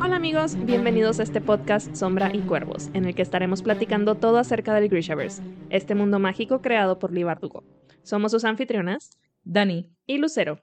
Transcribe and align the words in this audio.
Hola 0.00 0.16
amigos, 0.16 0.56
bienvenidos 0.64 1.20
a 1.20 1.24
este 1.24 1.42
podcast 1.42 1.94
Sombra 1.94 2.34
y 2.34 2.38
Cuervos, 2.40 2.88
en 2.94 3.04
el 3.04 3.14
que 3.14 3.20
estaremos 3.20 3.60
platicando 3.60 4.14
todo 4.14 4.38
acerca 4.38 4.72
del 4.74 4.88
Grishaverse, 4.88 5.42
este 5.68 5.94
mundo 5.94 6.18
mágico 6.18 6.62
creado 6.62 6.98
por 6.98 7.12
Lee 7.12 7.24
Bardugo. 7.24 7.64
Somos 8.02 8.32
sus 8.32 8.46
anfitrionas, 8.46 9.18
Dani, 9.44 9.90
y 10.06 10.16
Lucero. 10.16 10.62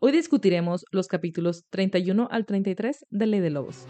hoy 0.00 0.10
discutiremos 0.10 0.84
los 0.90 1.06
capítulos 1.06 1.64
31 1.70 2.26
al 2.32 2.46
33 2.46 3.06
de 3.08 3.26
Ley 3.26 3.38
de 3.38 3.50
Lobos. 3.50 3.86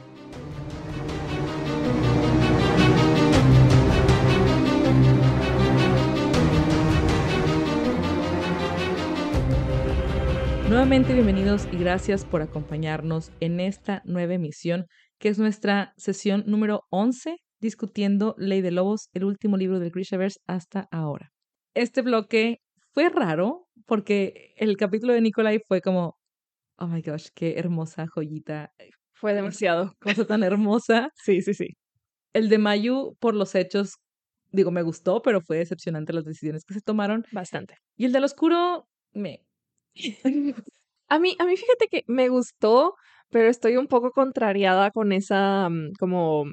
Nuevamente 10.74 11.14
bienvenidos 11.14 11.68
y 11.70 11.76
gracias 11.76 12.24
por 12.24 12.42
acompañarnos 12.42 13.30
en 13.38 13.60
esta 13.60 14.02
nueva 14.04 14.34
emisión, 14.34 14.86
que 15.20 15.28
es 15.28 15.38
nuestra 15.38 15.94
sesión 15.96 16.42
número 16.48 16.80
11, 16.90 17.36
discutiendo 17.60 18.34
Ley 18.38 18.60
de 18.60 18.72
Lobos, 18.72 19.08
el 19.12 19.22
último 19.22 19.56
libro 19.56 19.78
del 19.78 19.92
Grishaverse 19.92 20.40
hasta 20.48 20.88
ahora. 20.90 21.30
Este 21.74 22.02
bloque 22.02 22.58
fue 22.92 23.08
raro 23.08 23.68
porque 23.86 24.52
el 24.56 24.76
capítulo 24.76 25.12
de 25.12 25.20
Nikolai 25.20 25.60
fue 25.64 25.80
como, 25.80 26.16
oh 26.78 26.88
my 26.88 27.02
gosh, 27.02 27.28
qué 27.36 27.54
hermosa 27.56 28.06
joyita, 28.12 28.72
Fue 29.12 29.32
demasiado. 29.32 29.92
cosa 30.00 30.26
tan 30.26 30.42
hermosa. 30.42 31.08
Sí, 31.24 31.40
sí, 31.40 31.54
sí. 31.54 31.68
El 32.32 32.48
de 32.48 32.58
Mayu, 32.58 33.14
por 33.20 33.36
los 33.36 33.54
hechos, 33.54 33.92
digo, 34.50 34.72
me 34.72 34.82
gustó, 34.82 35.22
pero 35.22 35.40
fue 35.40 35.58
decepcionante 35.58 36.12
las 36.12 36.24
decisiones 36.24 36.64
que 36.64 36.74
se 36.74 36.80
tomaron. 36.80 37.24
Bastante. 37.30 37.76
Y 37.96 38.06
el 38.06 38.12
del 38.12 38.24
oscuro, 38.24 38.88
me... 39.12 39.38
A 41.08 41.18
mí, 41.18 41.36
a 41.38 41.44
mí 41.44 41.56
fíjate 41.56 41.88
que 41.88 42.02
me 42.06 42.28
gustó, 42.28 42.94
pero 43.30 43.48
estoy 43.48 43.76
un 43.76 43.86
poco 43.88 44.10
contrariada 44.10 44.90
con 44.90 45.12
esa, 45.12 45.68
mm, 45.68 45.92
como, 45.98 46.44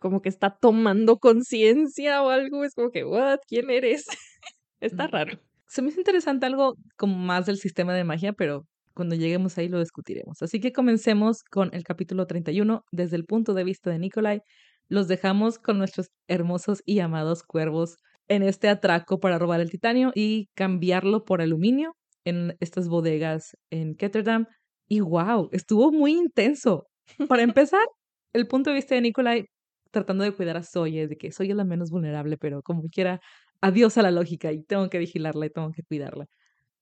como 0.00 0.22
que 0.22 0.28
está 0.30 0.56
tomando 0.60 1.18
conciencia 1.18 2.22
o 2.22 2.30
algo. 2.30 2.64
Es 2.64 2.74
como 2.74 2.90
que, 2.90 3.04
what, 3.04 3.38
¿quién 3.48 3.70
eres? 3.70 4.06
está 4.80 5.08
Mm. 5.08 5.10
raro. 5.12 5.38
Se 5.68 5.82
me 5.82 5.88
hizo 5.90 6.00
interesante 6.00 6.46
algo 6.46 6.74
como 6.96 7.16
más 7.16 7.46
del 7.46 7.58
sistema 7.58 7.94
de 7.94 8.04
magia, 8.04 8.32
pero 8.32 8.64
cuando 8.94 9.14
lleguemos 9.16 9.58
ahí 9.58 9.68
lo 9.68 9.80
discutiremos. 9.80 10.42
Así 10.42 10.60
que 10.60 10.72
comencemos 10.72 11.42
con 11.50 11.70
el 11.74 11.84
capítulo 11.84 12.26
31 12.26 12.82
desde 12.92 13.16
el 13.16 13.24
punto 13.26 13.54
de 13.54 13.64
vista 13.64 13.90
de 13.90 13.98
Nikolai. 13.98 14.40
Los 14.88 15.08
dejamos 15.08 15.58
con 15.58 15.78
nuestros 15.78 16.08
hermosos 16.28 16.82
y 16.86 17.00
amados 17.00 17.42
cuervos 17.44 17.96
en 18.28 18.42
este 18.42 18.68
atraco 18.68 19.20
para 19.20 19.38
robar 19.38 19.60
el 19.60 19.70
titanio 19.70 20.12
y 20.14 20.48
cambiarlo 20.54 21.24
por 21.24 21.42
aluminio 21.42 21.94
en 22.28 22.56
estas 22.60 22.88
bodegas 22.88 23.56
en 23.70 23.94
Ketterdam. 23.94 24.46
Y 24.88 25.00
wow, 25.00 25.48
estuvo 25.52 25.92
muy 25.92 26.12
intenso. 26.12 26.86
Para 27.28 27.42
empezar, 27.58 27.86
el 28.32 28.46
punto 28.46 28.70
de 28.70 28.76
vista 28.76 28.94
de 28.94 29.02
Nikolai 29.02 29.46
tratando 29.90 30.24
de 30.24 30.32
cuidar 30.32 30.56
a 30.56 30.62
Soye, 30.62 31.08
de 31.08 31.16
que 31.16 31.32
Soye 31.32 31.50
es 31.50 31.56
la 31.56 31.64
menos 31.64 31.90
vulnerable, 31.90 32.36
pero 32.36 32.62
como 32.62 32.82
quiera, 32.90 33.20
adiós 33.60 33.96
a 33.98 34.02
la 34.02 34.10
lógica 34.10 34.52
y 34.52 34.62
tengo 34.62 34.88
que 34.88 34.98
vigilarla 34.98 35.46
y 35.46 35.50
tengo 35.50 35.70
que 35.72 35.82
cuidarla. 35.82 36.26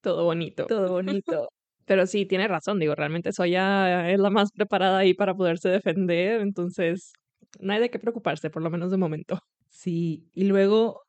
Todo 0.00 0.24
bonito. 0.24 0.66
Todo 0.66 0.92
bonito. 0.92 1.48
Pero 1.84 2.06
sí, 2.06 2.26
tiene 2.26 2.48
razón, 2.48 2.80
digo, 2.80 2.94
realmente 2.96 3.32
Soya 3.32 4.10
es 4.10 4.18
la 4.18 4.30
más 4.30 4.50
preparada 4.52 4.98
ahí 4.98 5.14
para 5.14 5.34
poderse 5.34 5.68
defender, 5.68 6.40
entonces 6.40 7.12
no 7.60 7.72
hay 7.72 7.80
de 7.80 7.90
qué 7.90 8.00
preocuparse, 8.00 8.50
por 8.50 8.62
lo 8.62 8.70
menos 8.70 8.90
de 8.90 8.96
momento. 8.96 9.38
Sí, 9.68 10.28
y 10.34 10.44
luego 10.44 11.02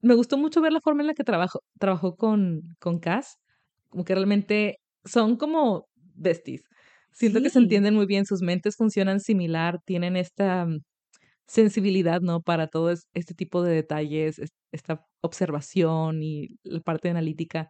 me 0.00 0.14
gustó 0.14 0.38
mucho 0.38 0.62
ver 0.62 0.72
la 0.72 0.80
forma 0.80 1.02
en 1.02 1.08
la 1.08 1.14
que 1.14 1.24
trabajó, 1.24 1.60
trabajó 1.78 2.16
con, 2.16 2.62
con 2.80 2.98
Cass, 2.98 3.36
como 3.88 4.04
que 4.04 4.14
realmente 4.14 4.78
son 5.04 5.36
como 5.36 5.88
besties. 6.14 6.62
Siento 7.12 7.42
que 7.42 7.50
se 7.50 7.58
Sí. 7.58 7.60
entienden 7.60 7.94
muy 7.94 8.06
bien, 8.06 8.26
sus 8.26 8.42
mentes 8.42 8.76
funcionan 8.76 9.20
similar, 9.20 9.80
tienen 9.86 10.16
esta 10.16 10.66
mm, 10.66 10.80
sensibilidad, 11.46 12.20
¿no? 12.22 12.42
Para 12.42 12.68
todo 12.68 12.90
es- 12.90 13.08
este 13.14 13.34
tipo 13.34 13.62
de 13.62 13.74
detalles, 13.74 14.38
es- 14.38 14.50
esta 14.72 15.06
observación 15.22 16.22
y 16.22 16.58
la 16.64 16.80
parte 16.80 17.10
analítica 17.10 17.68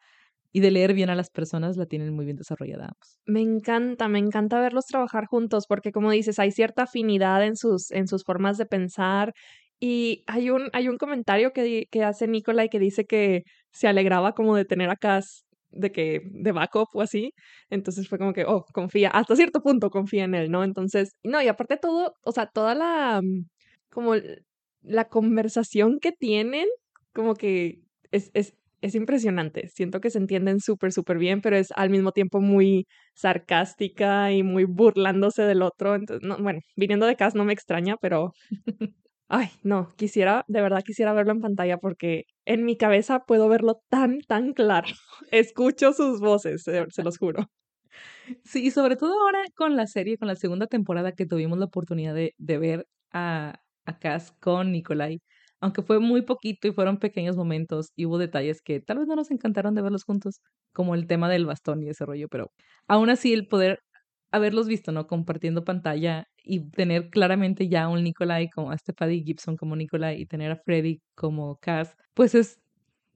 y 0.53 0.61
de 0.61 0.71
leer 0.73 0.95
bien 0.95 1.11
a 1.11 1.17
las 1.17 1.31
personas 1.31 1.77
la 1.79 1.87
tienen 1.87 2.15
muy 2.15 2.25
bien 2.27 2.37
desarrollada. 2.39 2.93
Me 3.29 3.41
encanta, 3.41 4.09
me 4.09 4.19
encanta 4.21 4.61
verlos 4.61 4.87
trabajar 4.87 5.27
juntos, 5.27 5.67
porque 5.69 5.91
como 5.93 6.11
dices, 6.13 6.39
hay 6.39 6.53
cierta 6.53 6.85
afinidad 6.85 7.45
en 7.45 7.57
sus, 7.57 7.91
en 7.91 8.07
sus 8.07 8.23
formas 8.25 8.57
de 8.57 8.67
pensar. 8.67 9.33
Y 9.81 10.23
hay 10.29 10.51
un, 10.51 10.71
hay 10.73 10.89
un 10.89 10.97
comentario 10.97 11.53
que, 11.53 11.87
que 11.91 12.05
hace 12.05 12.29
Nicolai 12.29 12.69
que 12.69 12.79
dice 12.79 13.05
que 13.05 13.43
se 13.73 13.89
alegraba 13.89 14.33
como 14.35 14.55
de 14.57 14.65
tener 14.65 14.91
a 14.91 14.97
Cass 14.97 15.45
de 15.71 15.93
que, 15.93 16.21
de 16.25 16.53
backup 16.53 16.89
o 16.95 17.03
así. 17.03 17.33
Entonces 17.71 18.09
fue 18.09 18.19
como 18.19 18.33
que, 18.33 18.45
oh, 18.47 18.65
confía, 18.73 19.11
hasta 19.11 19.37
cierto 19.37 19.61
punto 19.63 19.91
confía 19.91 20.25
en 20.25 20.35
él, 20.35 20.51
¿no? 20.51 20.65
Entonces, 20.65 21.13
no, 21.23 21.43
y 21.43 21.49
aparte 21.49 21.77
todo, 21.77 22.15
o 22.25 22.33
sea, 22.33 22.47
toda 22.47 22.75
la, 22.75 23.21
mm, 23.23 23.47
como 23.91 24.15
la 24.83 25.09
conversación 25.09 25.99
que 26.01 26.13
tienen, 26.13 26.67
como 27.13 27.35
que 27.35 27.81
es, 28.13 28.31
es, 28.35 28.55
es 28.83 28.95
impresionante. 28.95 29.69
Siento 29.69 30.01
que 30.01 30.11
se 30.11 30.19
entienden 30.19 30.61
súper, 30.61 30.93
súper 30.93 31.19
bien, 31.19 31.41
pero 31.41 31.57
es 31.57 31.69
al 31.75 31.91
mismo 31.91 32.13
tiempo 32.13 32.41
muy 32.41 32.87
sarcástica 33.15 34.33
y 34.33 34.43
muy 34.43 34.65
burlándose 34.65 35.43
del 35.43 35.63
otro. 35.63 35.95
Entonces, 35.95 36.27
no, 36.27 36.39
bueno, 36.39 36.61
viniendo 36.77 37.07
de 37.07 37.17
Cass 37.17 37.35
no 37.35 37.45
me 37.45 37.53
extraña, 37.53 37.97
pero 38.01 38.33
ay, 39.29 39.49
no, 39.63 39.93
quisiera, 39.97 40.45
de 40.49 40.61
verdad 40.61 40.83
quisiera 40.85 41.13
verlo 41.13 41.33
en 41.33 41.41
pantalla 41.41 41.79
porque 41.79 42.25
en 42.45 42.65
mi 42.65 42.77
cabeza 42.77 43.25
puedo 43.27 43.49
verlo 43.49 43.81
tan, 43.89 44.21
tan 44.21 44.53
claro. 44.53 44.89
Escucho 45.31 45.93
sus 45.93 46.21
voces, 46.21 46.63
se, 46.63 47.03
los 47.03 47.19
juro. 47.19 47.47
Sí, 48.45 48.67
y 48.67 48.71
sobre 48.71 48.97
todo 48.97 49.13
ahora 49.23 49.41
con 49.55 49.77
la 49.77 49.87
serie, 49.87 50.19
con 50.19 50.29
la 50.29 50.37
segunda 50.37 50.67
temporada 50.67 51.13
que 51.13 51.27
tuvimos 51.27 51.59
la 51.59 51.67
oportunidad 51.67 52.15
de, 52.15 52.35
de 52.39 52.59
ver 52.59 52.87
a, 53.13 53.61
a 53.85 53.99
Cass 53.99 54.33
con 54.41 54.73
Nikolai, 54.73 55.21
aunque 55.61 55.83
fue 55.83 56.01
muy 56.01 56.23
poquito 56.23 56.69
y 56.69 56.73
fueron 56.73 56.99
pequeños 56.99 57.37
momentos 57.37 57.93
y 57.97 58.07
hubo 58.07 58.19
detalles 58.19 58.61
que 58.63 58.81
tal 58.81 58.99
vez 58.99 59.07
no 59.07 59.17
nos 59.17 59.31
encantaron 59.31 59.75
de 59.75 59.83
verlos 59.83 60.05
juntos, 60.05 60.41
como 60.73 60.95
el 60.95 61.07
tema 61.07 61.29
del 61.29 61.47
bastón 61.47 61.83
y 61.83 61.89
ese 61.89 62.05
rollo, 62.05 62.29
pero 62.29 62.53
aún 62.89 63.11
así 63.11 63.33
el 63.33 63.47
poder 63.49 63.81
haberlos 64.37 64.69
visto, 64.69 64.93
¿no? 64.93 65.07
Compartiendo 65.07 65.65
pantalla 65.65 66.29
y 66.45 66.71
tener 66.71 67.11
claramente 67.11 67.69
ya 67.69 67.89
un 67.89 68.05
Nikolai 68.05 68.49
como 68.51 68.71
a 68.73 68.77
Paddy 68.97 69.25
Gibson 69.25 69.57
como 69.57 69.77
Nikolai 69.77 70.21
y 70.21 70.27
tener 70.27 70.53
a 70.53 70.57
Freddy 70.57 71.01
como 71.15 71.57
Cass, 71.59 71.97
pues 72.15 72.35
es, 72.35 72.59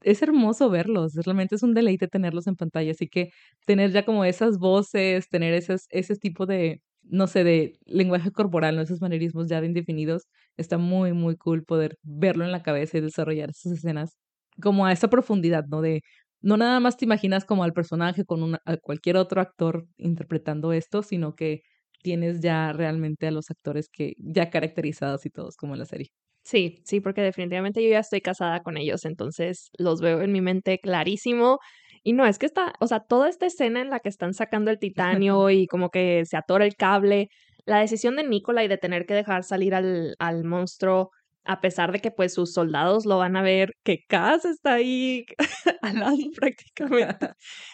es 0.03 0.21
hermoso 0.21 0.69
verlos, 0.69 1.13
realmente 1.15 1.55
es 1.55 1.63
un 1.63 1.73
deleite 1.73 2.07
tenerlos 2.07 2.47
en 2.47 2.55
pantalla, 2.55 2.91
así 2.91 3.07
que 3.07 3.31
tener 3.65 3.91
ya 3.91 4.05
como 4.05 4.25
esas 4.25 4.57
voces, 4.59 5.29
tener 5.29 5.53
esas, 5.53 5.87
ese 5.91 6.15
tipo 6.15 6.45
de, 6.45 6.81
no 7.03 7.27
sé, 7.27 7.43
de 7.43 7.73
lenguaje 7.85 8.31
corporal, 8.31 8.75
¿no? 8.75 8.81
esos 8.81 9.01
manerismos 9.01 9.47
ya 9.49 9.59
bien 9.61 9.73
definidos, 9.73 10.23
está 10.57 10.77
muy, 10.77 11.13
muy 11.13 11.35
cool 11.37 11.63
poder 11.63 11.97
verlo 12.03 12.45
en 12.45 12.51
la 12.51 12.63
cabeza 12.63 12.97
y 12.97 13.01
desarrollar 13.01 13.51
esas 13.51 13.73
escenas 13.73 14.17
como 14.61 14.85
a 14.85 14.91
esa 14.91 15.09
profundidad, 15.09 15.65
¿no? 15.67 15.81
De, 15.81 16.01
no 16.41 16.57
nada 16.57 16.79
más 16.79 16.97
te 16.97 17.05
imaginas 17.05 17.45
como 17.45 17.63
al 17.63 17.73
personaje 17.73 18.25
con 18.25 18.43
una, 18.43 18.59
a 18.65 18.77
cualquier 18.77 19.17
otro 19.17 19.41
actor 19.41 19.85
interpretando 19.97 20.73
esto, 20.73 21.03
sino 21.03 21.35
que 21.35 21.61
tienes 22.01 22.41
ya 22.41 22.73
realmente 22.73 23.27
a 23.27 23.31
los 23.31 23.49
actores 23.51 23.89
que 23.89 24.13
ya 24.17 24.49
caracterizados 24.49 25.25
y 25.25 25.29
todos 25.29 25.55
como 25.55 25.73
en 25.73 25.79
la 25.79 25.85
serie. 25.85 26.07
Sí, 26.43 26.81
sí, 26.85 27.01
porque 27.01 27.21
definitivamente 27.21 27.83
yo 27.83 27.89
ya 27.89 27.99
estoy 27.99 28.21
casada 28.21 28.61
con 28.61 28.77
ellos, 28.77 29.05
entonces 29.05 29.69
los 29.77 30.01
veo 30.01 30.21
en 30.21 30.31
mi 30.31 30.41
mente 30.41 30.79
clarísimo. 30.79 31.59
Y 32.03 32.13
no, 32.13 32.25
es 32.25 32.39
que 32.39 32.47
está, 32.47 32.73
o 32.79 32.87
sea, 32.87 33.01
toda 33.01 33.29
esta 33.29 33.45
escena 33.45 33.79
en 33.81 33.91
la 33.91 33.99
que 33.99 34.09
están 34.09 34.33
sacando 34.33 34.71
el 34.71 34.79
titanio 34.79 35.49
y 35.51 35.67
como 35.67 35.89
que 35.89 36.23
se 36.25 36.37
atora 36.37 36.65
el 36.65 36.75
cable, 36.75 37.27
la 37.65 37.79
decisión 37.79 38.15
de 38.15 38.23
Nikolai 38.27 38.67
de 38.67 38.77
tener 38.77 39.05
que 39.05 39.13
dejar 39.13 39.43
salir 39.43 39.75
al, 39.75 40.15
al 40.17 40.43
monstruo, 40.43 41.11
a 41.43 41.61
pesar 41.61 41.91
de 41.91 41.99
que 41.99 42.11
pues 42.11 42.33
sus 42.33 42.53
soldados 42.53 43.05
lo 43.05 43.17
van 43.17 43.35
a 43.35 43.41
ver, 43.41 43.73
que 43.83 43.99
Cass 44.07 44.45
está 44.45 44.73
ahí 44.73 45.25
al 45.81 45.99
lado 45.99 46.17
prácticamente. 46.35 47.29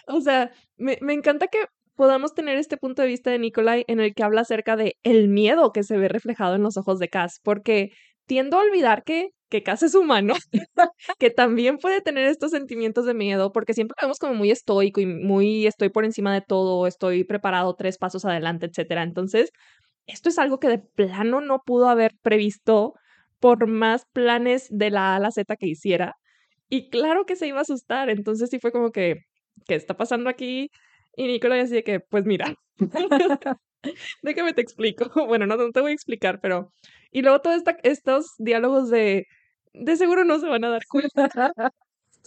O 0.08 0.22
sea, 0.22 0.52
me, 0.78 0.98
me 1.02 1.14
encanta 1.14 1.48
que 1.48 1.66
podamos 1.96 2.34
tener 2.34 2.58
este 2.58 2.78
punto 2.78 3.02
de 3.02 3.08
vista 3.10 3.32
de 3.32 3.40
Nikolai 3.40 3.84
en 3.88 4.00
el 4.00 4.14
que 4.14 4.24
habla 4.24 4.42
acerca 4.42 4.76
de 4.76 4.96
el 5.04 5.28
miedo 5.28 5.72
que 5.72 5.84
se 5.84 5.98
ve 5.98 6.08
reflejado 6.08 6.56
en 6.56 6.64
los 6.64 6.78
ojos 6.78 7.00
de 7.00 7.10
Cass, 7.10 7.40
porque 7.44 7.92
tiendo 8.28 8.58
a 8.58 8.62
olvidar 8.62 9.04
que, 9.04 9.30
que 9.50 9.64
Cass 9.64 9.84
es 9.84 9.96
humano, 9.96 10.36
que 11.20 11.32
también 11.32 11.78
puede 11.78 12.02
tener 12.02 12.28
estos 12.28 12.52
sentimientos 12.52 13.06
de 13.06 13.14
miedo, 13.14 13.52
porque 13.52 13.74
siempre 13.74 13.96
lo 14.00 14.08
vemos 14.08 14.20
como 14.20 14.36
muy 14.36 14.52
estoico 14.52 15.02
y 15.02 15.08
muy 15.08 15.66
estoy 15.66 15.90
por 15.90 16.06
encima 16.06 16.34
de 16.34 16.42
todo, 16.42 16.86
estoy 16.88 17.24
preparado 17.24 17.76
tres 17.76 17.98
pasos 17.98 18.26
adelante, 18.26 18.68
etcétera. 18.68 19.04
Entonces, 19.04 19.50
esto 20.06 20.30
es 20.30 20.38
algo 20.38 20.60
que 20.60 20.70
de 20.70 20.80
plano 20.80 21.42
no 21.42 21.62
pudo 21.66 21.90
haber 21.90 22.12
previsto 22.22 22.94
por 23.40 23.68
más 23.68 24.06
planes 24.14 24.68
de 24.70 24.90
la 24.92 25.14
A 25.14 25.16
a 25.18 25.20
la 25.20 25.32
Z 25.32 25.56
que 25.58 25.68
hiciera. 25.68 26.16
Y 26.70 26.90
claro 26.90 27.26
que 27.26 27.36
se 27.36 27.48
iba 27.48 27.60
a 27.60 27.62
asustar. 27.62 28.10
Entonces 28.10 28.50
sí 28.50 28.60
fue 28.60 28.72
como 28.72 28.92
que, 28.92 29.16
¿qué 29.68 29.76
está 29.76 29.96
pasando 29.98 30.30
aquí? 30.30 30.70
Y 31.16 31.28
Nicolás 31.28 31.66
así 31.66 31.76
de 31.76 31.84
que, 31.84 32.00
pues 32.00 32.26
mira, 32.26 32.54
déjame 34.22 34.54
te 34.54 34.62
explico. 34.62 35.06
Bueno, 35.28 35.46
no, 35.48 35.58
no 35.58 35.72
te 35.72 35.82
voy 35.82 35.92
a 35.92 35.96
explicar, 35.96 36.40
pero... 36.42 36.72
Y 37.12 37.22
luego 37.22 37.42
todos 37.42 37.64
estos 37.84 38.34
diálogos 38.38 38.90
de, 38.90 39.26
de 39.74 39.96
seguro 39.96 40.26
no 40.26 40.40
se 40.40 40.48
van 40.48 40.64
a 40.66 40.70
dar 40.70 40.86
cuenta. 40.88 41.30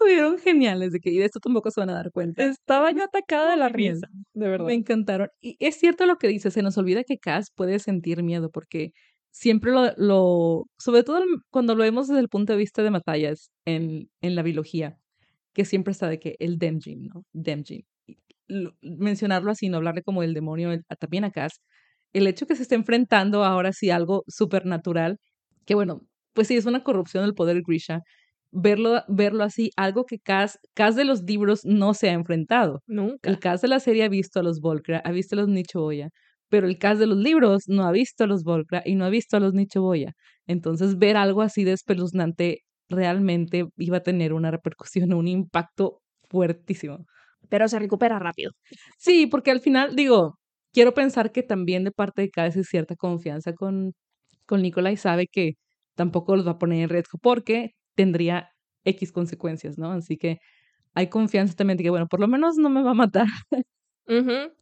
estuvieron 0.01 0.39
geniales, 0.39 0.93
de 0.93 1.01
que 1.01 1.11
y 1.11 1.19
de 1.19 1.27
esto 1.27 1.41
tampoco 1.41 1.71
se 1.71 1.81
van 1.81 1.91
a 1.91 1.95
dar 1.95 2.11
cuenta. 2.11 2.45
Estaba 2.45 2.91
yo 2.91 3.05
atacada 3.05 3.51
de 3.51 3.57
la 3.57 3.69
risa, 3.69 4.09
de 4.33 4.49
verdad. 4.49 4.67
Me 4.67 4.75
encantaron. 4.75 5.29
Y 5.41 5.57
es 5.61 5.77
cierto 5.77 6.07
lo 6.07 6.17
que 6.17 6.29
dice, 6.29 6.51
se 6.51 6.63
nos 6.63 6.79
olvida 6.79 7.05
que 7.05 7.19
Cass 7.19 7.51
puede 7.55 7.79
sentir 7.79 8.23
miedo 8.23 8.51
porque 8.51 8.93
siempre 9.31 9.73
lo, 9.73 9.93
lo 9.97 10.67
sobre 10.79 11.03
todo 11.05 11.21
cuando 11.51 11.75
lo 11.75 11.83
vemos 11.85 12.09
desde 12.09 12.21
el 12.21 12.29
punto 12.29 12.53
de 12.53 12.59
vista 12.59 12.83
de 12.83 12.91
Matthias 12.91 13.51
en, 13.67 14.11
en 14.21 14.35
la 14.37 14.43
biología, 14.43 14.97
que 15.55 15.65
siempre 15.65 15.93
está 15.93 16.09
de 16.09 16.19
que 16.21 16.37
el 16.41 16.59
Demjin, 16.59 17.05
¿no? 17.09 17.25
Demjin. 17.33 17.85
Mencionarlo 18.83 19.51
así, 19.53 19.69
no 19.69 19.77
hablarle 19.79 20.03
como 20.03 20.23
el 20.23 20.35
demonio 20.35 20.73
el- 20.73 20.83
a- 20.89 20.97
también 20.97 21.25
a 21.25 21.31
Cass. 21.31 21.61
El 22.13 22.27
hecho 22.27 22.47
que 22.47 22.57
se 22.57 22.63
esté 22.63 22.75
enfrentando 22.75 23.45
ahora 23.45 23.73
sí 23.73 23.91
algo 23.91 24.25
supernatural, 24.29 25.19
que 25.67 25.75
bueno, 25.77 26.01
pues 26.35 26.49
sí, 26.49 26.57
es 26.57 26.67
una 26.67 26.83
corrupción 26.83 27.25
del 27.25 27.35
poder 27.35 27.63
Grisha. 27.67 28.01
Verlo, 28.53 29.05
verlo 29.09 29.45
así, 29.45 29.71
algo 29.77 30.05
que 30.07 30.19
Cass 30.19 30.59
de 30.97 31.05
los 31.05 31.23
libros 31.23 31.61
no 31.65 31.95
se 31.95 32.11
ha 32.11 32.13
enfrentado. 32.15 32.81
Nunca. 32.89 33.31
El 33.31 33.39
cast 33.39 33.63
de 33.63 33.69
la 33.69 33.79
serie 33.79 34.03
ha 34.05 34.09
visto 34.09 34.41
a 34.41 34.43
los 34.43 34.61
Volcra, 34.61 35.01
ha 35.05 35.13
visto 35.13 35.37
a 35.37 35.39
los 35.39 35.49
Nichoboya, 35.49 36.09
pero 36.51 36.67
el 36.69 36.79
cast 36.79 37.01
de 37.01 37.07
los 37.09 37.19
libros 37.19 37.65
no 37.69 37.85
ha 37.87 37.93
visto 37.93 38.25
a 38.25 38.27
los 38.29 38.45
Volcra 38.45 38.83
y 38.87 38.97
no 38.97 39.05
ha 39.07 39.11
visto 39.11 39.37
a 39.39 39.41
los 39.41 39.55
Nichoboya. 39.55 40.15
Entonces, 40.47 40.99
ver 40.99 41.17
algo 41.17 41.43
así 41.43 41.65
de 41.65 41.73
espeluznante 41.73 42.61
realmente 42.91 43.67
iba 43.79 43.99
a 43.99 44.03
tener 44.03 44.33
una 44.35 44.51
repercusión, 44.51 45.15
un 45.15 45.29
impacto 45.29 46.03
fuertísimo. 46.29 47.07
Pero 47.49 47.69
se 47.69 47.79
recupera 47.79 48.19
rápido. 48.19 48.53
Sí, 48.99 49.27
porque 49.27 49.51
al 49.53 49.61
final, 49.61 49.97
digo, 49.97 50.37
quiero 50.73 50.95
pensar 50.95 51.33
que 51.33 51.43
también 51.43 51.85
de 51.85 51.93
parte 51.93 52.23
de 52.23 52.31
Cass 52.31 52.57
es 52.57 52.69
cierta 52.69 52.97
confianza 52.97 53.55
con, 53.55 53.93
con 54.47 54.63
Nicola 54.63 54.93
y 54.93 54.97
sabe 54.97 55.27
que 55.29 55.55
tampoco 55.97 56.37
los 56.37 56.47
va 56.47 56.53
a 56.53 56.59
poner 56.59 56.83
en 56.83 56.89
riesgo 56.91 57.19
porque 57.23 57.73
tendría 57.97 58.51
X 58.85 59.13
consecuencias, 59.13 59.79
¿no? 59.79 59.93
Así 59.93 60.17
que 60.17 60.39
hay 60.95 61.09
confianza 61.09 61.55
también 61.57 61.79
de 61.79 61.85
que, 61.85 61.91
bueno, 61.91 62.09
por 62.09 62.21
lo 62.21 62.29
menos 62.29 62.57
no 62.59 62.71
me 62.71 62.83
va 62.83 62.93
a 62.93 62.95
matar. 62.95 63.27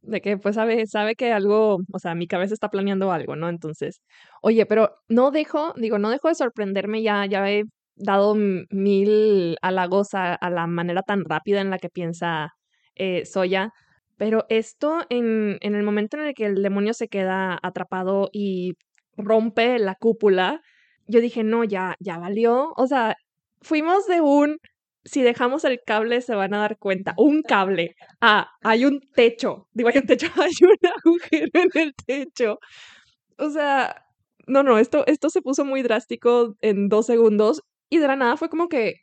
De 0.03 0.21
que 0.21 0.37
pues 0.37 0.57
sabe, 0.57 0.87
sabe 0.87 1.15
que 1.15 1.33
algo, 1.33 1.79
o 1.93 1.99
sea, 1.99 2.15
mi 2.15 2.27
cabeza 2.27 2.53
está 2.53 2.69
planeando 2.69 3.11
algo, 3.13 3.35
¿no? 3.35 3.49
Entonces, 3.49 4.03
oye, 4.43 4.67
pero 4.67 4.91
no 5.09 5.31
dejo, 5.31 5.73
digo, 5.77 5.99
no 5.99 6.11
dejo 6.11 6.29
de 6.29 6.35
sorprenderme, 6.35 7.03
ya, 7.03 7.25
ya 7.25 7.51
he 7.51 7.65
dado 7.97 8.35
mil 8.35 9.57
halagos 9.63 10.15
a, 10.15 10.35
a 10.35 10.51
la 10.51 10.67
manera 10.67 11.03
tan 11.03 11.25
rápida 11.25 11.61
en 11.63 11.71
la 11.71 11.79
que 11.79 11.89
piensa 11.89 12.51
eh, 12.95 13.25
Soya, 13.25 13.73
pero 14.19 14.45
esto 14.51 15.07
en, 15.09 15.57
en 15.63 15.75
el 15.75 15.83
momento 15.83 16.19
en 16.19 16.27
el 16.27 16.35
que 16.35 16.45
el 16.47 16.63
demonio 16.63 16.93
se 16.93 17.09
queda 17.09 17.59
atrapado 17.63 18.29
y 18.33 18.75
rompe 19.17 19.79
la 19.79 19.95
cúpula, 19.95 20.61
yo 21.07 21.21
dije, 21.21 21.43
no, 21.43 21.65
ya, 21.65 21.97
ya 22.01 22.19
valió, 22.19 22.73
o 22.77 22.87
sea, 22.87 23.17
fuimos 23.63 24.07
de 24.07 24.21
un, 24.21 24.59
si 25.09 25.23
dejamos 25.23 25.65
el 25.65 25.81
cable 25.85 26.21
se 26.21 26.35
van 26.35 26.55
a 26.55 26.59
dar 26.59 26.79
cuenta, 26.79 27.15
un 27.17 27.43
cable 27.43 27.97
Ah, 28.21 28.49
hay 28.63 28.85
un 28.85 29.01
techo. 29.15 29.69
Digo, 29.73 29.89
hay 29.89 29.99
un 29.99 30.07
techo, 30.07 30.27
hay 30.37 30.53
un 30.63 30.91
agujero 30.97 31.51
en 31.55 31.71
el 31.75 31.95
techo. 31.95 32.59
O 33.39 33.51
sea, 33.51 34.05
no, 34.47 34.63
no, 34.63 34.79
esto, 34.79 35.05
esto 35.07 35.31
se 35.31 35.43
puso 35.43 35.65
muy 35.65 35.83
drástico 35.83 36.57
en 36.61 36.89
dos 36.89 37.07
segundos 37.07 37.63
y 37.91 37.99
de 37.99 38.09
la 38.09 38.17
nada 38.17 38.37
fue 38.37 38.49
como 38.49 38.69
que 38.69 38.97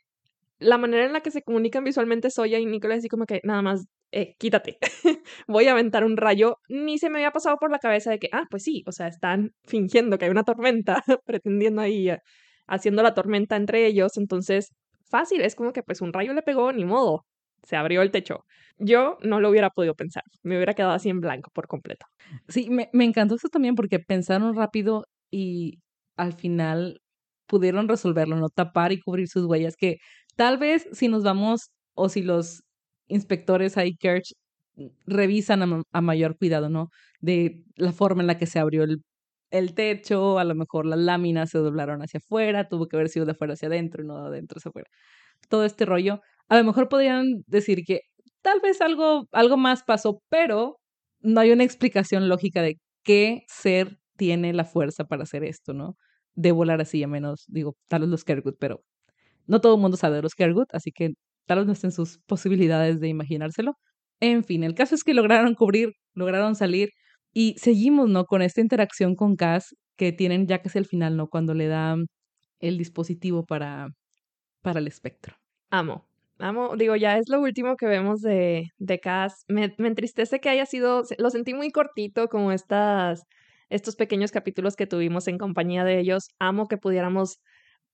la 0.58 0.78
manera 0.78 1.04
en 1.04 1.12
la 1.12 1.20
que 1.20 1.30
se 1.30 1.42
comunican 1.42 1.84
visualmente 1.84 2.30
Soya 2.30 2.58
y 2.58 2.66
Nicolás, 2.66 2.98
así 2.98 3.08
como 3.08 3.26
que 3.26 3.40
nada 3.44 3.62
más, 3.62 3.86
eh, 4.12 4.34
quítate, 4.38 4.78
voy 5.48 5.66
a 5.68 5.72
aventar 5.72 6.04
un 6.04 6.16
rayo. 6.16 6.58
Ni 6.68 6.98
se 6.98 7.10
me 7.10 7.18
había 7.18 7.32
pasado 7.32 7.56
por 7.58 7.70
la 7.70 7.78
cabeza 7.78 8.10
de 8.10 8.18
que, 8.18 8.28
ah, 8.32 8.44
pues 8.50 8.62
sí, 8.64 8.82
o 8.86 8.92
sea, 8.92 9.08
están 9.08 9.52
fingiendo 9.64 10.18
que 10.18 10.26
hay 10.26 10.30
una 10.30 10.44
tormenta, 10.44 11.02
pretendiendo 11.26 11.82
ahí, 11.82 12.10
eh, 12.10 12.20
haciendo 12.66 13.02
la 13.02 13.14
tormenta 13.14 13.56
entre 13.56 13.86
ellos. 13.86 14.16
Entonces, 14.16 14.72
fácil, 15.10 15.40
es 15.40 15.54
como 15.54 15.72
que 15.72 15.82
pues 15.82 16.00
un 16.00 16.12
rayo 16.12 16.32
le 16.34 16.42
pegó, 16.42 16.72
ni 16.72 16.84
modo, 16.84 17.24
se 17.62 17.76
abrió 17.76 18.02
el 18.02 18.10
techo. 18.10 18.44
Yo 18.78 19.18
no 19.22 19.40
lo 19.40 19.50
hubiera 19.50 19.70
podido 19.70 19.94
pensar, 19.94 20.22
me 20.42 20.56
hubiera 20.56 20.74
quedado 20.74 20.92
así 20.92 21.08
en 21.08 21.20
blanco 21.20 21.50
por 21.54 21.66
completo. 21.66 22.06
Sí, 22.48 22.68
me, 22.70 22.88
encantó 23.04 23.36
eso 23.36 23.48
también 23.48 23.74
porque 23.74 23.98
pensaron 23.98 24.54
rápido 24.54 25.04
y 25.30 25.78
al 26.16 26.32
final 26.34 27.00
pudieron 27.46 27.88
resolverlo, 27.88 28.36
¿no? 28.36 28.48
Tapar 28.48 28.92
y 28.92 29.00
cubrir 29.00 29.28
sus 29.28 29.46
huellas, 29.46 29.76
que 29.76 29.98
tal 30.36 30.58
vez 30.58 30.88
si 30.92 31.08
nos 31.08 31.22
vamos 31.22 31.70
o 31.94 32.08
si 32.08 32.22
los 32.22 32.62
inspectores 33.08 33.76
ahí, 33.78 33.96
Kerch, 33.96 34.32
revisan 35.06 35.62
a, 35.62 35.82
a 35.92 36.00
mayor 36.02 36.36
cuidado, 36.36 36.68
¿no? 36.68 36.90
De 37.20 37.64
la 37.76 37.92
forma 37.92 38.22
en 38.22 38.26
la 38.26 38.38
que 38.38 38.46
se 38.46 38.58
abrió 38.58 38.84
el, 38.84 39.02
el 39.50 39.74
techo, 39.74 40.38
a 40.38 40.44
lo 40.44 40.54
mejor 40.54 40.86
las 40.86 40.98
láminas 40.98 41.50
se 41.50 41.58
doblaron 41.58 42.02
hacia 42.02 42.18
afuera, 42.18 42.68
tuvo 42.68 42.88
que 42.88 42.96
haber 42.96 43.08
sido 43.08 43.26
de 43.26 43.32
afuera 43.32 43.54
hacia 43.54 43.68
adentro 43.68 44.02
y 44.02 44.06
no 44.06 44.20
de 44.22 44.28
adentro 44.28 44.58
hacia 44.58 44.70
afuera. 44.70 44.88
Todo 45.48 45.64
este 45.64 45.86
rollo. 45.86 46.20
A 46.48 46.58
lo 46.58 46.64
mejor 46.64 46.88
podrían 46.88 47.26
decir 47.46 47.82
que 47.86 48.00
tal 48.42 48.60
vez 48.60 48.80
algo, 48.80 49.28
algo 49.32 49.56
más 49.56 49.82
pasó, 49.84 50.22
pero 50.28 50.78
no 51.20 51.40
hay 51.40 51.52
una 51.52 51.64
explicación 51.64 52.28
lógica 52.28 52.62
de 52.62 52.78
qué 53.04 53.42
ser 53.48 53.98
tiene 54.16 54.52
la 54.52 54.64
fuerza 54.64 55.04
para 55.04 55.24
hacer 55.24 55.44
esto, 55.44 55.74
¿no? 55.74 55.96
De 56.34 56.52
volar 56.52 56.80
así, 56.80 57.02
a 57.02 57.08
menos, 57.08 57.44
digo, 57.48 57.76
tal 57.88 58.02
vez 58.02 58.10
los 58.10 58.24
Kergut, 58.24 58.56
pero 58.60 58.82
no 59.46 59.60
todo 59.60 59.76
el 59.76 59.80
mundo 59.80 59.96
sabe 59.96 60.16
de 60.16 60.22
los 60.22 60.34
Kergut, 60.34 60.68
así 60.74 60.92
que 60.92 61.10
tal 61.46 61.58
vez 61.58 61.66
no 61.66 61.72
estén 61.72 61.92
sus 61.92 62.18
posibilidades 62.26 63.00
de 63.00 63.08
imaginárselo. 63.08 63.74
En 64.20 64.44
fin, 64.44 64.64
el 64.64 64.74
caso 64.74 64.94
es 64.94 65.04
que 65.04 65.14
lograron 65.14 65.54
cubrir, 65.54 65.92
lograron 66.14 66.56
salir 66.56 66.90
y 67.38 67.54
seguimos, 67.58 68.08
¿no? 68.08 68.24
Con 68.24 68.40
esta 68.40 68.62
interacción 68.62 69.14
con 69.14 69.36
Cass 69.36 69.76
que 69.98 70.10
tienen 70.10 70.46
ya 70.46 70.62
que 70.62 70.68
es 70.68 70.76
el 70.76 70.86
final, 70.86 71.18
¿no? 71.18 71.28
Cuando 71.28 71.52
le 71.52 71.66
da 71.66 71.94
el 72.60 72.78
dispositivo 72.78 73.44
para, 73.44 73.88
para 74.62 74.78
el 74.80 74.86
espectro. 74.86 75.36
Amo, 75.68 76.06
amo, 76.38 76.78
digo, 76.78 76.96
ya 76.96 77.18
es 77.18 77.28
lo 77.28 77.42
último 77.42 77.76
que 77.76 77.84
vemos 77.84 78.22
de, 78.22 78.70
de 78.78 79.00
Cass. 79.00 79.44
Me, 79.48 79.74
me 79.76 79.88
entristece 79.88 80.40
que 80.40 80.48
haya 80.48 80.64
sido, 80.64 81.02
lo 81.18 81.28
sentí 81.28 81.52
muy 81.52 81.70
cortito, 81.70 82.28
como 82.28 82.52
estas, 82.52 83.22
estos 83.68 83.96
pequeños 83.96 84.30
capítulos 84.30 84.74
que 84.74 84.86
tuvimos 84.86 85.28
en 85.28 85.36
compañía 85.36 85.84
de 85.84 86.00
ellos. 86.00 86.28
Amo 86.38 86.68
que 86.68 86.78
pudiéramos 86.78 87.36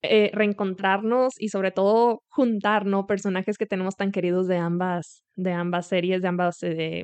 eh, 0.02 0.30
reencontrarnos 0.34 1.34
y 1.36 1.48
sobre 1.48 1.72
todo 1.72 2.22
juntar, 2.28 2.86
¿no? 2.86 3.06
Personajes 3.08 3.58
que 3.58 3.66
tenemos 3.66 3.96
tan 3.96 4.12
queridos 4.12 4.46
de 4.46 4.58
ambas, 4.58 5.24
de 5.34 5.52
ambas 5.52 5.88
series, 5.88 6.22
de 6.22 6.28
ambas, 6.28 6.62
eh, 6.62 7.02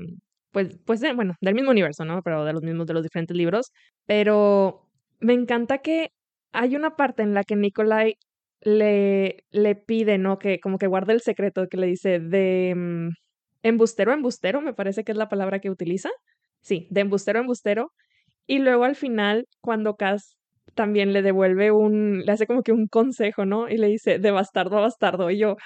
pues, 0.52 0.78
pues, 0.86 1.00
de- 1.00 1.12
bueno, 1.14 1.34
del 1.40 1.54
mismo 1.54 1.70
universo, 1.70 2.04
¿no? 2.04 2.22
Pero 2.22 2.44
de 2.44 2.52
los 2.52 2.62
mismos, 2.62 2.86
de 2.86 2.94
los 2.94 3.02
diferentes 3.02 3.36
libros. 3.36 3.72
Pero 4.06 4.88
me 5.20 5.34
encanta 5.34 5.78
que 5.78 6.10
hay 6.52 6.76
una 6.76 6.96
parte 6.96 7.22
en 7.22 7.34
la 7.34 7.44
que 7.44 7.56
Nikolai 7.56 8.16
le, 8.62 9.44
le 9.50 9.74
pide, 9.76 10.18
¿no? 10.18 10.38
Que 10.38 10.60
como 10.60 10.78
que 10.78 10.86
guarde 10.88 11.12
el 11.12 11.20
secreto, 11.20 11.68
que 11.68 11.76
le 11.76 11.86
dice 11.86 12.18
de 12.20 12.74
mm, 12.76 13.08
embustero 13.62 14.12
embustero, 14.12 14.60
me 14.60 14.74
parece 14.74 15.04
que 15.04 15.12
es 15.12 15.18
la 15.18 15.28
palabra 15.28 15.60
que 15.60 15.70
utiliza. 15.70 16.10
Sí, 16.62 16.86
de 16.90 17.00
embustero 17.02 17.38
embustero. 17.40 17.92
Y 18.46 18.58
luego 18.60 18.84
al 18.84 18.96
final, 18.96 19.46
cuando 19.60 19.96
Cass 19.96 20.36
también 20.74 21.12
le 21.12 21.22
devuelve 21.22 21.70
un, 21.72 22.22
le 22.24 22.32
hace 22.32 22.46
como 22.46 22.62
que 22.62 22.72
un 22.72 22.86
consejo, 22.88 23.46
¿no? 23.46 23.68
Y 23.68 23.76
le 23.78 23.88
dice, 23.88 24.18
de 24.18 24.30
bastardo 24.32 24.78
a 24.78 24.82
bastardo. 24.82 25.30
Y 25.30 25.38
yo, 25.38 25.56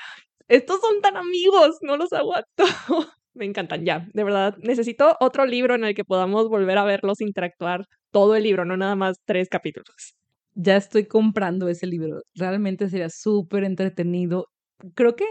estos 0.49 0.81
son 0.83 1.01
tan 1.03 1.17
amigos, 1.19 1.79
no 1.83 1.97
los 1.99 2.13
aguanto. 2.15 2.65
Me 3.35 3.47
encantan, 3.47 3.85
ya, 3.85 4.07
de 4.13 4.25
verdad. 4.25 4.57
Necesito 4.59 5.17
otro 5.21 5.47
libro 5.47 5.75
en 5.75 5.85
el 5.85 5.95
que 5.95 6.05
podamos 6.05 6.49
volver 6.49 6.77
a 6.79 6.85
verlos 6.85 7.21
interactuar 7.21 7.87
todo 8.11 8.37
el 8.37 8.43
libro, 8.43 8.65
no 8.65 8.77
nada 8.77 8.95
más 8.95 9.17
tres 9.25 9.49
capítulos. 9.49 10.17
Ya 10.55 10.77
estoy 10.77 11.07
comprando 11.07 11.69
ese 11.69 11.87
libro. 11.87 12.21
Realmente 12.35 12.91
sería 12.91 13.09
súper 13.09 13.65
entretenido. 13.65 14.49
Creo 14.95 15.17
que 15.17 15.25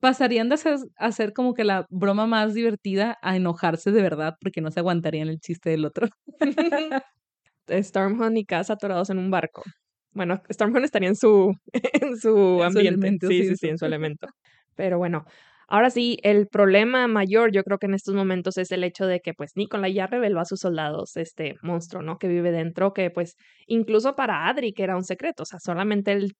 pasarían 0.00 0.48
de 0.48 0.56
hacer, 0.56 0.78
hacer 0.96 1.32
como 1.32 1.54
que 1.54 1.64
la 1.64 1.86
broma 1.90 2.26
más 2.26 2.54
divertida 2.54 3.16
a 3.22 3.36
enojarse 3.36 3.92
de 3.92 4.02
verdad 4.02 4.34
porque 4.40 4.60
no 4.60 4.70
se 4.70 4.80
aguantarían 4.80 5.28
el 5.28 5.38
chiste 5.38 5.70
del 5.70 5.84
otro. 5.84 6.08
Stormhorn 7.70 8.36
y 8.36 8.44
Cass 8.44 8.70
atorados 8.70 9.10
en 9.10 9.18
un 9.18 9.30
barco. 9.30 9.62
Bueno, 10.12 10.42
Stormhorn 10.52 10.84
estaría 10.84 11.08
en 11.10 11.16
su, 11.16 11.54
en 11.72 12.18
su 12.18 12.62
ambiente. 12.62 12.88
elemento, 12.88 13.28
sí, 13.28 13.42
sí, 13.42 13.42
sí, 13.42 13.48
sí, 13.50 13.56
sí. 13.56 13.68
en 13.68 13.78
su 13.78 13.86
elemento. 13.86 14.26
Pero 14.74 14.98
bueno, 14.98 15.24
ahora 15.68 15.90
sí, 15.90 16.18
el 16.22 16.48
problema 16.48 17.06
mayor 17.08 17.52
yo 17.52 17.64
creo 17.64 17.78
que 17.78 17.86
en 17.86 17.94
estos 17.94 18.14
momentos 18.14 18.58
es 18.58 18.70
el 18.72 18.84
hecho 18.84 19.06
de 19.06 19.20
que 19.20 19.34
pues 19.34 19.52
Nikolai 19.56 19.94
ya 19.94 20.06
reveló 20.06 20.40
a 20.40 20.44
sus 20.44 20.60
soldados 20.60 21.16
este 21.16 21.56
monstruo, 21.62 22.02
¿no? 22.02 22.18
Que 22.18 22.28
vive 22.28 22.52
dentro, 22.52 22.92
que 22.92 23.10
pues 23.10 23.36
incluso 23.66 24.16
para 24.16 24.48
Adri, 24.48 24.72
que 24.72 24.84
era 24.84 24.96
un 24.96 25.04
secreto, 25.04 25.44
o 25.44 25.46
sea, 25.46 25.58
solamente 25.60 26.12
el 26.12 26.32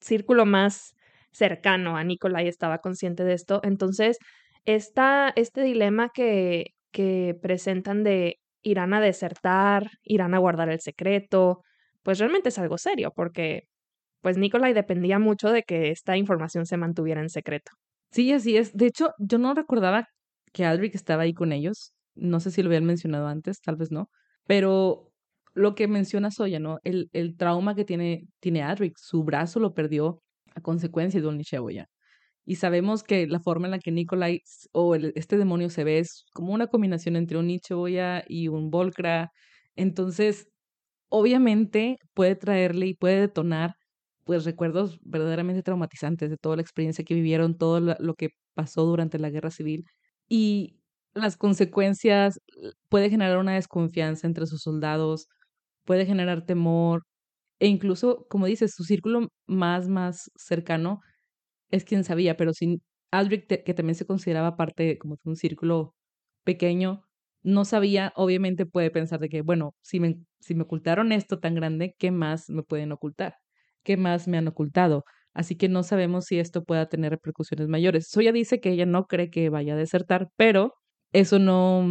círculo 0.00 0.46
más 0.46 0.94
cercano 1.32 1.96
a 1.96 2.04
Nikolai 2.04 2.48
estaba 2.48 2.78
consciente 2.78 3.24
de 3.24 3.34
esto. 3.34 3.60
Entonces, 3.62 4.18
esta, 4.64 5.32
este 5.36 5.62
dilema 5.62 6.10
que, 6.14 6.66
que 6.92 7.34
presentan 7.42 8.04
de 8.04 8.38
irán 8.62 8.94
a 8.94 9.00
desertar, 9.00 9.90
irán 10.02 10.34
a 10.34 10.38
guardar 10.38 10.70
el 10.70 10.80
secreto, 10.80 11.62
pues 12.02 12.18
realmente 12.18 12.48
es 12.50 12.58
algo 12.58 12.78
serio, 12.78 13.12
porque 13.14 13.64
pues 14.22 14.38
Nikolai 14.38 14.72
dependía 14.74 15.18
mucho 15.18 15.50
de 15.50 15.62
que 15.62 15.90
esta 15.90 16.16
información 16.16 16.66
se 16.66 16.76
mantuviera 16.76 17.20
en 17.20 17.30
secreto. 17.30 17.72
Sí, 18.16 18.32
así 18.32 18.56
es. 18.56 18.72
De 18.74 18.86
hecho, 18.86 19.10
yo 19.18 19.36
no 19.36 19.52
recordaba 19.52 20.08
que 20.54 20.64
Aldrich 20.64 20.94
estaba 20.94 21.24
ahí 21.24 21.34
con 21.34 21.52
ellos. 21.52 21.92
No 22.14 22.40
sé 22.40 22.50
si 22.50 22.62
lo 22.62 22.68
habían 22.68 22.86
mencionado 22.86 23.26
antes, 23.26 23.60
tal 23.60 23.76
vez 23.76 23.90
no. 23.92 24.08
Pero 24.46 25.12
lo 25.52 25.74
que 25.74 25.86
menciona 25.86 26.30
Soya, 26.30 26.58
¿no? 26.58 26.78
El, 26.82 27.10
el 27.12 27.36
trauma 27.36 27.74
que 27.74 27.84
tiene, 27.84 28.26
tiene 28.40 28.62
Adric, 28.62 28.94
su 28.96 29.22
brazo 29.22 29.60
lo 29.60 29.74
perdió 29.74 30.22
a 30.54 30.62
consecuencia 30.62 31.20
de 31.20 31.26
un 31.28 31.36
Nisheboya. 31.36 31.88
Y 32.46 32.56
sabemos 32.56 33.02
que 33.04 33.26
la 33.28 33.40
forma 33.40 33.66
en 33.66 33.72
la 33.72 33.80
que 33.80 33.92
Nikolai 33.92 34.40
o 34.72 34.94
este 34.96 35.38
demonio 35.38 35.70
se 35.70 35.84
ve 35.84 35.98
es 36.00 36.24
como 36.34 36.54
una 36.54 36.68
combinación 36.68 37.16
entre 37.16 37.38
un 37.38 37.48
Nichoya 37.48 38.24
y 38.28 38.48
un 38.48 38.70
Volcra. 38.70 39.32
Entonces, 39.76 40.48
obviamente 41.10 41.98
puede 42.14 42.36
traerle 42.36 42.88
y 42.88 42.94
puede 42.94 43.20
detonar 43.22 43.76
pues 44.26 44.46
recuerdos 44.46 45.00
verdaderamente 45.04 45.64
traumatizantes 45.64 46.30
de 46.30 46.38
toda 46.38 46.56
la 46.58 46.62
experiencia 46.62 47.04
que 47.06 47.14
vivieron, 47.14 47.58
todo 47.58 47.80
lo 47.80 48.14
que 48.16 48.30
pasó 48.54 48.84
durante 48.86 49.18
la 49.20 49.30
guerra 49.30 49.52
civil. 49.52 49.86
Y 50.28 50.80
las 51.14 51.38
consecuencias 51.38 52.40
puede 52.90 53.10
generar 53.10 53.38
una 53.38 53.54
desconfianza 53.56 54.28
entre 54.28 54.46
sus 54.48 54.62
soldados, 54.62 55.28
puede 55.84 56.06
generar 56.06 56.46
temor, 56.46 57.04
e 57.60 57.68
incluso, 57.68 58.26
como 58.30 58.46
dices, 58.46 58.74
su 58.76 58.84
círculo 58.84 59.28
más, 59.48 59.88
más 59.88 60.30
cercano 60.36 61.00
es 61.70 61.84
quien 61.84 62.04
sabía, 62.04 62.36
pero 62.36 62.52
sin 62.52 62.82
Aldrich, 63.12 63.46
que 63.64 63.74
también 63.74 63.94
se 63.96 64.06
consideraba 64.06 64.56
parte 64.56 64.98
como 64.98 65.16
de 65.16 65.22
un 65.30 65.36
círculo 65.36 65.94
pequeño, 66.44 67.02
no 67.42 67.64
sabía, 67.64 68.12
obviamente 68.16 68.66
puede 68.66 68.90
pensar 68.90 69.20
de 69.20 69.28
que, 69.28 69.42
bueno, 69.42 69.74
si 69.82 70.00
me, 70.00 70.20
si 70.40 70.54
me 70.54 70.64
ocultaron 70.64 71.12
esto 71.12 71.38
tan 71.40 71.54
grande, 71.54 71.94
¿qué 71.98 72.10
más 72.10 72.50
me 72.50 72.62
pueden 72.64 72.92
ocultar? 72.92 73.36
¿Qué 73.86 73.96
más 73.96 74.26
me 74.26 74.36
han 74.36 74.48
ocultado? 74.48 75.04
Así 75.32 75.54
que 75.54 75.68
no 75.68 75.84
sabemos 75.84 76.24
si 76.24 76.40
esto 76.40 76.64
pueda 76.64 76.88
tener 76.88 77.12
repercusiones 77.12 77.68
mayores. 77.68 78.08
Soya 78.10 78.32
dice 78.32 78.58
que 78.58 78.70
ella 78.70 78.84
no 78.84 79.04
cree 79.06 79.30
que 79.30 79.48
vaya 79.48 79.74
a 79.74 79.76
desertar, 79.76 80.28
pero 80.36 80.74
eso 81.12 81.38
no, 81.38 81.86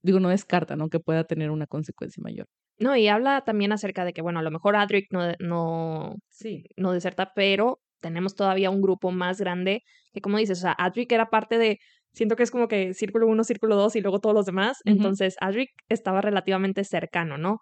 digo, 0.00 0.20
no 0.20 0.28
descarta, 0.28 0.76
¿no? 0.76 0.88
Que 0.88 1.00
pueda 1.00 1.24
tener 1.24 1.50
una 1.50 1.66
consecuencia 1.66 2.20
mayor. 2.22 2.46
No, 2.78 2.94
y 2.94 3.08
habla 3.08 3.42
también 3.42 3.72
acerca 3.72 4.04
de 4.04 4.12
que, 4.12 4.22
bueno, 4.22 4.38
a 4.38 4.42
lo 4.42 4.52
mejor 4.52 4.76
Adric 4.76 5.06
no, 5.10 5.32
no, 5.40 6.14
sí. 6.28 6.66
no 6.76 6.92
deserta, 6.92 7.32
pero 7.34 7.80
tenemos 8.00 8.36
todavía 8.36 8.70
un 8.70 8.80
grupo 8.80 9.10
más 9.10 9.40
grande 9.40 9.82
que, 10.12 10.20
como 10.20 10.38
dices, 10.38 10.58
o 10.58 10.60
sea, 10.62 10.72
Adric 10.78 11.10
era 11.10 11.30
parte 11.30 11.58
de, 11.58 11.78
siento 12.12 12.36
que 12.36 12.44
es 12.44 12.52
como 12.52 12.68
que 12.68 12.94
círculo 12.94 13.26
1, 13.26 13.42
círculo 13.42 13.74
2 13.74 13.96
y 13.96 14.02
luego 14.02 14.20
todos 14.20 14.36
los 14.36 14.46
demás, 14.46 14.78
entonces 14.84 15.34
Adric 15.40 15.70
estaba 15.88 16.20
relativamente 16.20 16.84
cercano, 16.84 17.38
¿no? 17.38 17.58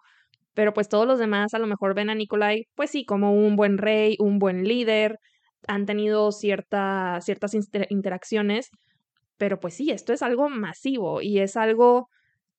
Pero 0.53 0.73
pues 0.73 0.89
todos 0.89 1.07
los 1.07 1.19
demás 1.19 1.53
a 1.53 1.59
lo 1.59 1.67
mejor 1.67 1.95
ven 1.95 2.09
a 2.09 2.15
Nikolai, 2.15 2.67
pues 2.75 2.91
sí, 2.91 3.05
como 3.05 3.33
un 3.33 3.55
buen 3.55 3.77
rey, 3.77 4.15
un 4.19 4.39
buen 4.39 4.63
líder, 4.63 5.19
han 5.67 5.85
tenido 5.85 6.31
cierta, 6.31 7.19
ciertas 7.21 7.53
interacciones, 7.89 8.69
pero 9.37 9.59
pues 9.59 9.73
sí, 9.75 9.91
esto 9.91 10.13
es 10.13 10.21
algo 10.21 10.49
masivo 10.49 11.21
y 11.21 11.39
es 11.39 11.57
algo 11.57 12.07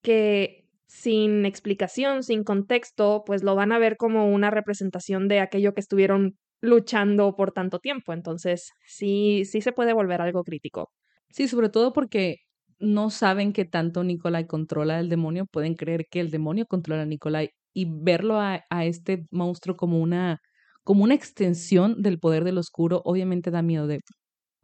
que 0.01 0.65
sin 0.87 1.45
explicación, 1.45 2.23
sin 2.23 2.43
contexto, 2.43 3.23
pues 3.25 3.43
lo 3.43 3.55
van 3.55 3.71
a 3.71 3.79
ver 3.79 3.97
como 3.97 4.29
una 4.29 4.51
representación 4.51 5.27
de 5.27 5.39
aquello 5.39 5.73
que 5.73 5.79
estuvieron 5.79 6.37
luchando 6.61 7.35
por 7.35 7.51
tanto 7.51 7.79
tiempo. 7.79 8.13
Entonces, 8.13 8.71
sí, 8.85 9.43
sí 9.45 9.61
se 9.61 9.71
puede 9.71 9.93
volver 9.93 10.21
algo 10.21 10.43
crítico. 10.43 10.91
Sí, 11.29 11.47
sobre 11.47 11.69
todo 11.69 11.91
porque 11.91 12.37
no 12.79 13.09
saben 13.09 13.53
que 13.53 13.65
tanto 13.65 14.03
Nikolai 14.03 14.45
controla 14.45 14.99
el 14.99 15.09
demonio, 15.09 15.45
pueden 15.45 15.75
creer 15.75 16.05
que 16.09 16.19
el 16.19 16.29
demonio 16.29 16.65
controla 16.65 17.03
a 17.03 17.05
Nikolai 17.05 17.49
y 17.75 17.87
verlo 17.87 18.39
a, 18.39 18.63
este 18.85 19.27
monstruo 19.31 19.75
como 19.77 19.99
una, 20.01 20.39
como 20.83 21.03
una 21.03 21.15
extensión 21.15 22.01
del 22.01 22.19
poder 22.19 22.43
del 22.45 22.57
oscuro, 22.57 23.01
obviamente 23.05 23.51
da 23.51 23.61
miedo 23.61 23.87
de, 23.87 23.99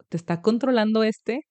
te 0.10 0.18
está 0.18 0.42
controlando 0.42 1.04
este, 1.04 1.42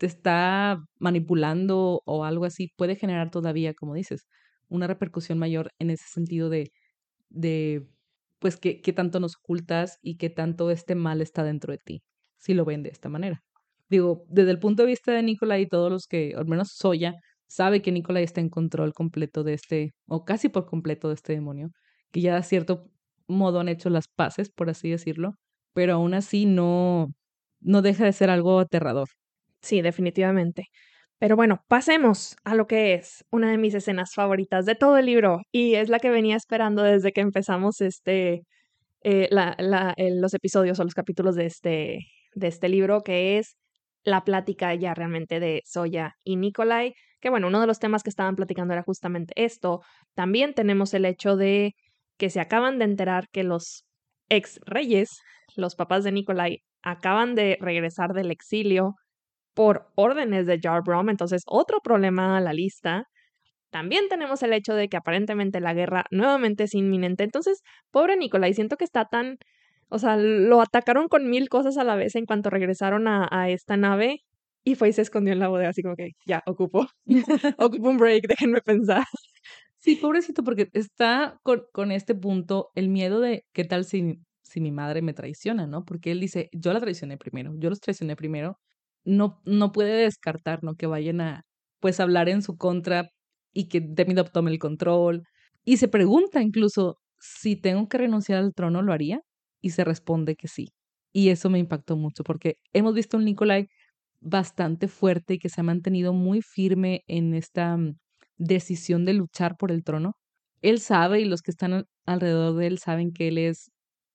te 0.00 0.06
está 0.06 0.82
manipulando 0.98 2.00
o 2.06 2.24
algo 2.24 2.46
así, 2.46 2.70
puede 2.76 2.96
generar 2.96 3.30
todavía, 3.30 3.74
como 3.74 3.94
dices, 3.94 4.26
una 4.68 4.86
repercusión 4.86 5.38
mayor 5.38 5.72
en 5.78 5.90
ese 5.90 6.04
sentido 6.08 6.48
de, 6.48 6.70
de 7.28 7.86
pues, 8.38 8.56
qué, 8.56 8.80
qué 8.80 8.94
tanto 8.94 9.20
nos 9.20 9.36
ocultas 9.36 9.98
y 10.02 10.16
qué 10.16 10.30
tanto 10.30 10.70
este 10.70 10.94
mal 10.94 11.20
está 11.20 11.44
dentro 11.44 11.72
de 11.72 11.78
ti, 11.84 12.02
si 12.38 12.54
lo 12.54 12.64
ven 12.64 12.82
de 12.82 12.88
esta 12.88 13.10
manera. 13.10 13.42
Digo, 13.90 14.24
desde 14.30 14.52
el 14.52 14.58
punto 14.58 14.84
de 14.84 14.88
vista 14.88 15.12
de 15.12 15.22
Nicolai 15.22 15.62
y 15.62 15.68
todos 15.68 15.90
los 15.92 16.06
que, 16.06 16.32
al 16.34 16.46
menos 16.46 16.70
Soya, 16.74 17.14
sabe 17.50 17.82
que 17.82 17.90
Nicolai 17.90 18.22
está 18.22 18.40
en 18.40 18.48
control 18.48 18.94
completo 18.94 19.42
de 19.42 19.54
este, 19.54 19.92
o 20.06 20.24
casi 20.24 20.48
por 20.48 20.66
completo 20.66 21.08
de 21.08 21.14
este 21.14 21.32
demonio, 21.32 21.70
que 22.12 22.20
ya 22.20 22.36
a 22.36 22.42
cierto 22.42 22.86
modo 23.26 23.60
han 23.60 23.68
hecho 23.68 23.90
las 23.90 24.06
paces, 24.08 24.50
por 24.50 24.70
así 24.70 24.88
decirlo, 24.90 25.34
pero 25.74 25.94
aún 25.94 26.14
así 26.14 26.46
no, 26.46 27.08
no 27.60 27.82
deja 27.82 28.04
de 28.04 28.12
ser 28.12 28.30
algo 28.30 28.60
aterrador. 28.60 29.08
Sí, 29.62 29.82
definitivamente. 29.82 30.68
Pero 31.18 31.36
bueno, 31.36 31.60
pasemos 31.68 32.36
a 32.44 32.54
lo 32.54 32.66
que 32.66 32.94
es 32.94 33.24
una 33.30 33.50
de 33.50 33.58
mis 33.58 33.74
escenas 33.74 34.14
favoritas 34.14 34.64
de 34.64 34.76
todo 34.76 34.96
el 34.96 35.06
libro 35.06 35.42
y 35.52 35.74
es 35.74 35.88
la 35.88 35.98
que 35.98 36.08
venía 36.08 36.36
esperando 36.36 36.82
desde 36.82 37.12
que 37.12 37.20
empezamos 37.20 37.80
este, 37.80 38.42
eh, 39.02 39.28
la, 39.30 39.56
la, 39.58 39.94
los 39.98 40.34
episodios 40.34 40.78
o 40.78 40.84
los 40.84 40.94
capítulos 40.94 41.34
de 41.34 41.46
este, 41.46 41.98
de 42.34 42.46
este 42.46 42.68
libro, 42.68 43.02
que 43.02 43.38
es 43.38 43.56
la 44.04 44.24
plática 44.24 44.74
ya 44.74 44.94
realmente 44.94 45.40
de 45.40 45.62
Soya 45.64 46.14
y 46.24 46.36
Nikolai, 46.36 46.94
que 47.20 47.30
bueno, 47.30 47.48
uno 47.48 47.60
de 47.60 47.66
los 47.66 47.78
temas 47.78 48.02
que 48.02 48.10
estaban 48.10 48.36
platicando 48.36 48.72
era 48.74 48.82
justamente 48.82 49.32
esto. 49.36 49.80
También 50.14 50.54
tenemos 50.54 50.94
el 50.94 51.04
hecho 51.04 51.36
de 51.36 51.74
que 52.18 52.30
se 52.30 52.40
acaban 52.40 52.78
de 52.78 52.84
enterar 52.86 53.28
que 53.32 53.44
los 53.44 53.84
ex 54.28 54.60
reyes, 54.66 55.20
los 55.56 55.74
papás 55.74 56.04
de 56.04 56.12
Nikolai, 56.12 56.58
acaban 56.82 57.34
de 57.34 57.58
regresar 57.60 58.12
del 58.14 58.30
exilio 58.30 58.94
por 59.54 59.88
órdenes 59.96 60.46
de 60.46 60.58
Jarbrom, 60.60 61.10
entonces 61.10 61.42
otro 61.46 61.80
problema 61.80 62.38
a 62.38 62.40
la 62.40 62.52
lista. 62.52 63.04
También 63.70 64.08
tenemos 64.08 64.42
el 64.42 64.52
hecho 64.52 64.74
de 64.74 64.88
que 64.88 64.96
aparentemente 64.96 65.60
la 65.60 65.74
guerra 65.74 66.04
nuevamente 66.10 66.64
es 66.64 66.74
inminente. 66.74 67.24
Entonces, 67.24 67.62
pobre 67.90 68.16
Nicolai, 68.16 68.54
siento 68.54 68.76
que 68.76 68.84
está 68.84 69.04
tan. 69.06 69.36
O 69.90 69.98
sea, 69.98 70.16
lo 70.16 70.60
atacaron 70.60 71.08
con 71.08 71.28
mil 71.28 71.48
cosas 71.48 71.76
a 71.78 71.84
la 71.84 71.96
vez 71.96 72.14
en 72.16 72.26
cuanto 72.26 72.50
regresaron 72.50 73.08
a, 73.08 73.50
esta 73.50 73.76
nave 73.76 74.20
y 74.64 74.74
fue 74.74 74.90
y 74.90 74.92
se 74.92 75.02
escondió 75.02 75.32
en 75.32 75.38
la 75.40 75.48
bodega, 75.48 75.70
así 75.70 75.82
como 75.82 75.96
que 75.96 76.12
ya, 76.26 76.42
ocupo. 76.46 76.86
ocupo 77.58 77.88
un 77.88 77.98
break, 77.98 78.26
déjenme 78.28 78.60
pensar. 78.60 79.04
Sí, 79.78 79.96
pobrecito, 79.96 80.44
porque 80.44 80.68
está 80.74 81.38
con, 81.42 81.62
con, 81.72 81.90
este 81.90 82.14
punto 82.14 82.70
el 82.74 82.88
miedo 82.88 83.20
de 83.20 83.44
qué 83.52 83.64
tal 83.64 83.84
si, 83.84 84.20
si 84.42 84.60
mi 84.60 84.72
madre 84.72 85.02
me 85.02 85.14
traiciona, 85.14 85.66
¿no? 85.66 85.84
Porque 85.84 86.12
él 86.12 86.20
dice, 86.20 86.50
yo 86.52 86.72
la 86.72 86.80
traicioné 86.80 87.16
primero, 87.16 87.54
yo 87.58 87.70
los 87.70 87.80
traicioné 87.80 88.16
primero 88.16 88.58
no, 89.04 89.40
no 89.44 89.72
puede 89.72 90.02
descartar, 90.04 90.62
¿no? 90.62 90.74
Que 90.76 90.86
vayan 90.86 91.20
a, 91.20 91.44
pues, 91.80 92.00
hablar 92.00 92.28
en 92.28 92.42
su 92.42 92.56
contra 92.56 93.10
y 93.52 93.68
que 93.68 93.80
Demidov 93.80 94.30
tome 94.32 94.50
el 94.50 94.58
control. 94.58 95.24
Y 95.64 95.78
se 95.78 95.88
pregunta 95.88 96.42
incluso 96.42 96.98
si 97.18 97.56
tengo 97.56 97.88
que 97.88 97.98
renunciar 97.98 98.38
al 98.38 98.54
trono, 98.54 98.82
¿lo 98.82 98.92
haría? 98.92 99.20
Y 99.60 99.70
se 99.70 99.84
responde 99.84 100.36
que 100.36 100.48
sí. 100.48 100.68
Y 101.12 101.30
eso 101.30 101.50
me 101.50 101.58
impactó 101.58 101.96
mucho 101.96 102.24
porque 102.24 102.56
hemos 102.72 102.94
visto 102.94 103.16
un 103.16 103.24
Nikolai 103.24 103.68
bastante 104.20 104.88
fuerte 104.88 105.34
y 105.34 105.38
que 105.38 105.48
se 105.48 105.60
ha 105.60 105.64
mantenido 105.64 106.12
muy 106.12 106.42
firme 106.42 107.02
en 107.08 107.34
esta 107.34 107.76
mm, 107.76 107.96
decisión 108.38 109.04
de 109.04 109.14
luchar 109.14 109.56
por 109.56 109.72
el 109.72 109.84
trono. 109.84 110.14
Él 110.62 110.80
sabe 110.80 111.20
y 111.20 111.24
los 111.24 111.42
que 111.42 111.50
están 111.52 111.84
alrededor 112.06 112.56
de 112.56 112.66
él 112.68 112.78
saben 112.78 113.12
que 113.12 113.28
él 113.28 113.38
es 113.38 113.70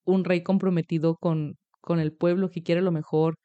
un 0.06 0.24
rey 0.26 0.44
comprometido 0.44 1.16
con, 1.18 1.56
con 1.82 2.00
el 2.00 2.14
pueblo, 2.14 2.50
que 2.50 2.62
quiere 2.64 2.82
lo 2.82 2.92
mejor, 2.92 3.36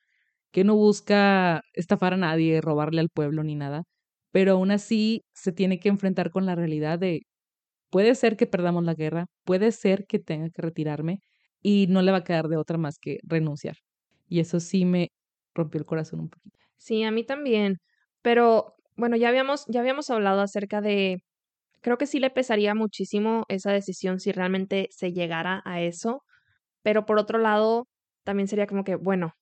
que 0.53 0.65
no 0.65 0.75
busca 0.77 1.63
estafar 1.75 2.15
a 2.15 2.17
nadie, 2.19 2.61
robarle 2.61 3.01
al 3.01 3.11
pueblo 3.11 3.43
ni 3.45 3.55
nada, 3.57 3.85
pero 4.33 4.53
aún 4.53 4.71
así 4.71 5.23
se 5.35 5.53
tiene 5.53 5.81
que 5.81 5.89
enfrentar 5.91 6.31
con 6.31 6.47
la 6.47 6.55
realidad 6.57 6.99
de 6.99 7.23
puede 7.91 8.15
ser 8.15 8.37
que 8.37 8.47
perdamos 8.47 8.85
la 8.85 8.95
guerra, 8.95 9.27
puede 9.45 9.73
ser 9.73 10.07
que 10.07 10.19
tenga 10.19 10.51
que 10.51 10.63
retirarme 10.63 11.21
y 11.63 11.87
no 11.89 12.03
le 12.03 12.13
va 12.13 12.19
a 12.19 12.25
quedar 12.25 12.49
de 12.49 12.57
otra 12.57 12.79
más 12.79 12.99
que 12.99 13.19
renunciar. 13.23 13.77
Y 14.29 14.41
eso 14.41 14.61
sí 14.61 14.85
me 14.85 15.09
rompió 15.55 15.79
el 15.81 15.87
corazón 15.87 16.21
un 16.21 16.31
poquito. 16.31 16.59
Sí, 16.77 17.03
a 17.05 17.11
mí 17.11 17.25
también. 17.25 17.79
Pero 18.23 18.75
bueno, 18.97 19.17
ya 19.17 19.29
habíamos, 19.29 19.65
ya 19.69 19.81
habíamos 19.81 20.11
hablado 20.11 20.41
acerca 20.41 20.81
de, 20.81 21.23
creo 21.83 21.99
que 21.99 22.07
sí 22.07 22.21
le 22.21 22.31
pesaría 22.31 22.75
muchísimo 22.75 23.45
esa 23.49 23.73
decisión 23.73 24.21
si 24.21 24.33
realmente 24.33 24.89
se 24.91 25.13
llegara 25.13 25.63
a 25.65 25.83
eso. 25.83 26.23
Pero 26.83 27.07
por 27.07 27.19
otro 27.19 27.39
lado, 27.39 27.89
también 28.25 28.49
sería 28.49 28.67
como 28.67 28.85
que, 28.85 28.97
bueno, 28.97 29.35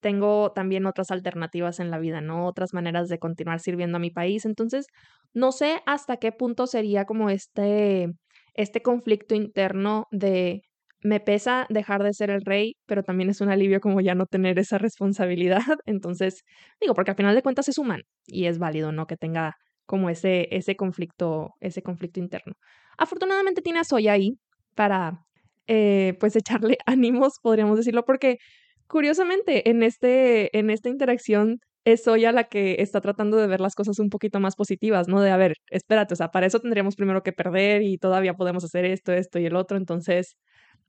tengo 0.00 0.52
también 0.52 0.86
otras 0.86 1.10
alternativas 1.10 1.80
en 1.80 1.90
la 1.90 1.98
vida, 1.98 2.20
¿no? 2.20 2.46
Otras 2.46 2.74
maneras 2.74 3.08
de 3.08 3.18
continuar 3.18 3.60
sirviendo 3.60 3.96
a 3.98 4.00
mi 4.00 4.10
país. 4.10 4.44
Entonces, 4.44 4.86
no 5.34 5.52
sé 5.52 5.82
hasta 5.86 6.18
qué 6.18 6.32
punto 6.32 6.66
sería 6.66 7.04
como 7.06 7.30
este, 7.30 8.08
este 8.54 8.82
conflicto 8.82 9.34
interno 9.34 10.06
de 10.10 10.62
me 11.02 11.20
pesa 11.20 11.66
dejar 11.68 12.02
de 12.02 12.12
ser 12.14 12.30
el 12.30 12.42
rey, 12.44 12.76
pero 12.86 13.02
también 13.02 13.30
es 13.30 13.40
un 13.40 13.50
alivio 13.50 13.80
como 13.80 14.00
ya 14.00 14.14
no 14.14 14.26
tener 14.26 14.58
esa 14.58 14.78
responsabilidad. 14.78 15.62
Entonces, 15.86 16.42
digo, 16.80 16.94
porque 16.94 17.10
al 17.12 17.16
final 17.16 17.34
de 17.34 17.42
cuentas 17.42 17.68
es 17.68 17.78
humano 17.78 18.04
y 18.26 18.46
es 18.46 18.58
válido, 18.58 18.92
¿no? 18.92 19.06
Que 19.06 19.16
tenga 19.16 19.56
como 19.86 20.10
ese, 20.10 20.48
ese 20.54 20.76
conflicto, 20.76 21.54
ese 21.60 21.82
conflicto 21.82 22.20
interno. 22.20 22.54
Afortunadamente 22.98 23.62
tiene 23.62 23.80
a 23.80 23.84
Soya 23.84 24.12
ahí 24.12 24.38
para, 24.74 25.20
eh, 25.66 26.16
pues, 26.20 26.36
echarle 26.36 26.78
ánimos, 26.86 27.34
podríamos 27.42 27.78
decirlo, 27.78 28.04
porque 28.04 28.38
curiosamente, 28.86 29.70
en, 29.70 29.82
este, 29.82 30.56
en 30.58 30.70
esta 30.70 30.88
interacción 30.88 31.58
es 31.84 32.04
Soya 32.04 32.32
la 32.32 32.44
que 32.44 32.76
está 32.78 33.00
tratando 33.00 33.36
de 33.38 33.46
ver 33.48 33.60
las 33.60 33.74
cosas 33.74 33.98
un 33.98 34.08
poquito 34.08 34.38
más 34.40 34.54
positivas, 34.56 35.08
¿no? 35.08 35.20
De, 35.20 35.30
a 35.30 35.36
ver, 35.36 35.54
espérate, 35.70 36.14
o 36.14 36.16
sea, 36.16 36.28
para 36.30 36.46
eso 36.46 36.60
tendríamos 36.60 36.94
primero 36.96 37.22
que 37.22 37.32
perder 37.32 37.82
y 37.82 37.98
todavía 37.98 38.34
podemos 38.34 38.64
hacer 38.64 38.84
esto, 38.84 39.12
esto 39.12 39.38
y 39.40 39.46
el 39.46 39.56
otro, 39.56 39.76
entonces, 39.76 40.36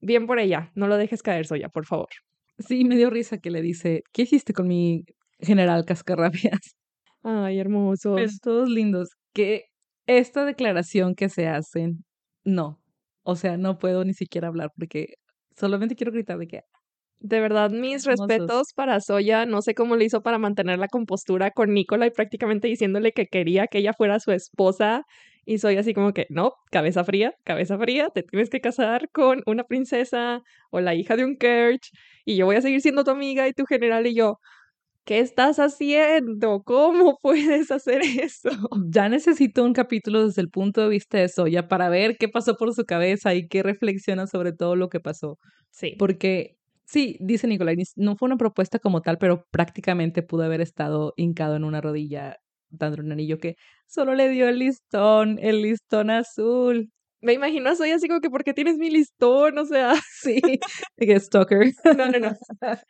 bien 0.03 0.27
por 0.27 0.39
ella, 0.39 0.71
no 0.75 0.87
lo 0.87 0.97
dejes 0.97 1.21
caer, 1.23 1.45
Soya, 1.45 1.69
por 1.69 1.85
favor. 1.85 2.09
Sí, 2.59 2.85
me 2.85 2.95
dio 2.95 3.09
risa 3.09 3.37
que 3.39 3.51
le 3.51 3.61
dice, 3.61 4.03
¿qué 4.11 4.23
hiciste 4.23 4.53
con 4.53 4.67
mi 4.67 5.05
general 5.39 5.85
cascarrabias? 5.85 6.59
Ay, 7.23 7.59
hermosos. 7.59 8.15
Pero 8.15 8.31
todos 8.41 8.69
lindos. 8.69 9.09
Que 9.33 9.65
esta 10.05 10.45
declaración 10.45 11.15
que 11.15 11.29
se 11.29 11.47
hacen, 11.47 12.05
no. 12.43 12.79
O 13.23 13.35
sea, 13.35 13.57
no 13.57 13.79
puedo 13.79 14.03
ni 14.03 14.13
siquiera 14.13 14.49
hablar 14.49 14.69
porque 14.75 15.15
solamente 15.55 15.95
quiero 15.95 16.11
gritar 16.11 16.37
de 16.37 16.47
que 16.47 16.61
de 17.23 17.39
verdad, 17.39 17.71
mis 17.71 18.05
Hermosos. 18.05 18.27
respetos 18.27 18.73
para 18.75 18.99
Soya. 18.99 19.45
No 19.45 19.61
sé 19.61 19.73
cómo 19.73 19.95
le 19.95 20.03
hizo 20.03 20.21
para 20.21 20.37
mantener 20.37 20.77
la 20.77 20.89
compostura 20.89 21.51
con 21.51 21.73
Nicola 21.73 22.05
y 22.05 22.11
prácticamente 22.11 22.67
diciéndole 22.67 23.13
que 23.13 23.27
quería 23.27 23.67
que 23.67 23.77
ella 23.77 23.93
fuera 23.93 24.19
su 24.19 24.33
esposa. 24.33 25.03
Y 25.45 25.57
soy 25.57 25.77
así 25.77 25.93
como 25.93 26.13
que, 26.13 26.25
no, 26.29 26.53
cabeza 26.71 27.03
fría, 27.03 27.35
cabeza 27.43 27.77
fría, 27.77 28.09
te 28.09 28.23
tienes 28.23 28.49
que 28.49 28.61
casar 28.61 29.09
con 29.11 29.41
una 29.45 29.63
princesa 29.65 30.41
o 30.71 30.79
la 30.79 30.95
hija 30.95 31.15
de 31.15 31.25
un 31.25 31.35
Kerch 31.37 31.91
y 32.25 32.37
yo 32.37 32.45
voy 32.45 32.55
a 32.55 32.61
seguir 32.61 32.81
siendo 32.81 33.03
tu 33.03 33.11
amiga 33.11 33.47
y 33.47 33.53
tu 33.53 33.65
general 33.65 34.07
y 34.07 34.15
yo, 34.15 34.39
¿qué 35.05 35.19
estás 35.19 35.57
haciendo? 35.59 36.63
¿Cómo 36.63 37.17
puedes 37.21 37.71
hacer 37.71 38.01
eso? 38.03 38.49
ya 38.89 39.09
necesito 39.09 39.63
un 39.63 39.73
capítulo 39.73 40.25
desde 40.25 40.41
el 40.41 40.49
punto 40.49 40.81
de 40.81 40.89
vista 40.89 41.17
de 41.17 41.29
Soya 41.29 41.67
para 41.67 41.89
ver 41.89 42.17
qué 42.17 42.29
pasó 42.29 42.55
por 42.55 42.73
su 42.73 42.85
cabeza 42.85 43.33
y 43.35 43.47
qué 43.47 43.63
reflexiona 43.63 44.27
sobre 44.27 44.53
todo 44.53 44.75
lo 44.75 44.89
que 44.89 44.99
pasó. 44.99 45.37
Sí. 45.71 45.95
Porque 45.99 46.57
Sí, 46.85 47.17
dice 47.21 47.47
Nicolai, 47.47 47.77
no 47.95 48.15
fue 48.17 48.27
una 48.27 48.37
propuesta 48.37 48.77
como 48.77 49.01
tal, 49.01 49.17
pero 49.17 49.45
prácticamente 49.51 50.21
pudo 50.21 50.43
haber 50.43 50.61
estado 50.61 51.13
hincado 51.15 51.55
en 51.55 51.63
una 51.63 51.81
rodilla 51.81 52.37
dando 52.69 53.01
un 53.01 53.11
anillo 53.11 53.37
que 53.37 53.55
solo 53.93 54.15
le 54.15 54.29
dio 54.29 54.47
el 54.49 54.59
listón, 54.59 55.39
el 55.41 55.61
listón 55.61 56.09
azul. 56.09 56.89
Me 57.21 57.33
imagino 57.33 57.73
soy 57.75 57.91
así 57.91 58.09
como 58.09 58.19
que 58.19 58.29
porque 58.29 58.53
tienes 58.53 58.77
mi 58.77 58.89
listón, 58.89 59.57
o 59.57 59.65
sea, 59.65 59.93
sí, 60.21 60.41
que 60.97 61.19
stalker. 61.19 61.71
No, 61.97 62.07
no, 62.07 62.19
no. 62.19 62.37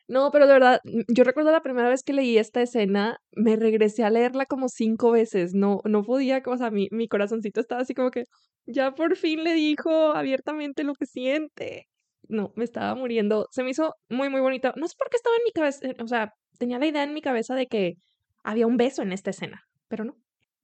No, 0.07 0.31
pero 0.31 0.47
de 0.47 0.53
verdad, 0.53 0.79
yo 1.07 1.23
recuerdo 1.23 1.51
la 1.51 1.61
primera 1.61 1.89
vez 1.89 2.01
que 2.03 2.13
leí 2.13 2.37
esta 2.37 2.61
escena, 2.61 3.17
me 3.35 3.55
regresé 3.55 4.03
a 4.03 4.09
leerla 4.09 4.45
como 4.45 4.69
cinco 4.69 5.11
veces. 5.11 5.53
No, 5.53 5.81
no 5.85 6.03
podía, 6.03 6.41
o 6.45 6.57
sea, 6.57 6.71
mi, 6.71 6.87
mi 6.91 7.07
corazoncito 7.07 7.61
estaba 7.61 7.81
así 7.81 7.93
como 7.93 8.09
que 8.09 8.23
ya 8.65 8.95
por 8.95 9.15
fin 9.17 9.43
le 9.43 9.53
dijo 9.53 10.13
abiertamente 10.13 10.83
lo 10.83 10.95
que 10.95 11.05
siente 11.05 11.87
no, 12.27 12.51
me 12.55 12.63
estaba 12.63 12.95
muriendo. 12.95 13.47
Se 13.51 13.63
me 13.63 13.71
hizo 13.71 13.95
muy, 14.09 14.29
muy 14.29 14.41
bonita. 14.41 14.73
No 14.75 14.87
sé 14.87 14.95
por 14.97 15.09
qué 15.09 15.17
estaba 15.17 15.35
en 15.35 15.43
mi 15.43 15.51
cabeza, 15.51 15.87
eh, 15.87 15.95
o 16.01 16.07
sea, 16.07 16.33
tenía 16.57 16.79
la 16.79 16.87
idea 16.87 17.03
en 17.03 17.13
mi 17.13 17.21
cabeza 17.21 17.55
de 17.55 17.67
que 17.67 17.95
había 18.43 18.67
un 18.67 18.77
beso 18.77 19.01
en 19.01 19.13
esta 19.13 19.29
escena, 19.31 19.61
pero 19.87 20.05
no. 20.05 20.15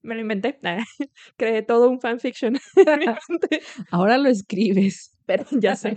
Me 0.02 0.14
lo 0.14 0.20
inventé. 0.20 0.58
Creé 1.36 1.62
todo 1.62 1.88
un 1.88 2.00
fanfiction. 2.00 2.58
Ahora 3.90 4.18
lo 4.18 4.28
escribes. 4.28 5.16
Pero 5.26 5.44
ya 5.52 5.76
sé. 5.76 5.96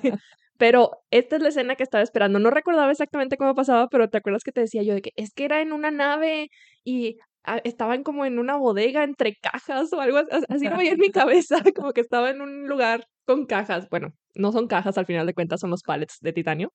Pero 0.58 0.92
esta 1.10 1.38
es 1.38 1.42
la 1.42 1.50
escena 1.50 1.76
que 1.76 1.84
estaba 1.84 2.04
esperando. 2.04 2.40
No 2.40 2.50
recordaba 2.50 2.92
exactamente 2.92 3.38
cómo 3.38 3.56
pasaba, 3.56 3.90
pero 3.90 4.10
te 4.10 4.20
acuerdas 4.20 4.44
que 4.44 4.52
te 4.52 4.62
decía 4.62 4.84
yo 4.84 4.94
de 4.94 5.02
que 5.02 5.12
es 5.16 5.34
que 5.34 5.46
era 5.46 5.62
en 5.62 5.74
una 5.74 5.90
nave 5.90 6.52
y 6.84 7.18
ah, 7.44 7.60
estaban 7.64 8.04
como 8.04 8.24
en 8.24 8.38
una 8.38 8.56
bodega 8.56 9.04
entre 9.04 9.36
cajas 9.36 9.92
o 9.92 10.00
algo 10.00 10.20
así. 10.50 10.70
como 10.70 10.82
en 10.82 11.00
mi 11.00 11.10
cabeza, 11.10 11.58
como 11.76 11.92
que 11.92 12.02
estaba 12.02 12.30
en 12.30 12.42
un 12.42 12.68
lugar 12.68 13.08
con 13.26 13.48
cajas. 13.48 13.90
Bueno, 13.90 14.14
no 14.36 14.52
son 14.52 14.68
cajas, 14.68 14.98
al 15.00 15.08
final 15.08 15.26
de 15.26 15.34
cuentas 15.34 15.60
son 15.60 15.72
los 15.72 15.82
pallets 15.82 16.20
de 16.22 16.34
titanio, 16.34 16.72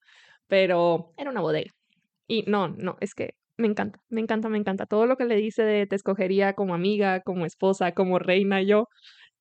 pero 0.48 1.12
era 1.16 1.30
una 1.30 1.40
bodega. 1.40 1.70
Y 2.26 2.42
no, 2.48 2.68
no, 2.68 2.96
es 3.00 3.14
que 3.14 3.34
me 3.58 3.66
encanta, 3.66 4.00
me 4.08 4.20
encanta, 4.20 4.48
me 4.48 4.58
encanta. 4.58 4.86
Todo 4.86 5.06
lo 5.06 5.16
que 5.16 5.24
le 5.24 5.36
dice 5.36 5.62
de 5.62 5.86
te 5.86 5.96
escogería 5.96 6.54
como 6.54 6.74
amiga, 6.74 7.20
como 7.20 7.44
esposa, 7.44 7.92
como 7.92 8.18
reina, 8.18 8.62
yo, 8.62 8.88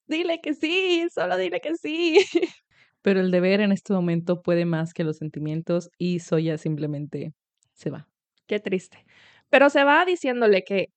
dile 0.08 0.42
que 0.42 0.54
sí, 0.54 1.08
solo 1.14 1.38
dile 1.38 1.62
que 1.62 1.76
sí. 1.76 2.18
Pero 3.02 3.22
el 3.22 3.32
deber 3.32 3.62
en 3.62 3.72
este 3.72 3.94
momento 3.94 4.42
puede 4.42 4.66
más 4.66 4.94
que 4.94 5.04
los 5.04 5.18
sentimientos 5.18 5.90
y 5.98 6.20
Soya 6.20 6.58
simplemente 6.58 7.34
se 7.74 7.92
va. 7.92 8.08
Qué 8.48 8.60
triste. 8.60 9.06
Pero 9.50 9.70
se 9.70 9.84
va 9.84 10.04
diciéndole 10.04 10.64
que 10.64 10.88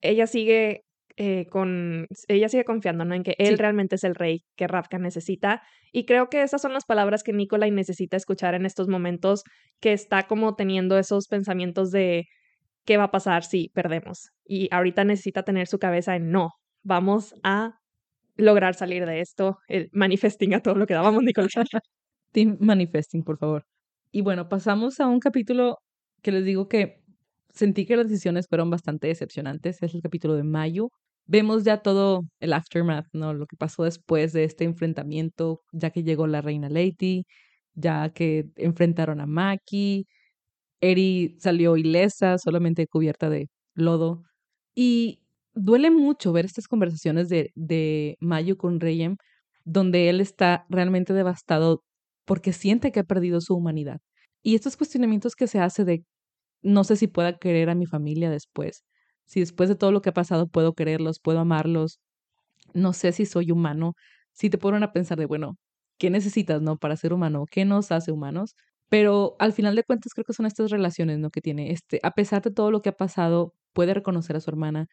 ella 0.00 0.26
sigue 0.26 0.82
eh, 1.16 1.46
con, 1.50 2.06
ella 2.28 2.48
sigue 2.48 2.64
confiando 2.64 3.04
¿no? 3.04 3.14
en 3.14 3.22
que 3.22 3.34
él 3.38 3.58
realmente 3.58 3.96
es 3.96 4.04
el 4.04 4.14
rey 4.14 4.42
que 4.56 4.66
Ravka 4.66 4.98
necesita. 4.98 5.62
Y 5.92 6.06
creo 6.06 6.30
que 6.30 6.42
esas 6.42 6.62
son 6.62 6.72
las 6.72 6.86
palabras 6.86 7.22
que 7.22 7.34
Nikolai 7.34 7.70
necesita 7.70 8.16
escuchar 8.16 8.54
en 8.54 8.64
estos 8.64 8.88
momentos, 8.88 9.42
que 9.80 9.92
está 9.92 10.26
como 10.26 10.54
teniendo 10.54 10.98
esos 10.98 11.28
pensamientos 11.28 11.90
de 11.90 12.24
qué 12.84 12.96
va 12.96 13.04
a 13.04 13.10
pasar 13.10 13.44
si 13.44 13.70
perdemos. 13.74 14.30
Y 14.44 14.68
ahorita 14.72 15.04
necesita 15.04 15.42
tener 15.42 15.66
su 15.66 15.78
cabeza 15.78 16.16
en 16.16 16.30
no, 16.30 16.50
vamos 16.82 17.34
a 17.42 17.80
lograr 18.36 18.74
salir 18.74 19.06
de 19.06 19.20
esto, 19.20 19.58
el 19.68 19.90
manifesting 19.92 20.54
a 20.54 20.60
todo 20.60 20.74
lo 20.74 20.86
que 20.86 20.94
dábamos, 20.94 21.22
Nicolai. 21.22 21.48
Team 22.32 22.56
manifesting, 22.60 23.22
por 23.24 23.38
favor. 23.38 23.64
Y 24.12 24.22
bueno, 24.22 24.48
pasamos 24.48 25.00
a 25.00 25.06
un 25.06 25.20
capítulo 25.20 25.78
que 26.22 26.32
les 26.32 26.44
digo 26.44 26.68
que 26.68 27.02
sentí 27.50 27.86
que 27.86 27.96
las 27.96 28.08
decisiones 28.08 28.46
fueron 28.48 28.70
bastante 28.70 29.08
decepcionantes. 29.08 29.82
Es 29.82 29.94
el 29.94 30.02
capítulo 30.02 30.34
de 30.34 30.44
mayo, 30.44 30.90
vemos 31.26 31.64
ya 31.64 31.78
todo 31.78 32.22
el 32.40 32.52
aftermath, 32.52 33.06
¿no? 33.12 33.34
Lo 33.34 33.46
que 33.46 33.56
pasó 33.56 33.84
después 33.84 34.32
de 34.32 34.44
este 34.44 34.64
enfrentamiento, 34.64 35.62
ya 35.72 35.90
que 35.90 36.02
llegó 36.02 36.26
la 36.26 36.40
reina 36.40 36.68
Lady, 36.68 37.24
ya 37.74 38.10
que 38.10 38.46
enfrentaron 38.56 39.20
a 39.20 39.26
Maki, 39.26 40.06
Eri 40.80 41.36
salió 41.40 41.76
ilesa, 41.76 42.38
solamente 42.38 42.86
cubierta 42.86 43.30
de 43.30 43.48
lodo. 43.74 44.22
Y 44.74 45.20
duele 45.54 45.90
mucho 45.90 46.32
ver 46.32 46.44
estas 46.46 46.68
conversaciones 46.68 47.28
de, 47.28 47.50
de 47.54 48.16
Mayu 48.20 48.56
con 48.56 48.80
Reyem, 48.80 49.16
donde 49.64 50.08
él 50.08 50.20
está 50.20 50.66
realmente 50.70 51.12
devastado 51.14 51.82
porque 52.24 52.52
siente 52.52 52.92
que 52.92 53.00
ha 53.00 53.04
perdido 53.04 53.40
su 53.40 53.54
humanidad. 53.56 54.00
Y 54.42 54.54
estos 54.54 54.76
cuestionamientos 54.76 55.34
que 55.36 55.46
se 55.48 55.60
hace 55.60 55.84
de 55.84 56.04
no 56.62 56.84
sé 56.84 56.96
si 56.96 57.06
pueda 57.08 57.38
querer 57.38 57.70
a 57.70 57.74
mi 57.74 57.86
familia 57.86 58.30
después, 58.30 58.84
si 59.26 59.40
después 59.40 59.68
de 59.68 59.76
todo 59.76 59.92
lo 59.92 60.02
que 60.02 60.10
ha 60.10 60.14
pasado 60.14 60.48
puedo 60.48 60.74
quererlos, 60.74 61.20
puedo 61.20 61.40
amarlos, 61.40 62.00
no 62.74 62.92
sé 62.92 63.12
si 63.12 63.26
soy 63.26 63.50
humano, 63.50 63.94
si 64.32 64.50
te 64.50 64.58
ponen 64.58 64.82
a 64.82 64.92
pensar 64.92 65.18
de, 65.18 65.26
bueno, 65.26 65.56
¿qué 65.98 66.10
necesitas, 66.10 66.62
no, 66.62 66.76
para 66.78 66.96
ser 66.96 67.12
humano? 67.12 67.44
¿Qué 67.50 67.64
nos 67.64 67.92
hace 67.92 68.12
humanos? 68.12 68.54
Pero 68.90 69.36
al 69.40 69.52
final 69.54 69.76
de 69.76 69.84
cuentas 69.84 70.14
creo 70.14 70.24
que 70.26 70.34
son 70.34 70.46
estas 70.46 70.70
relaciones, 70.70 71.18
¿no? 71.20 71.30
Que 71.30 71.40
tiene, 71.42 71.72
este, 71.72 72.00
a 72.02 72.12
pesar 72.12 72.42
de 72.42 72.52
todo 72.52 72.70
lo 72.72 72.82
que 72.82 72.90
ha 72.90 72.94
pasado, 72.96 73.54
puede 73.74 73.94
reconocer 73.94 74.36
a 74.36 74.40
su 74.40 74.50
hermana, 74.50 74.88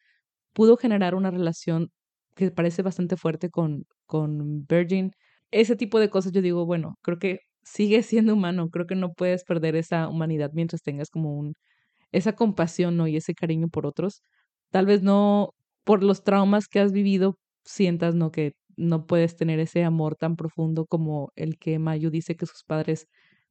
pudo 0.53 0.77
generar 0.77 1.15
una 1.15 1.31
relación 1.31 1.89
que 2.35 2.51
parece 2.51 2.83
bastante 2.83 3.17
fuerte 3.17 3.49
con, 3.49 3.85
con 4.07 4.65
Virgin. 4.67 5.11
Ese 5.51 5.75
tipo 5.75 5.99
de 5.99 6.09
cosas 6.09 6.31
yo 6.33 6.41
digo, 6.41 6.65
bueno, 6.65 6.95
creo 7.03 7.19
que 7.19 7.39
sigue 7.63 8.03
siendo 8.03 8.33
humano, 8.33 8.69
creo 8.69 8.87
que 8.87 8.95
no 8.95 9.13
puedes 9.13 9.43
perder 9.43 9.75
esa 9.75 10.09
humanidad 10.09 10.51
mientras 10.53 10.81
tengas 10.83 11.09
como 11.09 11.33
un, 11.37 11.53
esa 12.11 12.33
compasión 12.35 12.97
¿no? 12.97 13.07
y 13.07 13.17
ese 13.17 13.33
cariño 13.35 13.69
por 13.69 13.85
otros. 13.87 14.21
Tal 14.71 14.85
vez 14.85 15.03
no 15.03 15.51
por 15.85 16.03
los 16.03 16.23
traumas 16.23 16.67
que 16.67 16.79
has 16.79 16.91
vivido 16.91 17.37
sientas 17.65 18.15
¿no? 18.15 18.31
que 18.31 18.53
no 18.77 19.07
puedes 19.07 19.35
tener 19.37 19.59
ese 19.59 19.83
amor 19.83 20.15
tan 20.15 20.35
profundo 20.35 20.85
como 20.85 21.31
el 21.35 21.57
que 21.57 21.79
Mayu 21.79 22.09
dice 22.11 22.35
que 22.35 22.45
sus 22.45 22.63
padres 22.63 23.07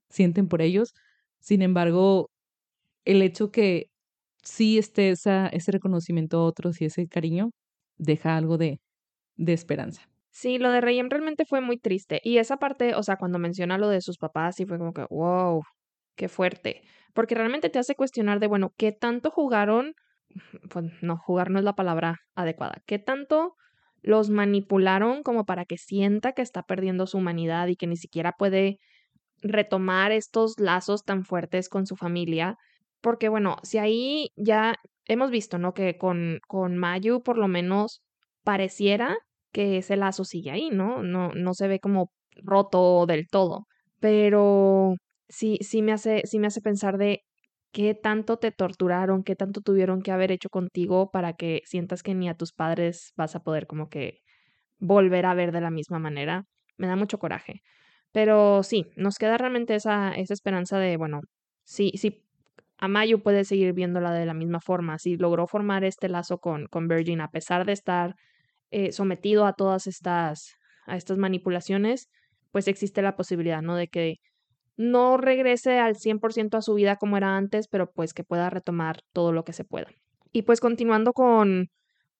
sienten 0.08 0.48
por 0.48 0.62
ellos. 0.62 0.94
Sin 1.40 1.62
embargo, 1.62 2.30
el 3.04 3.22
hecho 3.22 3.50
que 3.50 3.86
sí 4.42 4.78
esté 4.78 5.10
esa, 5.10 5.48
ese 5.48 5.72
reconocimiento 5.72 6.38
a 6.38 6.44
otros 6.44 6.80
y 6.80 6.86
ese 6.86 7.08
cariño 7.08 7.50
deja 7.98 8.36
algo 8.36 8.58
de, 8.58 8.80
de 9.36 9.52
esperanza. 9.52 10.08
Sí, 10.30 10.58
lo 10.58 10.70
de 10.70 10.80
Reyem 10.80 11.08
realmente 11.08 11.44
fue 11.46 11.60
muy 11.60 11.78
triste. 11.78 12.20
Y 12.22 12.38
esa 12.38 12.58
parte, 12.58 12.94
o 12.94 13.02
sea, 13.02 13.16
cuando 13.16 13.38
menciona 13.38 13.78
lo 13.78 13.88
de 13.88 14.02
sus 14.02 14.18
papás, 14.18 14.56
sí 14.56 14.66
fue 14.66 14.78
como 14.78 14.92
que, 14.92 15.06
wow, 15.08 15.62
qué 16.14 16.28
fuerte 16.28 16.82
porque 17.16 17.34
realmente 17.34 17.70
te 17.70 17.80
hace 17.80 17.96
cuestionar 17.96 18.38
de, 18.38 18.46
bueno, 18.46 18.72
¿qué 18.76 18.92
tanto 18.92 19.30
jugaron? 19.32 19.94
Pues 20.70 20.84
no, 21.00 21.16
jugar 21.16 21.50
no 21.50 21.58
es 21.58 21.64
la 21.64 21.74
palabra 21.74 22.18
adecuada. 22.34 22.82
¿Qué 22.86 22.98
tanto 22.98 23.54
los 24.02 24.28
manipularon 24.28 25.22
como 25.22 25.46
para 25.46 25.64
que 25.64 25.78
sienta 25.78 26.32
que 26.32 26.42
está 26.42 26.62
perdiendo 26.62 27.06
su 27.06 27.18
humanidad 27.18 27.68
y 27.68 27.76
que 27.76 27.86
ni 27.86 27.96
siquiera 27.96 28.32
puede 28.32 28.78
retomar 29.42 30.12
estos 30.12 30.58
lazos 30.58 31.04
tan 31.04 31.24
fuertes 31.24 31.68
con 31.68 31.86
su 31.86 31.96
familia? 31.96 32.56
Porque 33.00 33.28
bueno, 33.28 33.56
si 33.62 33.78
ahí 33.78 34.30
ya 34.36 34.76
hemos 35.06 35.30
visto, 35.30 35.58
¿no? 35.58 35.74
Que 35.74 35.96
con, 35.98 36.40
con 36.48 36.76
Mayu 36.76 37.22
por 37.22 37.38
lo 37.38 37.48
menos 37.48 38.02
pareciera 38.44 39.16
que 39.52 39.78
ese 39.78 39.96
lazo 39.96 40.24
sigue 40.24 40.50
ahí, 40.50 40.70
¿no? 40.70 41.02
No, 41.02 41.30
no 41.34 41.54
se 41.54 41.68
ve 41.68 41.80
como 41.80 42.10
roto 42.42 43.06
del 43.06 43.26
todo. 43.28 43.66
Pero 44.00 44.94
sí, 45.28 45.58
sí 45.60 45.82
me 45.82 45.92
hace, 45.92 46.22
sí 46.24 46.38
me 46.38 46.48
hace 46.48 46.60
pensar 46.60 46.98
de 46.98 47.22
qué 47.72 47.94
tanto 47.94 48.38
te 48.38 48.52
torturaron, 48.52 49.22
qué 49.22 49.36
tanto 49.36 49.60
tuvieron 49.60 50.02
que 50.02 50.12
haber 50.12 50.32
hecho 50.32 50.48
contigo 50.48 51.10
para 51.10 51.34
que 51.34 51.62
sientas 51.64 52.02
que 52.02 52.14
ni 52.14 52.28
a 52.28 52.34
tus 52.34 52.52
padres 52.52 53.12
vas 53.16 53.36
a 53.36 53.40
poder 53.40 53.66
como 53.66 53.88
que 53.88 54.20
volver 54.78 55.26
a 55.26 55.34
ver 55.34 55.52
de 55.52 55.60
la 55.60 55.70
misma 55.70 55.98
manera. 55.98 56.44
Me 56.76 56.86
da 56.86 56.96
mucho 56.96 57.18
coraje. 57.18 57.62
Pero 58.16 58.62
sí, 58.62 58.86
nos 58.96 59.18
queda 59.18 59.36
realmente 59.36 59.74
esa, 59.74 60.10
esa 60.14 60.32
esperanza 60.32 60.78
de, 60.78 60.96
bueno, 60.96 61.20
sí, 61.64 61.92
sí, 61.96 62.24
Amayu 62.78 63.22
puede 63.22 63.44
seguir 63.44 63.74
viéndola 63.74 64.10
de 64.10 64.24
la 64.24 64.32
misma 64.32 64.58
forma. 64.62 64.98
Si 64.98 65.18
logró 65.18 65.46
formar 65.46 65.84
este 65.84 66.08
lazo 66.08 66.38
con, 66.38 66.64
con 66.68 66.88
Virgin, 66.88 67.20
a 67.20 67.30
pesar 67.30 67.66
de 67.66 67.72
estar 67.74 68.14
eh, 68.70 68.90
sometido 68.90 69.44
a 69.44 69.52
todas 69.52 69.86
estas, 69.86 70.54
a 70.86 70.96
estas 70.96 71.18
manipulaciones, 71.18 72.08
pues 72.52 72.68
existe 72.68 73.02
la 73.02 73.16
posibilidad, 73.16 73.60
¿no? 73.60 73.76
De 73.76 73.88
que 73.88 74.14
no 74.78 75.18
regrese 75.18 75.78
al 75.78 75.96
100% 75.96 76.56
a 76.56 76.62
su 76.62 76.72
vida 76.72 76.96
como 76.96 77.18
era 77.18 77.36
antes, 77.36 77.68
pero 77.68 77.90
pues 77.92 78.14
que 78.14 78.24
pueda 78.24 78.48
retomar 78.48 79.00
todo 79.12 79.32
lo 79.32 79.44
que 79.44 79.52
se 79.52 79.64
pueda. 79.64 79.88
Y 80.32 80.40
pues 80.40 80.60
continuando 80.60 81.12
con, 81.12 81.68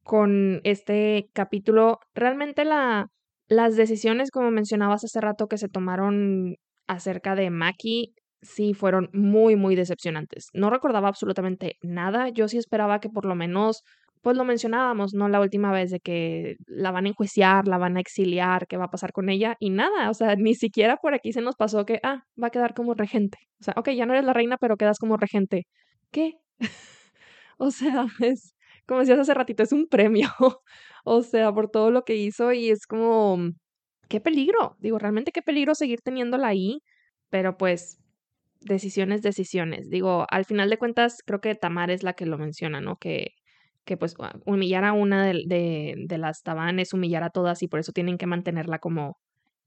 con 0.02 0.60
este 0.62 1.30
capítulo, 1.32 2.00
realmente 2.14 2.66
la, 2.66 3.08
las 3.48 3.76
decisiones, 3.76 4.30
como 4.30 4.50
mencionabas 4.50 5.04
hace 5.04 5.20
rato, 5.20 5.48
que 5.48 5.58
se 5.58 5.68
tomaron 5.68 6.56
acerca 6.86 7.34
de 7.34 7.50
Maki, 7.50 8.14
sí 8.42 8.74
fueron 8.74 9.08
muy, 9.12 9.56
muy 9.56 9.76
decepcionantes. 9.76 10.48
No 10.52 10.70
recordaba 10.70 11.08
absolutamente 11.08 11.76
nada. 11.82 12.28
Yo 12.30 12.48
sí 12.48 12.58
esperaba 12.58 13.00
que 13.00 13.08
por 13.08 13.24
lo 13.26 13.34
menos, 13.34 13.82
pues 14.22 14.36
lo 14.36 14.44
mencionábamos, 14.44 15.14
¿no? 15.14 15.28
La 15.28 15.40
última 15.40 15.72
vez 15.72 15.90
de 15.90 16.00
que 16.00 16.56
la 16.66 16.90
van 16.90 17.06
a 17.06 17.08
enjuiciar, 17.10 17.68
la 17.68 17.78
van 17.78 17.96
a 17.96 18.00
exiliar, 18.00 18.66
qué 18.66 18.76
va 18.76 18.86
a 18.86 18.90
pasar 18.90 19.12
con 19.12 19.28
ella 19.28 19.56
y 19.60 19.70
nada. 19.70 20.10
O 20.10 20.14
sea, 20.14 20.36
ni 20.36 20.54
siquiera 20.54 20.96
por 20.96 21.14
aquí 21.14 21.32
se 21.32 21.40
nos 21.40 21.56
pasó 21.56 21.84
que, 21.86 22.00
ah, 22.02 22.24
va 22.42 22.48
a 22.48 22.50
quedar 22.50 22.74
como 22.74 22.94
regente. 22.94 23.38
O 23.60 23.64
sea, 23.64 23.74
ok, 23.76 23.90
ya 23.90 24.06
no 24.06 24.12
eres 24.14 24.24
la 24.24 24.32
reina, 24.32 24.56
pero 24.58 24.76
quedas 24.76 24.98
como 24.98 25.16
regente. 25.16 25.66
¿Qué? 26.10 26.34
o 27.58 27.70
sea, 27.70 28.06
es, 28.20 28.54
como 28.86 29.00
decías 29.00 29.18
hace 29.18 29.34
ratito, 29.34 29.62
es 29.62 29.72
un 29.72 29.88
premio. 29.88 30.28
o 31.04 31.22
sea, 31.22 31.52
por 31.52 31.70
todo 31.70 31.90
lo 31.90 32.04
que 32.04 32.16
hizo 32.16 32.52
y 32.52 32.70
es 32.70 32.86
como, 32.86 33.38
qué 34.08 34.20
peligro. 34.20 34.76
Digo, 34.80 34.98
realmente 34.98 35.32
qué 35.32 35.42
peligro 35.42 35.74
seguir 35.74 36.00
teniéndola 36.02 36.48
ahí. 36.48 36.82
Pero 37.30 37.56
pues 37.58 37.98
decisiones, 38.60 39.22
decisiones. 39.22 39.90
Digo, 39.90 40.26
al 40.30 40.44
final 40.44 40.70
de 40.70 40.78
cuentas, 40.78 41.18
creo 41.26 41.40
que 41.40 41.54
Tamar 41.54 41.90
es 41.90 42.02
la 42.02 42.14
que 42.14 42.26
lo 42.26 42.38
menciona, 42.38 42.80
¿no? 42.80 42.96
Que, 42.96 43.32
que 43.84 43.96
pues 43.96 44.14
humillar 44.46 44.84
a 44.84 44.92
una 44.92 45.24
de, 45.26 45.44
de, 45.46 45.94
de 46.06 46.18
las 46.18 46.42
tabanes, 46.42 46.92
humillar 46.94 47.22
a 47.24 47.30
todas 47.30 47.62
y 47.62 47.68
por 47.68 47.80
eso 47.80 47.92
tienen 47.92 48.18
que 48.18 48.26
mantenerla 48.26 48.78
como 48.78 49.18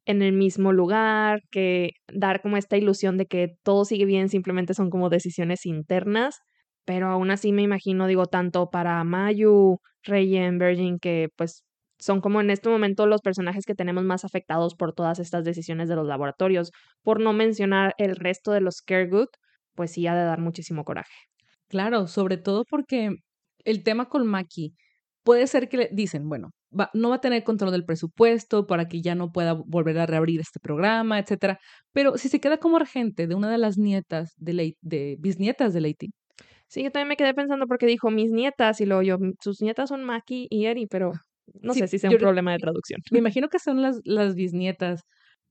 en 0.06 0.22
el 0.22 0.34
mismo 0.34 0.74
lugar, 0.74 1.42
que 1.52 1.92
dar 2.12 2.42
como 2.42 2.58
esta 2.58 2.78
ilusión 2.78 3.18
de 3.18 3.28
que 3.28 3.50
todo 3.64 3.86
sigue 3.86 4.06
bien, 4.06 4.30
simplemente 4.30 4.74
son 4.74 4.90
como 4.90 5.10
decisiones 5.10 5.66
internas, 5.66 6.40
pero 6.90 7.10
aún 7.10 7.30
así 7.30 7.52
me 7.52 7.62
imagino, 7.62 8.08
digo, 8.08 8.26
tanto 8.26 8.72
para 8.72 9.04
Mayu, 9.04 9.80
Reyen, 10.02 10.58
Virgin, 10.58 10.98
que 10.98 11.30
pues 11.38 11.64
son 12.00 12.20
como 12.20 12.42
en 12.42 12.50
este 12.50 12.68
momento 12.68 13.06
los 13.06 13.22
personajes 13.22 13.66
que 13.68 13.76
tenemos 13.76 14.04
más 14.04 14.26
afectados 14.26 14.74
por 14.74 14.94
todas 14.94 15.20
estas 15.20 15.44
decisiones 15.44 15.88
de 15.88 15.96
los 15.96 16.08
laboratorios. 16.08 16.72
Por 17.04 17.20
no 17.20 17.32
mencionar 17.32 17.94
el 18.00 18.16
resto 18.16 18.52
de 18.54 18.62
los 18.62 18.78
Scaregood, 18.78 19.28
pues 19.76 19.92
sí 19.92 20.08
ha 20.08 20.16
de 20.16 20.24
dar 20.24 20.40
muchísimo 20.40 20.84
coraje. 20.84 21.14
Claro, 21.68 22.08
sobre 22.08 22.38
todo 22.38 22.66
porque 22.68 23.18
el 23.66 23.84
tema 23.84 24.10
con 24.10 24.26
Maki 24.26 24.74
puede 25.24 25.46
ser 25.46 25.70
que 25.70 25.78
le 25.78 25.90
dicen, 25.94 26.28
bueno, 26.28 26.50
no 26.96 27.10
va 27.10 27.16
a 27.18 27.22
tener 27.22 27.44
control 27.44 27.72
del 27.72 27.86
presupuesto 27.86 28.66
para 28.66 28.88
que 28.88 29.04
ya 29.04 29.14
no 29.14 29.32
pueda 29.32 29.54
volver 29.54 30.00
a 30.00 30.08
reabrir 30.08 30.40
este 30.40 30.60
programa, 30.60 31.20
etcétera. 31.20 31.60
Pero 31.94 32.18
si 32.18 32.30
se 32.30 32.40
queda 32.40 32.58
como 32.58 32.80
regente 32.80 33.28
de 33.28 33.36
una 33.36 33.52
de 33.52 33.60
las 33.60 33.78
nietas 33.78 34.34
de, 34.38 34.76
de 34.82 35.18
bisnietas 35.20 35.72
de 35.76 35.82
Leiti. 35.82 36.10
Sí, 36.70 36.84
yo 36.84 36.92
también 36.92 37.08
me 37.10 37.18
quedé 37.18 37.34
pensando 37.34 37.66
porque 37.66 37.88
dijo 37.88 38.12
mis 38.12 38.32
nietas 38.32 38.80
y 38.80 38.86
luego 38.86 39.02
yo, 39.02 39.18
sus 39.42 39.60
nietas 39.62 39.90
son 39.90 40.04
Maki 40.04 40.48
y 40.52 40.66
Eri, 40.66 40.86
pero 40.86 41.14
no 41.62 41.74
sé 41.74 41.88
si 41.88 41.98
sea 41.98 42.12
un 42.12 42.18
problema 42.18 42.52
de 42.52 42.60
traducción. 42.60 43.02
Me 43.12 43.18
imagino 43.20 43.50
que 43.50 43.58
son 43.58 43.82
las, 43.82 44.00
las 44.04 44.36
bisnietas, 44.36 45.02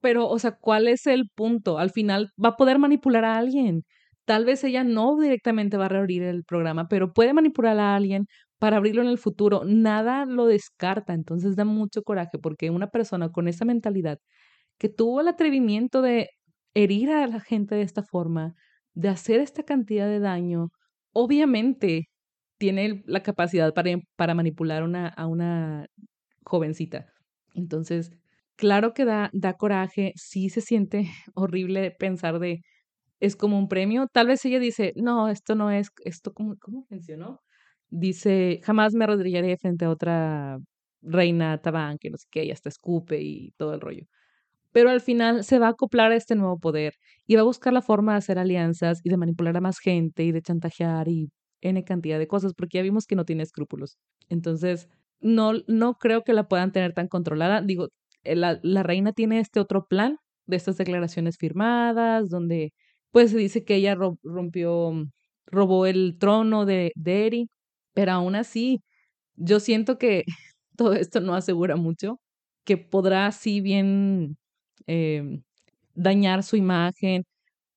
pero, 0.01 0.29
o 0.29 0.39
sea, 0.39 0.53
¿cuál 0.53 0.87
es 0.87 1.07
el 1.09 1.25
punto? 1.35 1.79
Al 1.79 1.91
final 1.91 2.31
va 2.43 2.51
a 2.51 2.57
poder 2.57 2.79
manipular 2.79 3.25
a 3.25 3.37
alguien. 3.37 3.83
Tal 4.27 4.45
vez 4.45 4.63
ella 4.63 4.85
no 4.85 5.19
directamente 5.19 5.77
va 5.77 5.87
a 5.87 5.89
reabrir 5.89 6.23
el 6.23 6.45
programa, 6.45 6.87
pero 6.89 7.13
puede 7.13 7.33
manipular 7.35 7.77
a 7.81 7.97
alguien 7.97 8.27
para 8.59 8.77
abrirlo 8.77 9.03
en 9.03 9.09
el 9.09 9.19
futuro. 9.19 9.63
Nada 9.65 10.25
lo 10.25 10.47
descarta, 10.47 11.15
entonces 11.15 11.57
da 11.57 11.65
mucho 11.65 12.03
coraje 12.03 12.39
porque 12.39 12.71
una 12.71 12.89
persona 12.91 13.31
con 13.31 13.49
esa 13.49 13.65
mentalidad 13.65 14.19
que 14.79 14.89
tuvo 14.89 15.21
el 15.21 15.29
atrevimiento 15.29 16.03
de 16.03 16.31
herir 16.75 17.11
a 17.11 17.27
la 17.27 17.41
gente 17.41 17.75
de 17.75 17.83
esta 17.83 18.03
forma, 18.03 18.55
de 18.95 19.09
hacer 19.09 19.41
esta 19.41 19.63
cantidad 19.65 20.07
de 20.07 20.21
daño, 20.21 20.71
obviamente 21.13 22.09
tiene 22.59 23.03
la 23.07 23.23
capacidad 23.23 23.73
para, 23.75 23.91
para 24.17 24.35
manipular 24.35 24.83
a 25.17 25.27
una 25.27 25.87
jovencita. 26.45 27.07
Entonces, 27.55 28.13
claro 28.57 28.95
que 28.95 29.05
da, 29.05 29.31
da 29.33 29.55
coraje, 29.55 30.13
sí 30.17 30.51
se 30.51 30.61
siente 30.61 31.07
horrible 31.35 31.93
pensar 31.93 32.39
de, 32.41 32.61
es 33.21 33.37
como 33.37 33.59
un 33.59 33.69
premio. 33.69 34.07
Tal 34.13 34.29
vez 34.29 34.45
ella 34.45 34.61
dice, 34.61 34.93
no, 34.97 35.29
esto 35.29 35.55
no 35.55 35.71
es, 35.71 35.91
esto, 36.05 36.33
¿cómo, 36.35 36.57
cómo 36.61 36.87
mencionó? 36.91 37.41
Dice, 37.91 38.61
jamás 38.65 38.95
me 38.95 39.05
arrodillaría 39.05 39.57
frente 39.59 39.85
a 39.87 39.91
otra 39.91 40.59
reina 41.03 41.59
tabán, 41.63 41.99
que 41.99 42.11
no 42.11 42.19
sé 42.19 42.27
qué, 42.31 42.45
y 42.45 42.51
hasta 42.53 42.69
escupe 42.69 43.21
y 43.21 43.53
todo 43.59 43.75
el 43.75 43.81
rollo. 43.81 44.07
Pero 44.79 44.91
al 44.91 45.01
final 45.01 45.43
se 45.45 45.59
va 45.59 45.67
a 45.67 45.71
acoplar 45.71 46.13
a 46.13 46.17
este 46.17 46.37
nuevo 46.37 46.59
poder 46.61 46.95
y 47.27 47.35
va 47.35 47.41
a 47.41 47.45
buscar 47.45 47.73
la 47.73 47.83
forma 47.83 48.13
de 48.13 48.19
hacer 48.19 48.39
alianzas 48.39 49.01
y 49.03 49.09
de 49.11 49.17
manipular 49.17 49.57
a 49.57 49.61
más 49.61 49.81
gente 49.81 50.23
y 50.25 50.31
de 50.33 50.41
chantajear 50.43 51.09
y 51.09 51.31
N 51.63 51.83
cantidad 51.85 52.19
de 52.21 52.29
cosas, 52.29 52.55
porque 52.55 52.79
ya 52.79 52.83
vimos 52.83 53.07
que 53.07 53.17
no 53.17 53.25
tiene 53.25 53.43
escrúpulos. 53.43 53.99
Entonces, 54.29 54.89
no, 55.21 55.55
no 55.67 55.95
creo 55.99 56.23
que 56.23 56.33
la 56.33 56.47
puedan 56.49 56.71
tener 56.73 56.93
tan 56.95 57.09
controlada. 57.09 57.61
Digo, 57.63 57.89
eh, 58.23 58.37
la, 58.37 58.61
la 58.63 58.85
reina 58.85 59.13
tiene 59.13 59.41
este 59.41 59.59
otro 59.61 59.87
plan 59.89 60.19
de 60.47 60.57
estas 60.57 60.77
declaraciones 60.79 61.37
firmadas, 61.39 62.31
donde 62.31 62.73
pues 63.11 63.33
se 63.33 63.39
dice 63.39 63.65
que 63.65 63.75
ella 63.77 63.97
rompió, 64.23 64.93
robó 65.47 65.87
el 65.87 66.17
trono 66.21 66.67
de, 66.67 66.93
de 66.95 67.27
Eri, 67.27 67.51
pero 67.95 68.13
aún 68.13 68.37
así, 68.37 68.83
yo 69.37 69.61
siento 69.61 69.99
que 69.99 70.25
todo 70.77 70.95
esto 70.95 71.21
no 71.23 71.37
asegura 71.37 71.77
mucho, 71.77 72.21
que 72.65 72.79
podrá 72.79 73.27
así 73.29 73.61
bien 73.63 74.38
eh, 74.89 75.23
dañar 75.95 76.43
su 76.45 76.57
imagen, 76.57 77.25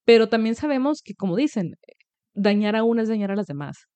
pero 0.06 0.30
también 0.30 0.56
sabemos 0.56 1.02
que, 1.04 1.16
como 1.16 1.36
dicen, 1.38 1.76
dañar 2.36 2.76
a 2.76 2.84
una 2.84 3.04
es 3.04 3.10
dañar 3.10 3.32
a 3.32 3.36
las 3.38 3.48
demás. 3.48 3.88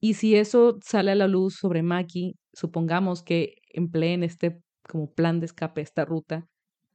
Y 0.00 0.14
si 0.14 0.36
eso 0.36 0.78
sale 0.84 1.12
a 1.12 1.16
la 1.16 1.28
luz 1.28 1.56
sobre 1.60 1.82
Maki, 1.82 2.34
supongamos 2.52 3.22
que 3.22 3.56
empleen 3.72 4.22
este 4.24 4.60
como 4.88 5.12
plan 5.12 5.40
de 5.40 5.46
escape, 5.46 5.80
esta 5.82 6.04
ruta, 6.04 6.46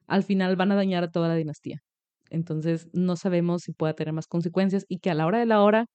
al 0.07 0.23
final 0.23 0.55
van 0.55 0.71
a 0.71 0.75
dañar 0.75 1.03
a 1.03 1.11
toda 1.11 1.27
la 1.29 1.35
dinastía. 1.35 1.79
Entonces 2.29 2.87
no 2.93 3.15
sabemos 3.15 3.63
si 3.63 3.73
pueda 3.73 3.95
tener 3.95 4.13
más 4.13 4.27
consecuencias 4.27 4.85
y 4.89 4.99
que 4.99 5.09
a 5.11 5.15
la 5.15 5.25
hora 5.27 5.39
de 5.39 5.47
la 5.47 5.61
hora, 5.61 5.85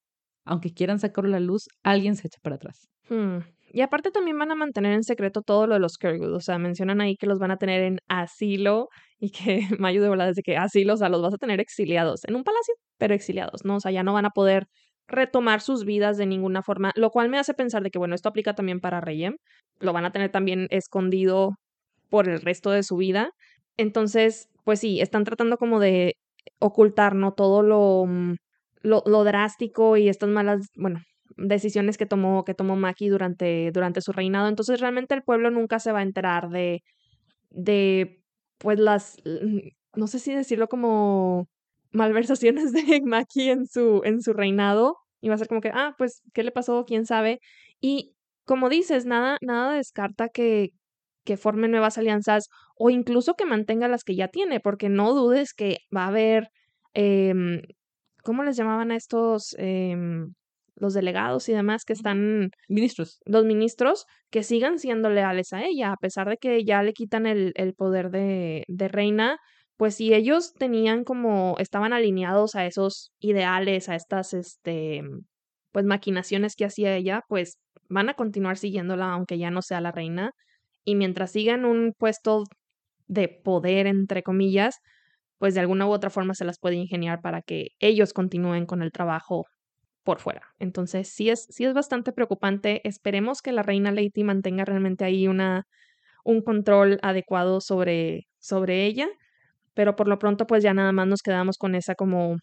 aunque 0.45 0.75
quieran 0.75 0.99
sacarlo 1.01 1.31
a 1.31 1.41
la 1.41 1.47
luz, 1.47 1.69
alguien 1.85 2.17
se 2.17 2.29
echa 2.29 2.39
para 2.43 2.57
atrás. 2.57 2.89
Hmm. 3.09 3.39
Y 3.75 3.81
aparte 3.81 4.13
también 4.13 4.39
van 4.39 4.53
a 4.53 4.55
mantener 4.55 4.93
en 4.93 5.03
secreto 5.03 5.43
todo 5.43 5.67
lo 5.67 5.75
de 5.75 5.81
los 5.81 5.99
Kergood. 5.99 6.33
O 6.33 6.41
sea, 6.41 6.59
mencionan 6.59 7.01
ahí 7.01 7.17
que 7.17 7.27
los 7.27 7.41
van 7.41 7.51
a 7.51 7.57
tener 7.57 7.83
en 7.83 7.99
asilo 8.07 8.89
y 9.19 9.31
que 9.31 9.67
Mayu 9.81 10.01
de 10.01 10.09
verdad 10.09 10.29
desde 10.29 10.43
que 10.43 10.57
asilo, 10.57 10.95
o 10.95 10.97
sea, 10.97 11.09
los 11.09 11.21
vas 11.21 11.35
a 11.35 11.39
tener 11.39 11.59
exiliados 11.59 12.21
en 12.25 12.37
un 12.37 12.45
palacio, 12.45 12.73
pero 12.99 13.15
exiliados, 13.15 13.65
¿no? 13.65 13.77
O 13.77 13.81
sea, 13.81 13.91
ya 13.91 14.05
no 14.05 14.13
van 14.13 14.27
a 14.27 14.31
poder 14.31 14.69
retomar 15.09 15.61
sus 15.61 15.85
vidas 15.85 16.17
de 16.19 16.27
ninguna 16.27 16.63
forma, 16.63 16.93
lo 16.95 17.11
cual 17.11 17.29
me 17.29 17.39
hace 17.39 17.53
pensar 17.53 17.83
de 17.83 17.91
que, 17.91 17.99
bueno, 17.99 18.15
esto 18.15 18.29
aplica 18.29 18.55
también 18.55 18.79
para 18.81 19.01
Reyem, 19.01 19.39
lo 19.81 19.93
van 19.93 20.05
a 20.05 20.13
tener 20.13 20.31
también 20.31 20.69
escondido 20.71 21.57
por 22.11 22.29
el 22.29 22.41
resto 22.43 22.71
de 22.71 22.85
su 22.85 22.97
vida. 22.97 23.33
Entonces, 23.77 24.51
pues 24.65 24.79
sí, 24.79 25.01
están 25.01 25.25
tratando 25.25 25.57
como 25.59 25.81
de 25.81 26.15
ocultar, 26.61 27.17
¿no? 27.17 27.33
Todo 27.33 27.63
lo, 27.63 28.07
mm, 28.07 28.37
lo, 28.83 29.03
lo 29.07 29.25
drástico 29.25 29.97
y 29.97 30.09
estas 30.09 30.29
malas, 30.29 30.69
bueno, 30.77 31.01
decisiones 31.37 31.99
que 31.99 32.07
tomó, 32.07 32.45
que 32.45 32.55
tomó 32.55 32.77
Maki 32.77 33.09
durante, 33.09 33.71
durante 33.73 34.01
su 34.01 34.13
reinado. 34.13 34.49
Entonces, 34.49 34.81
realmente 34.81 35.15
el 35.15 35.23
pueblo 35.23 35.51
nunca 35.51 35.79
se 35.79 35.93
va 35.93 36.01
a 36.01 36.03
enterar 36.03 36.49
de, 36.49 36.83
de, 37.51 38.23
pues 38.59 38.79
las, 38.79 39.17
no 39.95 40.07
sé 40.07 40.19
si 40.19 40.35
decirlo 40.35 40.69
como 40.69 41.49
malversaciones 41.93 42.73
de 42.73 43.01
Maki 43.05 43.51
en 43.51 43.67
su, 43.67 44.03
en 44.05 44.23
su 44.23 44.33
reinado. 44.33 44.97
Y 45.21 45.29
va 45.29 45.37
a 45.37 45.39
ser 45.39 45.49
como 45.49 45.63
que, 45.63 45.71
ah, 45.73 45.95
pues, 45.97 46.23
¿qué 46.35 46.43
le 46.43 46.51
pasó? 46.53 46.85
¿Quién 46.87 47.07
sabe? 47.07 47.41
Y 47.81 48.15
como 48.45 48.69
dices, 48.69 49.07
nada, 49.07 49.39
nada 49.41 49.75
descarta 49.75 50.29
que, 50.29 50.71
que 51.25 51.37
forme 51.39 51.69
nuevas 51.69 51.99
alianzas 51.99 52.49
o 52.77 52.91
incluso 52.91 53.35
que 53.35 53.47
mantenga 53.47 53.89
las 53.89 54.05
que 54.05 54.17
ya 54.17 54.29
tiene, 54.29 54.61
porque 54.61 54.89
no 54.91 55.15
dudes 55.15 55.55
que 55.55 55.79
va 55.95 56.05
a 56.05 56.09
haber, 56.09 56.49
eh, 56.95 57.33
¿cómo 58.23 58.43
les 58.45 58.57
llamaban 58.57 58.91
a 58.91 58.97
estos? 58.97 59.57
Eh, 59.59 59.97
los 60.77 60.95
delegados 60.95 61.49
y 61.49 61.53
demás 61.53 61.85
que 61.85 61.93
están 61.93 62.51
ministros, 62.69 63.21
los 63.25 63.45
ministros 63.45 64.07
que 64.31 64.43
sigan 64.43 64.79
siendo 64.79 65.11
leales 65.11 65.53
a 65.53 65.65
ella, 65.65 65.93
a 65.93 65.97
pesar 65.97 66.29
de 66.29 66.37
que 66.37 66.65
ya 66.65 66.83
le 66.83 66.93
quitan 66.93 67.27
el, 67.27 67.53
el 67.55 67.75
poder 67.75 68.11
de, 68.11 68.65
de 68.69 68.89
reina, 68.89 69.39
pues 69.77 69.97
si 69.97 70.15
ellos 70.15 70.53
tenían 70.55 71.05
como, 71.05 71.57
estaban 71.59 71.93
alineados 71.93 72.55
a 72.55 72.67
esos 72.67 73.13
ideales, 73.21 73.89
a 73.89 73.97
estas, 73.97 74.35
este, 74.35 75.03
pues 75.73 75.85
maquinaciones 75.85 76.55
que 76.57 76.65
hacía 76.65 76.95
ella, 76.97 77.23
pues 77.29 77.59
van 77.89 78.09
a 78.09 78.15
continuar 78.15 78.57
siguiéndola 78.57 79.13
aunque 79.13 79.39
ya 79.39 79.51
no 79.51 79.63
sea 79.63 79.81
la 79.81 79.93
reina. 79.93 80.31
Y 80.85 80.95
mientras 80.97 81.33
sigan 81.33 81.65
un 81.65 81.93
puesto 81.99 82.45
de 83.07 83.29
poder, 83.29 83.87
entre 83.87 84.23
comillas, 84.23 84.77
pues 85.39 85.55
de 85.55 85.61
alguna 85.61 85.87
u 85.87 85.91
otra 85.91 86.11
forma 86.11 86.35
se 86.35 86.45
las 86.45 86.59
puede 86.59 86.77
ingeniar 86.77 87.21
para 87.21 87.43
que 87.43 87.69
ellos 87.81 88.13
continúen 88.13 88.67
con 88.67 88.83
el 88.83 88.93
trabajo 88.93 89.47
por 90.05 90.21
fuera. 90.21 90.43
Entonces, 90.59 91.09
sí 91.09 91.31
es, 91.31 91.47
sí 91.51 91.65
es 91.65 91.75
bastante 91.75 92.13
preocupante. 92.13 92.87
Esperemos 92.87 93.43
que 93.43 93.53
la 93.53 93.63
reina 93.63 93.91
Lady 93.93 94.23
mantenga 94.25 94.65
realmente 94.65 95.05
ahí 95.05 95.29
una, 95.29 95.65
un 96.25 96.43
control 96.43 96.99
adecuado 97.03 97.61
sobre, 97.61 98.27
sobre 98.39 98.87
ella 98.87 99.09
pero 99.75 99.97
por 99.97 100.09
lo 100.09 100.19
pronto 100.19 100.47
pues 100.47 100.63
ya 100.63 100.73
nada 100.73 100.93
más 100.93 101.07
nos 101.07 101.23
quedamos 101.23 101.59
con 101.59 101.75
esa 101.75 101.95
como 101.95 102.37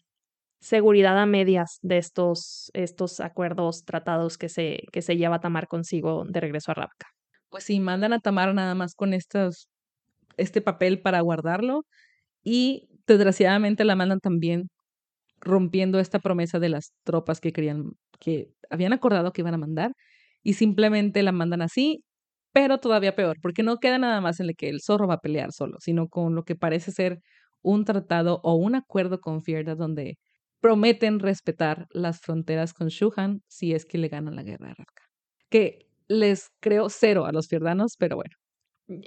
seguridad 0.60 1.18
a 1.18 1.26
medias 1.26 1.78
de 1.82 1.98
estos, 1.98 2.70
estos 2.74 3.20
acuerdos, 3.20 3.84
tratados 3.84 4.38
que 4.38 4.48
se, 4.48 4.80
que 4.92 5.02
se 5.02 5.16
lleva 5.16 5.40
Tamar 5.40 5.66
consigo 5.66 6.24
de 6.28 6.40
regreso 6.40 6.70
a 6.70 6.74
Rabka. 6.74 7.08
Pues 7.48 7.64
sí, 7.64 7.80
mandan 7.80 8.12
a 8.12 8.20
Tamar 8.20 8.54
nada 8.54 8.74
más 8.74 8.94
con 8.94 9.14
estos, 9.14 9.68
este 10.36 10.60
papel 10.60 11.00
para 11.02 11.20
guardarlo 11.20 11.84
y 12.44 12.88
desgraciadamente 13.06 13.84
la 13.84 13.96
mandan 13.96 14.20
también 14.20 14.68
rompiendo 15.42 15.98
esta 16.00 16.20
promesa 16.20 16.58
de 16.58 16.70
las 16.70 16.92
tropas 17.04 17.40
que 17.40 17.52
querían, 17.52 17.92
que 18.20 18.48
habían 18.70 18.92
acordado 18.92 19.32
que 19.32 19.42
iban 19.42 19.54
a 19.54 19.58
mandar 19.58 19.92
y 20.42 20.54
simplemente 20.54 21.22
la 21.22 21.32
mandan 21.32 21.62
así, 21.62 22.04
pero 22.52 22.78
todavía 22.78 23.14
peor, 23.16 23.38
porque 23.42 23.62
no 23.62 23.78
queda 23.78 23.98
nada 23.98 24.20
más 24.20 24.40
en 24.40 24.48
el 24.48 24.56
que 24.56 24.68
el 24.68 24.80
zorro 24.82 25.08
va 25.08 25.14
a 25.14 25.20
pelear 25.20 25.52
solo, 25.52 25.78
sino 25.80 26.08
con 26.08 26.34
lo 26.34 26.44
que 26.44 26.56
parece 26.56 26.92
ser 26.92 27.20
un 27.62 27.84
tratado 27.84 28.40
o 28.42 28.54
un 28.54 28.74
acuerdo 28.74 29.20
con 29.20 29.42
Fierda 29.42 29.74
donde 29.74 30.18
prometen 30.60 31.18
respetar 31.18 31.86
las 31.90 32.20
fronteras 32.20 32.72
con 32.72 32.88
Shuhan 32.88 33.42
si 33.48 33.74
es 33.74 33.84
que 33.84 33.98
le 33.98 34.08
ganan 34.08 34.36
la 34.36 34.42
guerra 34.44 34.70
a 34.70 34.74
Radka. 34.74 35.02
Que 35.50 35.86
les 36.08 36.50
creo 36.60 36.88
cero 36.88 37.26
a 37.26 37.32
los 37.32 37.48
fierdanos, 37.48 37.96
pero 37.98 38.16
bueno. 38.16 38.36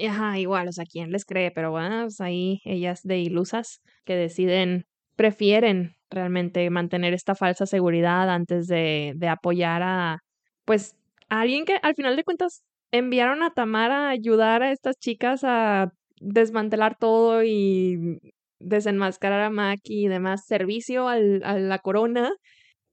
Ajá, 0.07 0.39
igual, 0.39 0.67
o 0.67 0.71
sea, 0.71 0.85
¿quién 0.89 1.11
les 1.11 1.25
cree? 1.25 1.51
Pero 1.51 1.71
bueno, 1.71 2.03
pues 2.03 2.19
ahí 2.21 2.59
ellas 2.65 3.01
de 3.03 3.19
ilusas 3.19 3.81
que 4.05 4.15
deciden, 4.15 4.85
prefieren 5.15 5.95
realmente 6.09 6.69
mantener 6.69 7.13
esta 7.13 7.35
falsa 7.35 7.65
seguridad 7.65 8.29
antes 8.29 8.67
de, 8.67 9.13
de 9.15 9.27
apoyar 9.27 9.81
a, 9.83 10.19
pues, 10.65 10.95
a 11.29 11.41
alguien 11.41 11.65
que 11.65 11.77
al 11.81 11.95
final 11.95 12.15
de 12.15 12.23
cuentas 12.23 12.63
enviaron 12.91 13.43
a 13.43 13.51
Tamara 13.51 14.07
a 14.07 14.09
ayudar 14.11 14.63
a 14.63 14.71
estas 14.71 14.97
chicas 14.97 15.41
a 15.43 15.91
desmantelar 16.21 16.97
todo 16.97 17.43
y 17.43 18.19
desenmascarar 18.59 19.41
a 19.41 19.49
Maki 19.49 20.05
y 20.05 20.07
demás 20.07 20.45
servicio 20.45 21.07
al, 21.07 21.41
a 21.43 21.57
la 21.59 21.79
corona. 21.79 22.31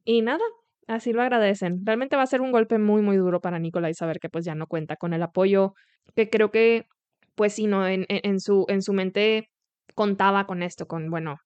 Y 0.04 0.22
nada, 0.22 0.42
así 0.88 1.12
lo 1.12 1.22
agradecen. 1.22 1.84
Realmente 1.84 2.16
va 2.16 2.22
a 2.22 2.26
ser 2.26 2.40
un 2.40 2.52
golpe 2.52 2.78
muy, 2.78 3.02
muy 3.02 3.16
duro 3.16 3.40
para 3.40 3.58
Nicolai 3.58 3.94
saber 3.94 4.18
que 4.18 4.28
pues 4.28 4.44
ya 4.44 4.54
no 4.54 4.66
cuenta 4.66 4.96
con 4.96 5.12
el 5.14 5.22
apoyo, 5.22 5.74
que 6.16 6.28
creo 6.30 6.50
que, 6.50 6.86
pues 7.34 7.54
sí, 7.54 7.66
no, 7.66 7.86
en, 7.86 8.06
en, 8.08 8.40
su, 8.40 8.64
en 8.68 8.82
su 8.82 8.92
mente 8.92 9.48
contaba 9.94 10.46
con 10.46 10.62
esto, 10.62 10.86
con, 10.86 11.10
bueno, 11.10 11.36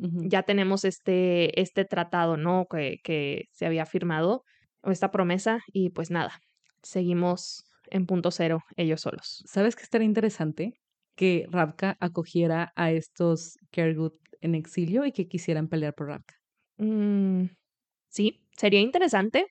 ya 0.00 0.42
tenemos 0.42 0.84
este, 0.84 1.60
este 1.60 1.84
tratado, 1.84 2.36
¿no? 2.36 2.66
Que, 2.70 2.98
que 3.02 3.44
se 3.52 3.66
había 3.66 3.86
firmado, 3.86 4.44
o 4.82 4.90
esta 4.90 5.10
promesa, 5.10 5.60
y 5.72 5.90
pues 5.90 6.10
nada, 6.10 6.38
seguimos 6.82 7.64
en 7.90 8.06
punto 8.06 8.30
cero 8.30 8.60
ellos 8.76 9.00
solos. 9.00 9.42
¿Sabes 9.46 9.76
qué 9.76 9.82
estaría 9.82 10.06
interesante? 10.06 10.72
Que 11.16 11.46
Rabka 11.50 11.96
acogiera 12.00 12.72
a 12.76 12.92
estos 12.92 13.56
Kergut 13.70 14.14
en 14.40 14.54
exilio 14.54 15.04
y 15.04 15.12
que 15.12 15.26
quisieran 15.26 15.68
pelear 15.68 15.94
por 15.94 16.08
Rabka. 16.08 16.34
Mm, 16.76 17.46
sí, 18.08 18.40
sería 18.56 18.80
interesante, 18.80 19.46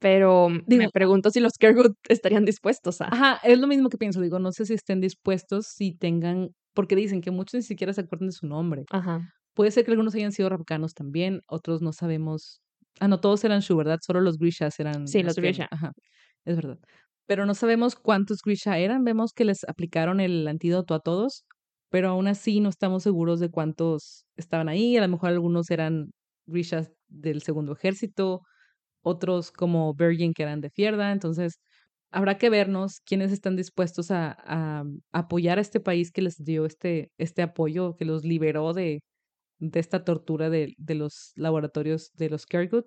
pero 0.00 0.48
me 0.48 0.90
pregunto 0.90 1.30
si 1.30 1.40
los 1.40 1.52
Kergut 1.54 1.96
estarían 2.08 2.44
dispuestos 2.44 3.00
a. 3.00 3.06
Ajá, 3.06 3.40
es 3.44 3.58
lo 3.58 3.66
mismo 3.66 3.88
que 3.88 3.98
pienso. 3.98 4.20
Digo, 4.20 4.38
no 4.38 4.52
sé 4.52 4.66
si 4.66 4.74
estén 4.74 5.00
dispuestos, 5.00 5.66
si 5.66 5.96
tengan. 5.96 6.50
Porque 6.74 6.96
dicen 6.96 7.20
que 7.20 7.30
muchos 7.30 7.54
ni 7.54 7.62
siquiera 7.62 7.92
se 7.92 8.00
acuerdan 8.00 8.28
de 8.28 8.32
su 8.32 8.46
nombre. 8.46 8.84
Ajá. 8.90 9.30
Puede 9.54 9.70
ser 9.70 9.84
que 9.84 9.92
algunos 9.92 10.14
hayan 10.14 10.32
sido 10.32 10.48
rabcanos 10.48 10.94
también, 10.94 11.42
otros 11.46 11.80
no 11.80 11.92
sabemos. 11.92 12.60
Ah, 13.00 13.08
no, 13.08 13.20
todos 13.20 13.44
eran 13.44 13.60
Shu, 13.60 13.76
¿verdad? 13.76 13.98
Solo 14.02 14.20
los 14.20 14.38
Grishas 14.38 14.78
eran. 14.80 15.08
Sí, 15.08 15.22
los 15.22 15.36
Grisha. 15.36 15.68
Ajá, 15.70 15.92
es 16.44 16.56
verdad. 16.56 16.78
Pero 17.26 17.46
no 17.46 17.54
sabemos 17.54 17.96
cuántos 17.96 18.42
Grisha 18.44 18.78
eran. 18.78 19.04
Vemos 19.04 19.32
que 19.32 19.44
les 19.44 19.64
aplicaron 19.64 20.20
el 20.20 20.46
antídoto 20.48 20.94
a 20.94 21.00
todos, 21.00 21.44
pero 21.88 22.10
aún 22.10 22.26
así 22.28 22.60
no 22.60 22.68
estamos 22.68 23.02
seguros 23.04 23.40
de 23.40 23.50
cuántos 23.50 24.26
estaban 24.36 24.68
ahí. 24.68 24.96
A 24.96 25.00
lo 25.02 25.08
mejor 25.08 25.30
algunos 25.30 25.70
eran 25.70 26.10
Grishas 26.46 26.92
del 27.08 27.42
segundo 27.42 27.72
ejército, 27.72 28.42
otros 29.02 29.52
como 29.52 29.94
Virgin 29.94 30.34
que 30.34 30.42
eran 30.42 30.60
de 30.60 30.70
Fierda. 30.70 31.12
Entonces, 31.12 31.60
habrá 32.10 32.38
que 32.38 32.50
vernos 32.50 33.00
quiénes 33.06 33.32
están 33.32 33.56
dispuestos 33.56 34.10
a, 34.10 34.36
a, 34.46 34.84
apoyar 35.12 35.58
a 35.58 35.62
este 35.62 35.80
país 35.80 36.10
que 36.12 36.22
les 36.22 36.36
dio 36.38 36.66
este, 36.66 37.10
este 37.18 37.42
apoyo, 37.42 37.96
que 37.96 38.04
los 38.04 38.24
liberó 38.24 38.72
de, 38.72 39.02
de 39.70 39.80
esta 39.80 40.04
tortura 40.04 40.50
de, 40.50 40.74
de 40.78 40.94
los 40.94 41.32
laboratorios 41.36 42.10
de 42.14 42.30
los 42.30 42.46
Kergut. 42.46 42.86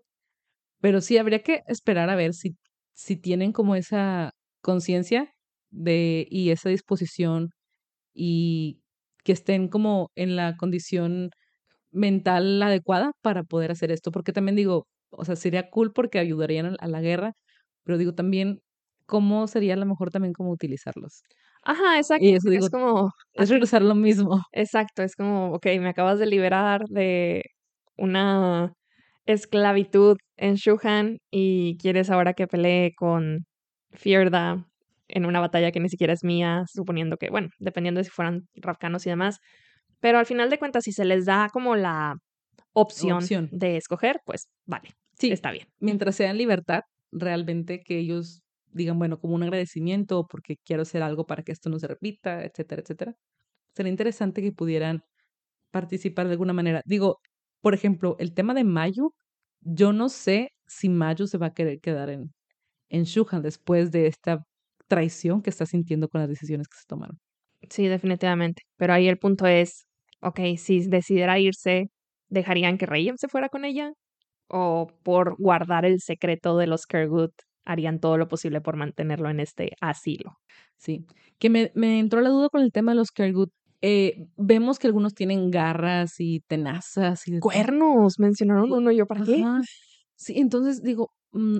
Pero 0.82 1.02
sí, 1.02 1.18
habría 1.18 1.44
que 1.44 1.63
esperar 1.68 2.10
a 2.10 2.16
ver 2.16 2.34
si, 2.34 2.58
si 2.94 3.16
tienen 3.18 3.52
como 3.54 3.76
esa 3.76 4.32
conciencia 4.62 5.32
de 5.72 6.28
y 6.30 6.52
esa 6.52 6.70
disposición 6.70 7.50
y 8.13 8.82
que 9.24 9.34
estén 9.34 9.70
como 9.70 10.12
en 10.16 10.36
la 10.38 10.58
condición 10.58 11.32
mental 11.92 12.62
adecuada 12.63 13.13
para 13.22 13.44
poder 13.44 13.72
hacer 13.72 13.92
esto, 13.92 14.12
porque 14.12 14.34
también 14.34 14.56
digo, 14.56 14.88
o 15.12 15.26
sea, 15.26 15.36
sería 15.36 15.70
cool 15.72 15.94
porque 15.94 16.20
ayudarían 16.20 16.76
a 16.80 16.88
la 16.88 17.02
guerra, 17.02 17.34
pero 17.84 17.98
digo 17.98 18.13
también, 18.16 18.62
¿cómo 19.06 19.48
sería 19.48 19.74
a 19.76 19.78
lo 19.78 19.86
mejor 19.86 20.12
también 20.12 20.34
cómo 20.34 20.52
utilizarlos? 20.52 21.24
Ajá, 21.63 21.98
exacto. 21.98 22.26
Y 22.26 22.36
eso 22.36 22.50
digo, 22.50 22.65
es 22.65 22.72
como. 22.72 23.12
es 23.34 23.50
regresar 23.50 23.82
lo 23.82 23.96
mismo. 23.96 24.41
Exacto, 24.52 25.04
es 25.04 25.15
como, 25.15 25.54
ok, 25.54 25.65
me 25.80 25.89
acabas 25.89 26.20
de 26.20 26.26
liberar 26.26 26.82
de 26.89 27.43
una 27.98 28.74
esclavitud 29.26 30.17
en 30.38 30.56
Shuhan 30.56 31.17
y 31.32 31.78
quieres 31.80 32.10
ahora 32.10 32.34
que 32.34 32.48
pelee 32.48 32.93
con 32.96 33.46
Fierda 33.91 34.65
en 35.10 35.26
una 35.26 35.39
batalla 35.39 35.72
que 35.72 35.80
ni 35.80 35.89
siquiera 35.89 36.13
es 36.13 36.24
mía, 36.24 36.63
suponiendo 36.72 37.17
que, 37.17 37.30
bueno, 37.30 37.50
dependiendo 37.60 38.00
de 38.00 38.06
si 38.06 38.10
fueran 38.12 38.48
rafcanos 38.56 39.06
y 39.06 39.10
demás. 39.10 39.39
Pero 40.00 40.20
al 40.20 40.26
final 40.26 40.50
de 40.50 40.60
cuentas, 40.60 40.84
si 40.86 40.91
se 40.91 41.06
les 41.06 41.26
da 41.26 41.50
como 41.52 41.76
la 41.76 42.15
opción, 42.74 43.17
Opción. 43.17 43.50
de 43.52 43.78
escoger, 43.78 44.20
pues 44.26 44.50
vale, 44.65 44.89
Sí, 45.20 45.32
está 45.32 45.52
bien. 45.52 45.67
mientras 45.80 46.15
sea 46.15 46.30
en 46.32 46.38
libertad, 46.38 46.82
realmente 47.12 47.82
que 47.84 47.98
ellos 48.00 48.43
digan, 48.78 49.00
bueno, 49.00 49.20
como 49.20 49.36
un 49.36 49.44
agradecimiento 49.44 50.26
porque 50.28 50.58
quiero 50.66 50.84
hacer 50.84 51.04
algo 51.04 51.26
para 51.26 51.44
que 51.44 51.52
esto 51.52 51.70
no 51.70 51.80
se 51.80 51.88
repita, 51.88 52.44
etcétera, 52.46 52.82
etcétera. 52.82 53.16
Sería 53.76 53.92
interesante 53.92 54.42
que 54.42 54.52
pudieran 54.52 55.04
participar 55.72 56.28
de 56.28 56.34
alguna 56.34 56.54
manera. 56.54 56.82
Digo, 56.86 57.20
por 57.62 57.74
ejemplo, 57.74 58.16
el 58.20 58.34
tema 58.34 58.54
de 58.54 58.63
Mayu, 58.63 59.13
yo 59.62 59.94
no 59.94 60.10
sé 60.10 60.50
si 60.68 60.90
Mayu 60.90 61.28
se 61.28 61.38
va 61.38 61.48
a 61.48 61.54
querer 61.54 61.80
quedar 61.80 62.10
en, 62.10 62.34
en 62.90 63.04
Shuhan 63.04 63.42
después 63.42 63.92
de 63.92 64.08
esta 64.08 64.40
traición 64.88 65.42
que 65.42 65.50
está 65.50 65.66
sintiendo 65.66 66.10
con 66.10 66.22
las 66.22 66.30
decisiones 66.30 66.68
que 66.68 66.78
se 66.78 66.86
tomaron. 66.88 67.18
Sí, 67.70 67.88
definitivamente. 67.88 68.63
Pero 68.78 68.94
ahí 68.94 69.08
el 69.08 69.18
punto 69.18 69.46
es, 69.48 69.86
ok, 70.22 70.40
si 70.58 70.88
decidiera 70.88 71.40
irse, 71.40 71.90
¿dejarían 72.30 72.78
que 72.78 72.86
Rayem 72.86 73.18
se 73.18 73.28
fuera 73.28 73.50
con 73.50 73.66
ella? 73.66 73.92
¿O 74.48 74.88
por 75.04 75.36
guardar 75.38 75.86
el 75.86 76.00
secreto 76.00 76.58
de 76.58 76.68
los 76.68 76.86
Kergut, 76.86 77.34
harían 77.67 77.99
todo 77.99 78.17
lo 78.17 78.27
posible 78.27 78.62
por 78.62 78.77
mantenerlo 78.77 79.30
en 79.30 79.39
este 79.39 79.71
asilo? 79.82 80.39
Sí, 80.77 81.06
que 81.38 81.49
me, 81.49 81.71
me 81.75 81.99
entró 81.99 82.21
la 82.21 82.30
duda 82.30 82.49
con 82.49 82.62
el 82.62 82.71
tema 82.71 82.91
de 82.91 82.97
los 82.97 83.12
Kergut. 83.12 83.51
Eh, 83.82 84.27
vemos 84.38 84.80
que 84.80 84.88
algunos 84.88 85.13
tienen 85.13 85.51
garras 85.51 86.15
y 86.19 86.39
tenazas 86.47 87.27
y. 87.27 87.39
Cuernos, 87.39 88.19
mencionaron 88.19 88.71
uno, 88.71 88.91
yo, 88.91 89.06
¿para 89.06 89.23
qué? 89.23 89.43
Sí, 90.15 90.39
entonces 90.39 90.82
digo, 90.82 91.12
mm, 91.32 91.60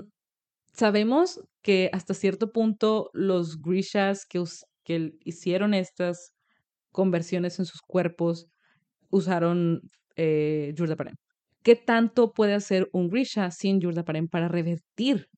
sabemos 0.72 1.40
que 1.62 1.90
hasta 1.92 2.14
cierto 2.14 2.50
punto 2.50 3.10
los 3.12 3.60
Grishas 3.60 4.26
que, 4.26 4.42
que 4.84 5.12
hicieron 5.24 5.74
estas 5.74 6.32
conversiones 6.90 7.58
en 7.58 7.66
sus 7.66 7.82
cuerpos 7.82 8.48
usaron 9.10 9.82
eh, 10.16 10.72
Yurdaparem. 10.74 11.14
¿Qué 11.62 11.76
tanto 11.76 12.32
puede 12.32 12.54
hacer 12.54 12.88
un 12.92 13.08
Grisha 13.08 13.50
sin 13.50 13.80
Yurdaparem 13.80 14.28
para 14.28 14.48
revertir 14.48 15.28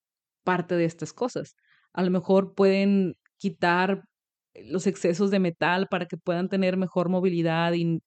parte 0.44 0.76
de 0.76 0.85
estas 0.85 1.12
cosas? 1.12 1.55
A 1.92 2.03
lo 2.03 2.11
mejor 2.11 2.55
pueden 2.55 3.14
quitar 3.38 4.03
los 4.55 4.87
excesos 4.87 5.31
de 5.31 5.38
metal 5.38 5.87
para 5.90 6.07
que 6.07 6.16
puedan 6.16 6.48
tener 6.48 6.76
mejor 6.76 7.09
movilidad 7.09 7.72
y 7.74 8.00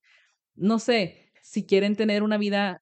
no 0.56 0.80
sé, 0.80 1.32
si 1.42 1.66
quieren 1.66 1.96
tener 1.96 2.24
una 2.24 2.38
vida 2.38 2.80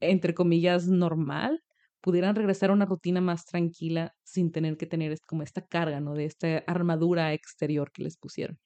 entre 0.00 0.34
comillas 0.34 0.88
normal, 0.88 1.60
pudieran 2.00 2.34
regresar 2.34 2.70
a 2.70 2.72
una 2.72 2.86
rutina 2.86 3.20
más 3.20 3.44
tranquila 3.44 4.12
sin 4.24 4.50
tener 4.50 4.76
que 4.76 4.86
tener 4.86 5.16
como 5.26 5.42
esta 5.42 5.66
carga, 5.66 6.00
¿no? 6.00 6.14
De 6.14 6.24
esta 6.24 6.58
armadura 6.66 7.32
exterior 7.34 7.90
que 7.92 8.02
les 8.02 8.16
pusieron. 8.16 8.58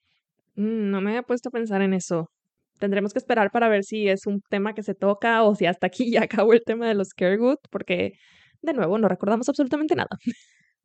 Mm, 0.54 0.90
no 0.90 1.00
me 1.00 1.10
había 1.10 1.22
puesto 1.22 1.48
a 1.48 1.52
pensar 1.52 1.82
en 1.82 1.94
eso. 1.94 2.30
Tendremos 2.78 3.12
que 3.12 3.18
esperar 3.18 3.50
para 3.50 3.68
ver 3.68 3.84
si 3.84 4.08
es 4.08 4.26
un 4.26 4.40
tema 4.48 4.74
que 4.74 4.82
se 4.82 4.94
toca 4.94 5.42
o 5.42 5.54
si 5.54 5.66
hasta 5.66 5.86
aquí 5.88 6.10
ya 6.12 6.22
acabó 6.24 6.52
el 6.52 6.62
tema 6.64 6.88
de 6.88 6.94
los 6.94 7.12
Kergut, 7.14 7.58
porque 7.70 8.12
de 8.64 8.74
nuevo 8.74 8.98
no 8.98 9.08
recordamos 9.08 9.48
absolutamente 9.48 9.94
nada. 9.94 10.08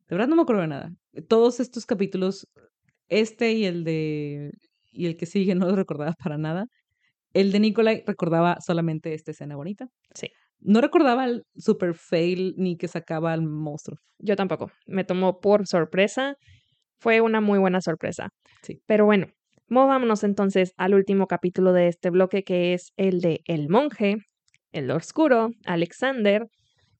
De 0.08 0.16
verdad 0.16 0.28
no 0.28 0.36
me 0.36 0.42
acuerdo 0.42 0.62
de 0.62 0.68
nada. 0.68 0.90
Todos 1.28 1.60
estos 1.60 1.86
capítulos, 1.86 2.46
este 3.08 3.52
y 3.52 3.64
el 3.64 3.84
de 3.84 4.50
y 4.92 5.06
el 5.06 5.16
que 5.16 5.26
sigue 5.26 5.54
no 5.54 5.66
los 5.66 5.76
recordaba 5.76 6.12
para 6.22 6.38
nada. 6.38 6.66
El 7.32 7.52
de 7.52 7.60
Nikolai 7.60 8.02
recordaba 8.06 8.58
solamente 8.60 9.14
esta 9.14 9.30
escena 9.30 9.56
bonita. 9.56 9.86
Sí. 10.14 10.28
No 10.58 10.80
recordaba 10.80 11.24
el 11.24 11.44
super 11.56 11.94
fail 11.94 12.54
ni 12.56 12.76
que 12.76 12.88
sacaba 12.88 13.32
al 13.32 13.42
monstruo. 13.42 13.98
Yo 14.18 14.34
tampoco. 14.36 14.70
Me 14.86 15.04
tomó 15.04 15.38
por 15.38 15.66
sorpresa. 15.66 16.34
Fue 16.98 17.20
una 17.20 17.40
muy 17.40 17.58
buena 17.58 17.80
sorpresa. 17.80 18.28
Sí. 18.62 18.82
Pero 18.86 19.06
bueno, 19.06 19.28
Movámonos 19.70 20.24
entonces 20.24 20.72
al 20.76 20.94
último 20.94 21.28
capítulo 21.28 21.72
de 21.72 21.86
este 21.86 22.10
bloque 22.10 22.42
que 22.42 22.74
es 22.74 22.92
el 22.96 23.20
de 23.20 23.40
El 23.46 23.68
monje, 23.68 24.16
el 24.72 24.90
oscuro, 24.90 25.50
Alexander, 25.64 26.48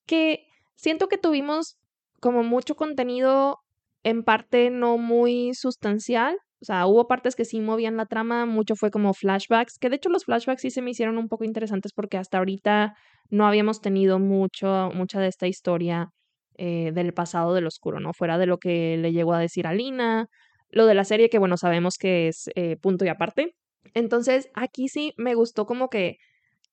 que 0.07 0.45
siento 0.81 1.09
que 1.09 1.19
tuvimos 1.19 1.77
como 2.21 2.43
mucho 2.43 2.75
contenido 2.75 3.59
en 4.03 4.25
parte 4.25 4.71
no 4.71 4.97
muy 4.97 5.53
sustancial. 5.55 6.37
O 6.62 6.64
sea, 6.64 6.87
hubo 6.87 7.07
partes 7.07 7.37
que 7.37 7.45
sí 7.45 7.61
movían 7.61 7.97
la 7.97 8.07
trama, 8.07 8.45
mucho 8.47 8.77
fue 8.77 8.90
como 8.90 9.14
flashbacks, 9.14 9.79
que 9.79 9.88
de 9.88 9.97
hecho 9.97 10.11
los 10.11 10.25
flashbacks 10.25 10.62
sí 10.62 10.71
se 10.71 10.83
me 10.83 10.90
hicieron 10.90 11.16
un 11.16 11.29
poco 11.29 11.45
interesantes 11.45 11.93
porque 11.95 12.19
hasta 12.19 12.38
ahorita 12.38 12.95
no 13.31 13.47
habíamos 13.47 13.81
tenido 13.81 14.19
mucho, 14.19 14.90
mucha 14.95 15.21
de 15.21 15.29
esta 15.29 15.47
historia 15.47 16.11
eh, 16.59 16.93
del 16.93 17.14
pasado 17.14 17.55
del 17.55 17.66
oscuro, 17.66 18.01
¿no? 18.01 18.12
Fuera 18.12 18.37
de 18.37 18.47
lo 18.47 18.59
que 18.59 18.97
le 18.99 19.12
llegó 19.12 19.33
a 19.33 19.38
decir 19.38 19.66
a 19.66 19.73
Lina, 19.73 20.27
lo 20.71 20.87
de 20.87 20.95
la 20.95 21.05
serie 21.05 21.31
que 21.31 21.38
bueno, 21.38 21.57
sabemos 21.57 21.97
que 21.99 22.29
es 22.29 22.51
eh, 22.55 22.77
punto 22.77 23.05
y 23.05 23.09
aparte. 23.09 23.55
Entonces, 23.95 24.51
aquí 24.55 24.88
sí 24.88 25.14
me 25.16 25.35
gustó 25.35 25.64
como 25.64 25.88
que, 25.88 26.16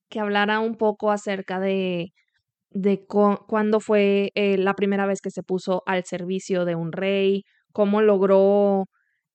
que 0.09 0.19
hablara 0.19 0.59
un 0.59 0.75
poco 0.75 1.11
acerca 1.11 1.59
de, 1.61 2.11
de 2.71 3.05
cuándo 3.05 3.79
fue 3.79 4.31
eh, 4.35 4.57
la 4.57 4.73
primera 4.73 5.05
vez 5.05 5.21
que 5.21 5.31
se 5.31 5.43
puso 5.43 5.83
al 5.85 6.03
servicio 6.05 6.65
de 6.65 6.75
un 6.75 6.91
rey, 6.91 7.43
cómo 7.71 8.01
logró 8.01 8.85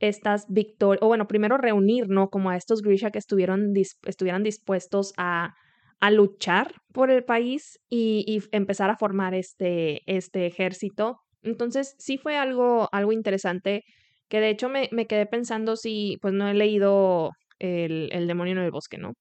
estas 0.01 0.47
victorias, 0.49 1.03
o 1.03 1.07
bueno, 1.07 1.29
primero 1.29 1.59
reunir, 1.59 2.09
¿no? 2.09 2.29
Como 2.29 2.51
a 2.51 2.57
estos 2.57 2.83
Grisha 2.83 3.11
que 3.11 3.19
estuvieron 3.19 3.73
estuvieran 4.05 4.43
dispuestos 4.43 5.13
a, 5.17 5.55
a, 6.01 6.11
luchar 6.11 6.75
por 6.93 7.11
el 7.11 7.25
país 7.25 7.79
y, 7.89 8.25
y, 8.27 8.43
empezar 8.55 8.91
a 8.91 8.97
formar 8.97 9.35
este, 9.35 10.01
este 10.07 10.47
ejército. 10.47 11.19
Entonces, 11.43 11.95
sí 11.99 12.19
fue 12.19 12.37
algo, 12.37 12.89
algo 12.93 13.13
interesante 13.13 13.85
que 14.29 14.41
de 14.41 14.51
hecho 14.51 14.69
me, 14.69 14.89
me 14.93 15.07
quedé 15.07 15.27
pensando 15.27 15.77
si, 15.77 16.17
pues 16.21 16.35
no 16.35 16.49
he 16.49 16.55
leído 16.55 17.31
el, 17.59 18.09
el 18.13 18.27
demonio 18.27 18.55
en 18.55 18.59
el 18.61 18.71
bosque, 18.73 18.99
¿no? 18.99 19.13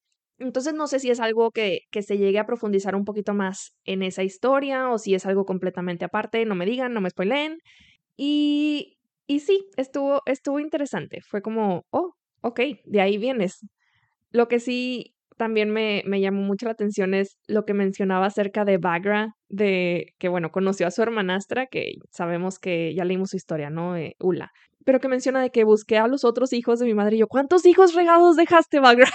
Entonces 0.42 0.74
no 0.74 0.88
sé 0.88 1.00
si 1.00 1.12
es 1.12 1.20
algo 1.20 1.52
que, 1.52 1.82
que, 1.92 2.02
se 2.02 2.18
llegue 2.18 2.40
a 2.40 2.46
profundizar 2.46 2.96
un 2.96 3.06
poquito 3.06 3.34
más 3.34 3.74
en 3.86 4.02
esa 4.02 4.24
historia 4.24 4.90
o 4.90 4.98
si 4.98 5.14
es 5.14 5.26
algo 5.26 5.46
completamente 5.46 6.06
aparte, 6.06 6.46
no 6.46 6.56
me 6.56 6.66
digan, 6.66 6.94
no 6.94 7.02
me 7.02 7.12
spoileen. 7.12 7.60
Y, 8.18 8.98
y 9.28 9.40
sí, 9.42 9.66
estuvo, 9.78 10.22
estuvo 10.26 10.60
interesante. 10.60 11.20
Fue 11.22 11.42
como, 11.42 11.84
oh, 11.92 12.14
ok, 12.42 12.60
de 12.86 13.02
ahí 13.02 13.18
vienes. 13.18 13.60
Lo 14.32 14.48
que 14.48 14.60
sí 14.60 15.14
también 15.38 15.72
me, 15.72 16.04
me 16.06 16.22
llamó 16.22 16.42
mucho 16.42 16.66
la 16.66 16.74
atención 16.74 17.14
es 17.14 17.38
lo 17.48 17.66
que 17.66 17.74
mencionaba 17.74 18.26
acerca 18.26 18.66
de 18.66 18.78
Bagra, 18.78 19.36
de 19.50 20.14
que, 20.20 20.28
bueno, 20.28 20.50
conoció 20.52 20.88
a 20.88 20.92
su 20.92 21.02
hermanastra, 21.04 21.68
que 21.68 21.94
sabemos 22.12 22.60
que 22.60 22.96
ya 22.96 23.06
leímos 23.06 23.30
su 23.32 23.38
historia, 23.38 23.70
¿no? 23.70 23.96
Eh, 23.96 24.16
Ula. 24.20 24.52
Pero 24.86 25.00
que 25.00 25.08
menciona 25.08 25.42
de 25.42 25.52
que 25.52 25.64
busqué 25.64 25.98
a 25.98 26.08
los 26.08 26.26
otros 26.26 26.54
hijos 26.54 26.80
de 26.80 26.86
mi 26.86 26.96
madre 26.96 27.16
y 27.16 27.20
yo, 27.20 27.28
¿cuántos 27.28 27.66
hijos 27.66 27.94
regados 27.94 28.36
dejaste, 28.36 28.80
Bagra? 28.80 29.12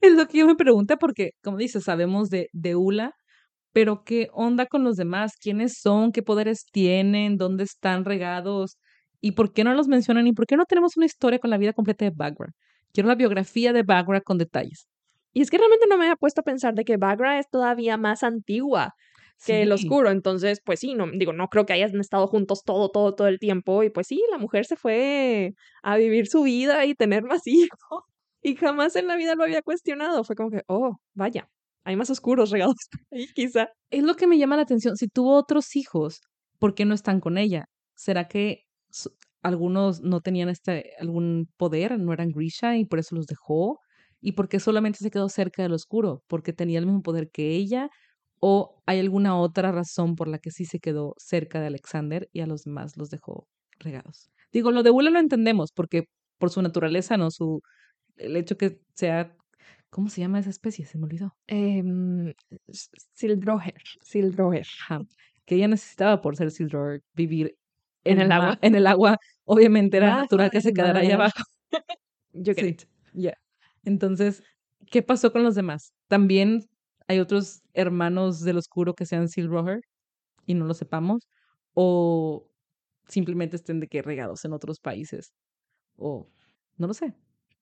Es 0.00 0.12
lo 0.12 0.26
que 0.26 0.38
yo 0.38 0.46
me 0.46 0.56
pregunté 0.56 0.96
porque, 0.96 1.32
como 1.42 1.56
dices, 1.58 1.84
sabemos 1.84 2.30
de, 2.30 2.48
de 2.52 2.74
Ula, 2.76 3.14
pero 3.72 4.02
¿qué 4.04 4.28
onda 4.32 4.66
con 4.66 4.84
los 4.84 4.96
demás? 4.96 5.34
¿Quiénes 5.40 5.78
son? 5.80 6.12
¿Qué 6.12 6.22
poderes 6.22 6.64
tienen? 6.72 7.36
¿Dónde 7.36 7.64
están 7.64 8.04
regados? 8.04 8.78
¿Y 9.20 9.32
por 9.32 9.52
qué 9.52 9.64
no 9.64 9.74
los 9.74 9.88
mencionan? 9.88 10.26
¿Y 10.26 10.32
por 10.32 10.46
qué 10.46 10.56
no 10.56 10.64
tenemos 10.64 10.96
una 10.96 11.06
historia 11.06 11.38
con 11.38 11.50
la 11.50 11.58
vida 11.58 11.72
completa 11.72 12.04
de 12.04 12.12
Bagra? 12.14 12.52
Quiero 12.92 13.08
la 13.08 13.14
biografía 13.14 13.72
de 13.72 13.82
Bagra 13.82 14.20
con 14.22 14.38
detalles. 14.38 14.88
Y 15.32 15.42
es 15.42 15.50
que 15.50 15.58
realmente 15.58 15.86
no 15.88 15.96
me 15.96 16.04
había 16.04 16.16
puesto 16.16 16.40
a 16.40 16.44
pensar 16.44 16.74
de 16.74 16.84
que 16.84 16.96
Bagra 16.96 17.38
es 17.38 17.48
todavía 17.48 17.96
más 17.96 18.22
antigua 18.24 18.94
que 19.44 19.62
el 19.62 19.72
oscuro. 19.72 20.10
Entonces, 20.10 20.60
pues 20.64 20.80
sí, 20.80 20.94
no, 20.94 21.06
digo, 21.12 21.32
no 21.32 21.48
creo 21.48 21.66
que 21.66 21.72
hayan 21.72 21.98
estado 22.00 22.26
juntos 22.26 22.62
todo, 22.64 22.90
todo, 22.90 23.14
todo 23.14 23.28
el 23.28 23.38
tiempo. 23.38 23.82
Y 23.84 23.90
pues 23.90 24.08
sí, 24.08 24.22
la 24.30 24.38
mujer 24.38 24.64
se 24.64 24.76
fue 24.76 25.52
a 25.82 25.96
vivir 25.96 26.26
su 26.26 26.42
vida 26.42 26.84
y 26.86 26.94
tener 26.94 27.22
más 27.24 27.42
hijos. 27.46 28.09
Y 28.42 28.56
jamás 28.56 28.96
en 28.96 29.06
la 29.06 29.16
vida 29.16 29.34
lo 29.34 29.44
había 29.44 29.62
cuestionado. 29.62 30.24
Fue 30.24 30.36
como 30.36 30.50
que, 30.50 30.62
oh, 30.66 30.96
vaya, 31.14 31.48
hay 31.84 31.96
más 31.96 32.10
oscuros 32.10 32.50
regados 32.50 32.76
ahí, 33.10 33.26
quizá. 33.34 33.68
Es 33.90 34.02
lo 34.02 34.14
que 34.14 34.26
me 34.26 34.38
llama 34.38 34.56
la 34.56 34.62
atención. 34.62 34.96
Si 34.96 35.08
tuvo 35.08 35.36
otros 35.36 35.76
hijos, 35.76 36.20
¿por 36.58 36.74
qué 36.74 36.84
no 36.84 36.94
están 36.94 37.20
con 37.20 37.38
ella? 37.38 37.66
¿Será 37.94 38.28
que 38.28 38.64
algunos 39.42 40.00
no 40.00 40.20
tenían 40.20 40.48
este, 40.48 40.92
algún 40.98 41.48
poder, 41.56 41.98
no 41.98 42.12
eran 42.12 42.30
Grisha 42.30 42.76
y 42.76 42.84
por 42.84 42.98
eso 42.98 43.14
los 43.14 43.26
dejó? 43.26 43.78
¿Y 44.20 44.32
por 44.32 44.48
qué 44.48 44.60
solamente 44.60 44.98
se 44.98 45.10
quedó 45.10 45.28
cerca 45.28 45.62
del 45.62 45.72
oscuro? 45.72 46.22
¿Porque 46.26 46.52
tenía 46.52 46.78
el 46.78 46.86
mismo 46.86 47.02
poder 47.02 47.30
que 47.30 47.56
ella? 47.56 47.88
¿O 48.38 48.82
hay 48.86 49.00
alguna 49.00 49.38
otra 49.38 49.72
razón 49.72 50.14
por 50.14 50.28
la 50.28 50.38
que 50.38 50.50
sí 50.50 50.64
se 50.64 50.78
quedó 50.78 51.14
cerca 51.18 51.60
de 51.60 51.66
Alexander 51.68 52.28
y 52.32 52.40
a 52.40 52.46
los 52.46 52.64
demás 52.64 52.96
los 52.96 53.10
dejó 53.10 53.46
regados? 53.78 54.30
Digo, 54.52 54.72
lo 54.72 54.82
de 54.82 54.90
Ula 54.90 55.10
lo 55.10 55.18
entendemos 55.18 55.72
porque 55.72 56.04
por 56.38 56.50
su 56.50 56.60
naturaleza, 56.62 57.16
¿no? 57.16 57.30
Su, 57.30 57.62
el 58.20 58.36
hecho 58.36 58.56
que 58.56 58.80
sea, 58.94 59.36
¿cómo 59.88 60.08
se 60.08 60.20
llama 60.20 60.38
esa 60.38 60.50
especie? 60.50 60.84
Se 60.84 60.98
me 60.98 61.04
olvidó. 61.04 61.34
Eh, 61.46 61.82
Sildroher. 63.14 63.74
Sildroher. 64.02 64.66
Que 65.44 65.56
ella 65.56 65.68
necesitaba 65.68 66.20
por 66.20 66.36
ser 66.36 66.50
Sildroher 66.50 67.02
vivir 67.14 67.56
en, 68.04 68.20
el 68.20 68.32
agua. 68.32 68.58
En 68.62 68.74
el 68.74 68.86
agua, 68.86 69.18
obviamente 69.44 69.96
era 69.96 70.16
natural 70.16 70.50
que 70.50 70.60
se 70.60 70.72
quedara 70.72 71.00
ahí 71.00 71.10
abajo. 71.10 71.42
Yo 72.32 72.54
sí. 72.54 72.76
Ya. 73.12 73.34
Entonces, 73.84 74.42
¿qué 74.86 75.02
pasó 75.02 75.32
con 75.32 75.42
los 75.42 75.54
demás? 75.54 75.92
También 76.08 76.68
hay 77.08 77.18
otros 77.18 77.62
hermanos 77.74 78.40
del 78.40 78.58
oscuro 78.58 78.94
que 78.94 79.06
sean 79.06 79.28
Sildroher 79.28 79.80
y 80.46 80.54
no 80.54 80.66
lo 80.66 80.74
sepamos. 80.74 81.26
O 81.74 82.46
simplemente 83.08 83.56
estén 83.56 83.80
de 83.80 83.88
que 83.88 84.02
regados 84.02 84.44
en 84.44 84.52
otros 84.52 84.80
países. 84.80 85.32
O 85.96 86.28
no 86.76 86.86
lo 86.86 86.94
sé 86.94 87.14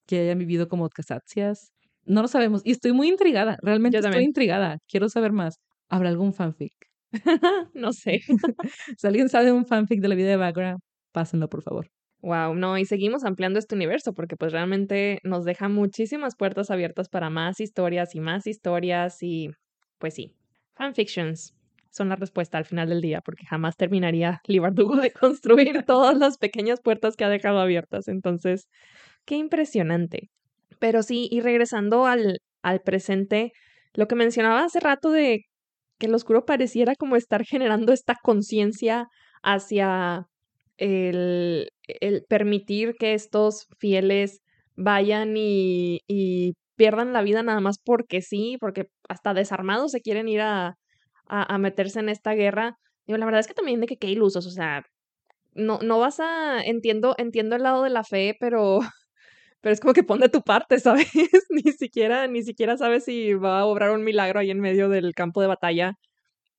que 0.08 0.20
hayan 0.20 0.38
vivido 0.38 0.66
como 0.66 0.88
casatsias. 0.88 1.72
No 2.04 2.22
lo 2.22 2.28
sabemos. 2.28 2.62
Y 2.64 2.72
estoy 2.72 2.92
muy 2.92 3.08
intrigada. 3.08 3.58
Realmente 3.62 3.98
estoy 3.98 4.24
intrigada. 4.24 4.78
Quiero 4.88 5.08
saber 5.08 5.32
más. 5.32 5.60
¿Habrá 5.88 6.08
algún 6.08 6.32
fanfic? 6.32 6.72
no 7.74 7.92
sé. 7.92 8.20
si 8.98 9.06
alguien 9.06 9.28
sabe 9.28 9.52
un 9.52 9.66
fanfic 9.66 10.00
de 10.00 10.08
la 10.08 10.14
vida 10.14 10.30
de 10.30 10.36
Background, 10.36 10.80
pásenlo, 11.12 11.48
por 11.48 11.62
favor. 11.62 11.88
Wow, 12.20 12.54
no, 12.54 12.76
y 12.78 12.84
seguimos 12.84 13.22
ampliando 13.24 13.60
este 13.60 13.76
universo 13.76 14.12
porque 14.12 14.36
pues 14.36 14.50
realmente 14.50 15.20
nos 15.22 15.44
deja 15.44 15.68
muchísimas 15.68 16.34
puertas 16.34 16.68
abiertas 16.70 17.08
para 17.08 17.30
más 17.30 17.60
historias 17.60 18.16
y 18.16 18.20
más 18.20 18.48
historias 18.48 19.22
y 19.22 19.50
pues 19.98 20.14
sí, 20.14 20.34
fanfictions 20.74 21.54
son 21.90 22.08
la 22.08 22.16
respuesta 22.16 22.58
al 22.58 22.64
final 22.64 22.88
del 22.88 23.00
día 23.00 23.20
porque 23.20 23.46
jamás 23.46 23.76
terminaría 23.76 24.40
Lee 24.46 24.60
de 24.60 25.12
construir 25.12 25.82
todas 25.86 26.16
las 26.16 26.38
pequeñas 26.38 26.80
puertas 26.80 27.16
que 27.16 27.24
ha 27.24 27.28
dejado 27.28 27.60
abiertas. 27.60 28.08
Entonces, 28.08 28.68
Qué 29.28 29.36
impresionante. 29.36 30.30
Pero 30.80 31.02
sí, 31.02 31.28
y 31.30 31.42
regresando 31.42 32.06
al, 32.06 32.38
al 32.62 32.80
presente, 32.80 33.52
lo 33.92 34.08
que 34.08 34.14
mencionaba 34.14 34.64
hace 34.64 34.80
rato 34.80 35.10
de 35.10 35.40
que 35.98 36.06
el 36.06 36.14
oscuro 36.14 36.46
pareciera 36.46 36.94
como 36.96 37.14
estar 37.16 37.44
generando 37.44 37.92
esta 37.92 38.16
conciencia 38.22 39.06
hacia 39.42 40.24
el, 40.78 41.68
el, 42.00 42.24
permitir 42.28 42.94
que 42.98 43.12
estos 43.12 43.66
fieles 43.78 44.40
vayan 44.76 45.36
y, 45.36 46.00
y, 46.06 46.54
pierdan 46.76 47.12
la 47.12 47.22
vida 47.22 47.42
nada 47.42 47.60
más 47.60 47.76
porque 47.84 48.22
sí, 48.22 48.56
porque 48.60 48.86
hasta 49.08 49.34
desarmados 49.34 49.90
se 49.92 50.00
quieren 50.00 50.28
ir 50.28 50.40
a, 50.40 50.76
a, 51.26 51.58
meterse 51.58 52.00
en 52.00 52.08
esta 52.08 52.32
guerra. 52.34 52.76
Digo, 53.06 53.18
la 53.18 53.26
verdad 53.26 53.40
es 53.40 53.48
que 53.48 53.54
también 53.54 53.80
de 53.80 53.88
que 53.88 53.96
qué 53.98 54.08
ilusos, 54.08 54.46
o 54.46 54.50
sea, 54.50 54.82
no, 55.54 55.80
no 55.82 55.98
vas 55.98 56.20
a, 56.20 56.62
entiendo, 56.62 57.14
entiendo 57.18 57.56
el 57.56 57.64
lado 57.64 57.82
de 57.82 57.90
la 57.90 58.04
fe, 58.04 58.36
pero 58.40 58.80
pero 59.60 59.72
es 59.72 59.80
como 59.80 59.94
que 59.94 60.02
pon 60.04 60.20
de 60.20 60.28
tu 60.28 60.42
parte, 60.42 60.78
¿sabes? 60.80 61.08
ni 61.50 61.72
siquiera, 61.72 62.26
ni 62.26 62.42
siquiera 62.42 62.76
sabes 62.76 63.04
si 63.04 63.34
va 63.34 63.60
a 63.60 63.64
obrar 63.64 63.90
un 63.90 64.04
milagro 64.04 64.40
ahí 64.40 64.50
en 64.50 64.60
medio 64.60 64.88
del 64.88 65.14
campo 65.14 65.40
de 65.40 65.48
batalla. 65.48 65.94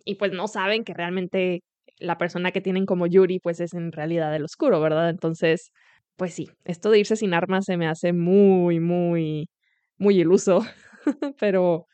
Y 0.06 0.16
pues 0.16 0.32
no 0.34 0.48
saben 0.48 0.84
que 0.84 0.94
realmente 0.94 1.62
la 2.00 2.18
persona 2.18 2.52
que 2.52 2.62
tienen 2.62 2.86
como 2.86 3.08
Yuri, 3.08 3.40
pues 3.40 3.60
es 3.60 3.74
en 3.74 3.92
realidad 3.92 4.36
el 4.36 4.46
oscuro, 4.46 4.82
¿verdad? 4.82 5.10
Entonces, 5.10 5.72
pues 6.16 6.34
sí, 6.34 6.50
esto 6.66 6.92
de 6.92 7.00
irse 7.00 7.16
sin 7.16 7.34
armas 7.34 7.66
se 7.66 7.78
me 7.78 7.88
hace 7.88 8.14
muy, 8.14 8.80
muy, 8.80 9.50
muy 9.98 10.20
iluso. 10.20 10.62
pero 11.40 11.86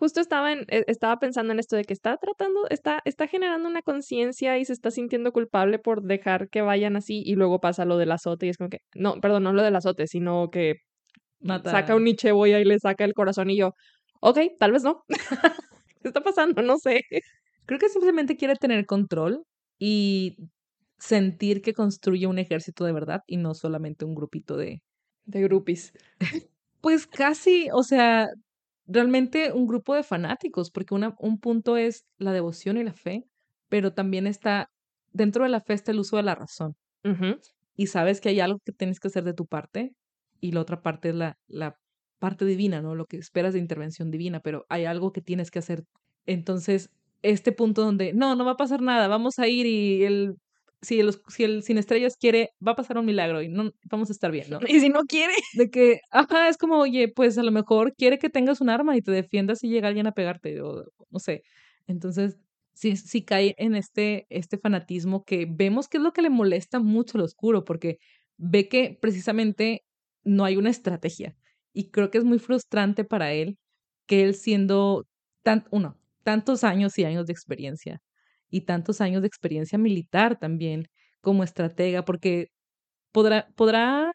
justo 0.00 0.22
estaba, 0.22 0.50
en, 0.52 0.60
e, 0.68 0.84
estaba 0.86 1.18
pensando 1.18 1.52
en 1.52 1.58
esto 1.58 1.76
de 1.76 1.84
que 1.84 1.92
está 1.92 2.16
tratando, 2.16 2.66
está, 2.70 3.02
está 3.04 3.26
generando 3.26 3.68
una 3.68 3.82
conciencia 3.82 4.56
y 4.56 4.64
se 4.64 4.72
está 4.72 4.90
sintiendo 4.90 5.30
culpable 5.30 5.78
por 5.78 6.02
dejar 6.02 6.48
que 6.48 6.62
vayan 6.62 6.96
así 6.96 7.22
y 7.24 7.34
luego 7.34 7.60
pasa 7.60 7.84
lo 7.84 7.98
del 7.98 8.10
azote 8.10 8.46
y 8.46 8.48
es 8.48 8.56
como 8.56 8.70
que, 8.70 8.78
no, 8.94 9.20
perdón, 9.20 9.42
no 9.42 9.52
lo 9.52 9.62
del 9.62 9.76
azote, 9.76 10.06
sino 10.06 10.48
que 10.50 10.76
saca 11.64 11.94
un 11.94 12.04
nicheboya 12.04 12.58
y 12.60 12.64
le 12.64 12.78
saca 12.78 13.04
el 13.04 13.12
corazón 13.12 13.50
y 13.50 13.58
yo, 13.58 13.74
ok, 14.22 14.38
tal 14.58 14.72
vez 14.72 14.82
no. 14.82 15.04
¿Qué 16.02 16.08
está 16.08 16.22
pasando? 16.22 16.62
No 16.62 16.78
sé. 16.78 17.02
Creo 17.66 17.78
que 17.78 17.90
simplemente 17.90 18.36
quiere 18.36 18.54
tener 18.54 18.86
control 18.86 19.44
y 19.78 20.36
sentir 20.98 21.60
que 21.60 21.74
construye 21.74 22.26
un 22.26 22.38
ejército 22.38 22.86
de 22.86 22.92
verdad 22.92 23.20
y 23.26 23.36
no 23.36 23.52
solamente 23.52 24.06
un 24.06 24.14
grupito 24.14 24.56
de... 24.56 24.80
De 25.26 25.42
grupis. 25.42 25.92
Pues 26.80 27.06
casi, 27.06 27.68
o 27.74 27.82
sea, 27.82 28.28
realmente 28.90 29.52
un 29.52 29.66
grupo 29.66 29.94
de 29.94 30.02
fanáticos, 30.02 30.70
porque 30.70 30.94
una, 30.94 31.14
un 31.18 31.38
punto 31.38 31.76
es 31.76 32.04
la 32.18 32.32
devoción 32.32 32.76
y 32.76 32.84
la 32.84 32.92
fe, 32.92 33.24
pero 33.68 33.92
también 33.92 34.26
está, 34.26 34.68
dentro 35.12 35.44
de 35.44 35.50
la 35.50 35.60
fe 35.60 35.74
está 35.74 35.92
el 35.92 36.00
uso 36.00 36.16
de 36.16 36.24
la 36.24 36.34
razón. 36.34 36.74
Y 37.76 37.86
sabes 37.86 38.20
que 38.20 38.28
hay 38.28 38.40
algo 38.40 38.58
que 38.64 38.72
tienes 38.72 39.00
que 39.00 39.08
hacer 39.08 39.24
de 39.24 39.32
tu 39.32 39.46
parte 39.46 39.92
y 40.40 40.52
la 40.52 40.60
otra 40.60 40.82
parte 40.82 41.10
es 41.10 41.14
la, 41.14 41.36
la 41.46 41.76
parte 42.18 42.44
divina, 42.44 42.82
¿no? 42.82 42.94
Lo 42.94 43.06
que 43.06 43.16
esperas 43.16 43.54
de 43.54 43.60
intervención 43.60 44.10
divina, 44.10 44.40
pero 44.40 44.66
hay 44.68 44.84
algo 44.84 45.12
que 45.12 45.22
tienes 45.22 45.50
que 45.50 45.60
hacer. 45.60 45.84
Entonces, 46.26 46.90
este 47.22 47.52
punto 47.52 47.82
donde, 47.82 48.12
no, 48.12 48.36
no 48.36 48.44
va 48.44 48.52
a 48.52 48.56
pasar 48.56 48.82
nada, 48.82 49.08
vamos 49.08 49.38
a 49.38 49.48
ir 49.48 49.66
y 49.66 50.04
el, 50.04 50.34
si, 50.82 51.00
el, 51.00 51.14
si 51.28 51.44
el 51.44 51.62
sin 51.62 51.78
estrellas 51.78 52.16
quiere, 52.16 52.50
va 52.66 52.72
a 52.72 52.76
pasar 52.76 52.98
un 52.98 53.06
milagro 53.06 53.42
y 53.42 53.48
no 53.48 53.72
vamos 53.84 54.10
a 54.10 54.12
estar 54.12 54.30
bien, 54.30 54.46
¿no? 54.50 54.60
Y 54.66 54.80
si 54.80 54.88
no 54.88 55.00
quiere. 55.04 55.34
De 55.52 55.70
que, 55.70 56.00
ajá, 56.10 56.48
es 56.48 56.56
como, 56.56 56.78
oye, 56.78 57.08
pues 57.08 57.36
a 57.38 57.42
lo 57.42 57.52
mejor 57.52 57.94
quiere 57.96 58.18
que 58.18 58.30
tengas 58.30 58.60
un 58.60 58.70
arma 58.70 58.96
y 58.96 59.02
te 59.02 59.10
defiendas 59.10 59.58
si 59.58 59.68
llega 59.68 59.88
alguien 59.88 60.06
a 60.06 60.12
pegarte, 60.12 60.60
o 60.62 60.84
no 61.10 61.18
sé. 61.18 61.42
Entonces, 61.86 62.38
sí, 62.72 62.96
sí 62.96 63.22
cae 63.22 63.54
en 63.58 63.74
este, 63.74 64.26
este 64.30 64.58
fanatismo 64.58 65.24
que 65.24 65.46
vemos 65.48 65.88
que 65.88 65.98
es 65.98 66.02
lo 66.02 66.12
que 66.12 66.22
le 66.22 66.30
molesta 66.30 66.78
mucho 66.80 67.18
al 67.18 67.24
oscuro, 67.24 67.64
porque 67.64 67.98
ve 68.38 68.68
que 68.68 68.98
precisamente 69.00 69.84
no 70.24 70.44
hay 70.44 70.56
una 70.56 70.70
estrategia. 70.70 71.36
Y 71.72 71.90
creo 71.90 72.10
que 72.10 72.18
es 72.18 72.24
muy 72.24 72.38
frustrante 72.38 73.04
para 73.04 73.32
él 73.32 73.58
que 74.06 74.24
él 74.24 74.34
siendo 74.34 75.06
tan, 75.42 75.66
uno, 75.70 75.98
tantos 76.24 76.64
años 76.64 76.98
y 76.98 77.04
años 77.04 77.26
de 77.26 77.32
experiencia 77.32 78.00
y 78.50 78.62
tantos 78.62 79.00
años 79.00 79.22
de 79.22 79.28
experiencia 79.28 79.78
militar 79.78 80.38
también 80.38 80.86
como 81.22 81.44
estratega, 81.44 82.04
porque 82.04 82.48
podrá, 83.12 83.48
podrá 83.56 84.12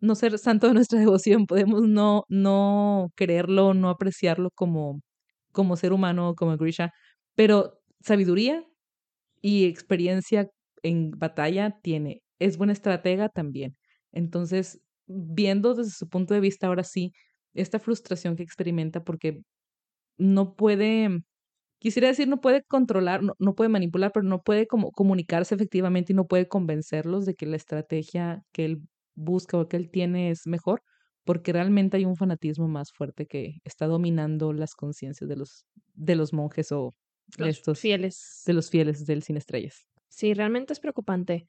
no 0.00 0.14
ser 0.14 0.38
santo 0.38 0.68
de 0.68 0.74
nuestra 0.74 0.98
devoción, 1.00 1.46
podemos 1.46 1.82
no, 1.82 2.24
no 2.28 3.10
quererlo, 3.16 3.74
no 3.74 3.90
apreciarlo 3.90 4.50
como, 4.54 5.00
como 5.52 5.76
ser 5.76 5.92
humano, 5.92 6.34
como 6.36 6.56
Grisha, 6.58 6.90
pero 7.36 7.80
sabiduría 8.02 8.64
y 9.42 9.66
experiencia 9.66 10.48
en 10.82 11.10
batalla 11.12 11.78
tiene. 11.82 12.22
Es 12.38 12.56
buena 12.58 12.72
estratega 12.72 13.28
también. 13.28 13.76
Entonces, 14.12 14.80
viendo 15.06 15.74
desde 15.74 15.90
su 15.92 16.08
punto 16.08 16.34
de 16.34 16.40
vista 16.40 16.66
ahora 16.66 16.84
sí, 16.84 17.12
esta 17.54 17.78
frustración 17.78 18.36
que 18.36 18.42
experimenta 18.42 19.04
porque 19.04 19.40
no 20.18 20.54
puede, 20.56 21.22
quisiera 21.84 22.08
decir, 22.08 22.26
no 22.28 22.40
puede 22.40 22.62
controlar, 22.62 23.20
no, 23.38 23.54
puede 23.54 23.68
manipular, 23.68 24.10
pero 24.10 24.24
no 24.24 24.40
puede 24.40 24.66
como 24.66 24.90
comunicarse 24.90 25.54
efectivamente 25.54 26.14
y 26.14 26.16
no 26.16 26.26
puede 26.26 26.48
convencerlos 26.48 27.26
de 27.26 27.34
que 27.34 27.44
la 27.44 27.56
estrategia 27.56 28.42
que 28.52 28.64
él 28.64 28.78
busca 29.14 29.58
o 29.58 29.68
que 29.68 29.76
él 29.76 29.90
tiene 29.90 30.30
es 30.30 30.46
mejor, 30.46 30.80
porque 31.24 31.52
realmente 31.52 31.98
hay 31.98 32.06
un 32.06 32.16
fanatismo 32.16 32.68
más 32.68 32.90
fuerte 32.90 33.26
que 33.26 33.58
está 33.64 33.86
dominando 33.86 34.54
las 34.54 34.74
conciencias 34.74 35.28
de 35.28 35.36
los, 35.36 35.66
de 35.92 36.16
los 36.16 36.32
monjes 36.32 36.72
o 36.72 36.94
los 37.36 37.48
estos 37.50 37.80
fieles. 37.80 38.42
De 38.46 38.54
los 38.54 38.70
fieles 38.70 39.04
del 39.04 39.22
Sin 39.22 39.36
Estrellas. 39.36 39.86
Sí, 40.08 40.32
realmente 40.32 40.72
es 40.72 40.80
preocupante. 40.80 41.44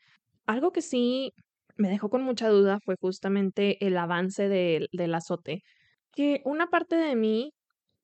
Algo 0.47 0.73
que 0.73 0.81
sí 0.81 1.31
me 1.77 1.88
dejó 1.88 2.09
con 2.09 2.23
mucha 2.23 2.49
duda 2.49 2.79
fue 2.83 2.97
justamente 2.99 3.77
el 3.88 3.97
avance 3.97 4.49
del, 4.49 4.89
del 4.91 5.15
azote. 5.15 5.61
Que 6.11 6.41
una 6.43 6.67
parte 6.67 6.97
de 6.97 7.15
mí 7.15 7.53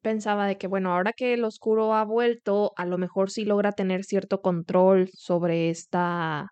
pensaba 0.02 0.48
de 0.48 0.58
que, 0.58 0.68
bueno, 0.68 0.94
ahora 0.94 1.14
que 1.14 1.34
el 1.34 1.44
oscuro 1.46 1.94
ha 1.96 2.04
vuelto, 2.06 2.74
a 2.78 2.86
lo 2.86 2.98
mejor 2.98 3.32
sí 3.32 3.46
logra 3.46 3.72
tener 3.72 4.04
cierto 4.04 4.42
control 4.42 5.10
sobre 5.14 5.70
esta, 5.70 6.48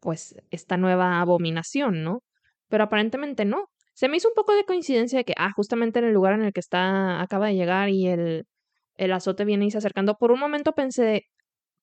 pues, 0.00 0.36
esta 0.50 0.76
nueva 0.76 1.20
abominación, 1.20 2.04
¿no? 2.04 2.20
Pero 2.68 2.84
aparentemente 2.84 3.44
no. 3.44 3.66
Se 3.94 4.08
me 4.08 4.16
hizo 4.18 4.28
un 4.28 4.34
poco 4.34 4.54
de 4.54 4.64
coincidencia 4.64 5.18
de 5.18 5.24
que, 5.24 5.34
ah, 5.38 5.52
justamente 5.56 6.00
en 6.00 6.06
el 6.06 6.14
lugar 6.14 6.34
en 6.34 6.42
el 6.44 6.52
que 6.52 6.60
está, 6.60 7.20
acaba 7.22 7.48
de 7.48 7.54
llegar 7.56 7.90
y 7.90 8.08
el, 8.08 8.44
el 8.96 9.12
azote 9.12 9.44
viene 9.44 9.66
y 9.66 9.70
se 9.70 9.78
acercando. 9.78 10.16
Por 10.16 10.32
un 10.32 10.40
momento 10.40 10.72
pensé, 10.72 11.22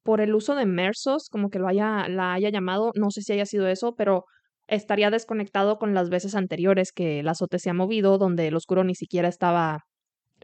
por 0.04 0.22
el 0.22 0.36
uso 0.36 0.56
de 0.56 0.66
Mersos, 0.66 1.30
como 1.30 1.50
que 1.50 1.60
lo 1.60 1.68
haya, 1.68 2.08
la 2.10 2.34
haya 2.34 2.50
llamado, 2.50 2.92
no 2.96 3.12
sé 3.12 3.22
si 3.22 3.34
haya 3.34 3.46
sido 3.46 3.68
eso, 3.68 3.96
pero 3.96 4.26
estaría 4.68 5.12
desconectado 5.12 5.78
con 5.78 5.94
las 5.94 6.10
veces 6.10 6.36
anteriores 6.36 6.92
que 6.94 7.20
el 7.20 7.30
azote 7.30 7.60
se 7.60 7.70
ha 7.70 7.74
movido, 7.74 8.18
donde 8.18 8.48
el 8.48 8.56
oscuro 8.56 8.84
ni 8.84 8.96
siquiera 8.96 9.28
estaba 9.30 9.82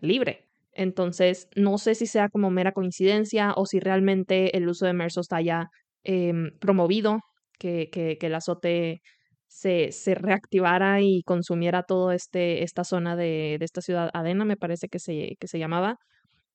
libre. 0.01 0.46
Entonces, 0.78 1.49
no 1.55 1.78
sé 1.80 1.95
si 1.95 2.05
sea 2.05 2.30
como 2.30 2.51
mera 2.51 2.71
coincidencia 2.71 3.53
o 3.55 3.65
si 3.65 3.80
realmente 3.80 4.55
el 4.55 4.69
uso 4.69 4.86
de 4.86 4.93
Mersos 4.93 5.25
está 5.25 5.41
ya 5.41 5.67
em, 6.03 6.51
promovido, 6.59 7.19
que, 7.59 7.89
que, 7.91 8.17
el 8.21 8.36
azote 8.36 9.01
se, 9.47 9.91
se 9.91 10.13
reactivara 10.15 11.01
y 11.01 11.23
consumiera 11.23 11.84
todo 11.84 12.11
este, 12.11 12.63
esta 12.63 12.84
zona 12.84 13.15
de, 13.15 13.57
de 13.59 13.65
esta 13.65 13.82
ciudad 13.82 14.11
Adena, 14.13 14.45
me 14.45 14.57
parece 14.57 14.88
que 14.88 14.99
se, 14.99 15.36
que 15.39 15.47
se 15.47 15.59
llamaba. 15.59 15.97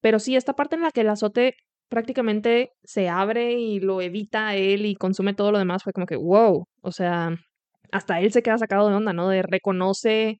Pero 0.00 0.18
sí, 0.20 0.36
esta 0.36 0.54
parte 0.54 0.76
en 0.76 0.82
la 0.82 0.92
que 0.92 1.00
el 1.02 1.10
azote 1.10 1.54
prácticamente 1.88 2.70
se 2.84 3.08
abre 3.08 3.54
y 3.54 3.80
lo 3.80 4.00
evita 4.00 4.54
él 4.56 4.86
y 4.86 4.94
consume 4.94 5.34
todo 5.34 5.52
lo 5.52 5.58
demás 5.58 5.82
fue 5.82 5.92
como 5.92 6.06
que, 6.06 6.16
wow, 6.16 6.64
o 6.82 6.92
sea, 6.92 7.34
hasta 7.92 8.20
él 8.20 8.32
se 8.32 8.42
queda 8.42 8.58
sacado 8.58 8.88
de 8.88 8.94
onda, 8.94 9.12
¿no? 9.12 9.28
De 9.28 9.42
reconoce 9.42 10.38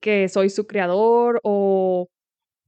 que 0.00 0.28
soy 0.28 0.50
su 0.50 0.66
creador 0.66 1.40
o, 1.44 2.08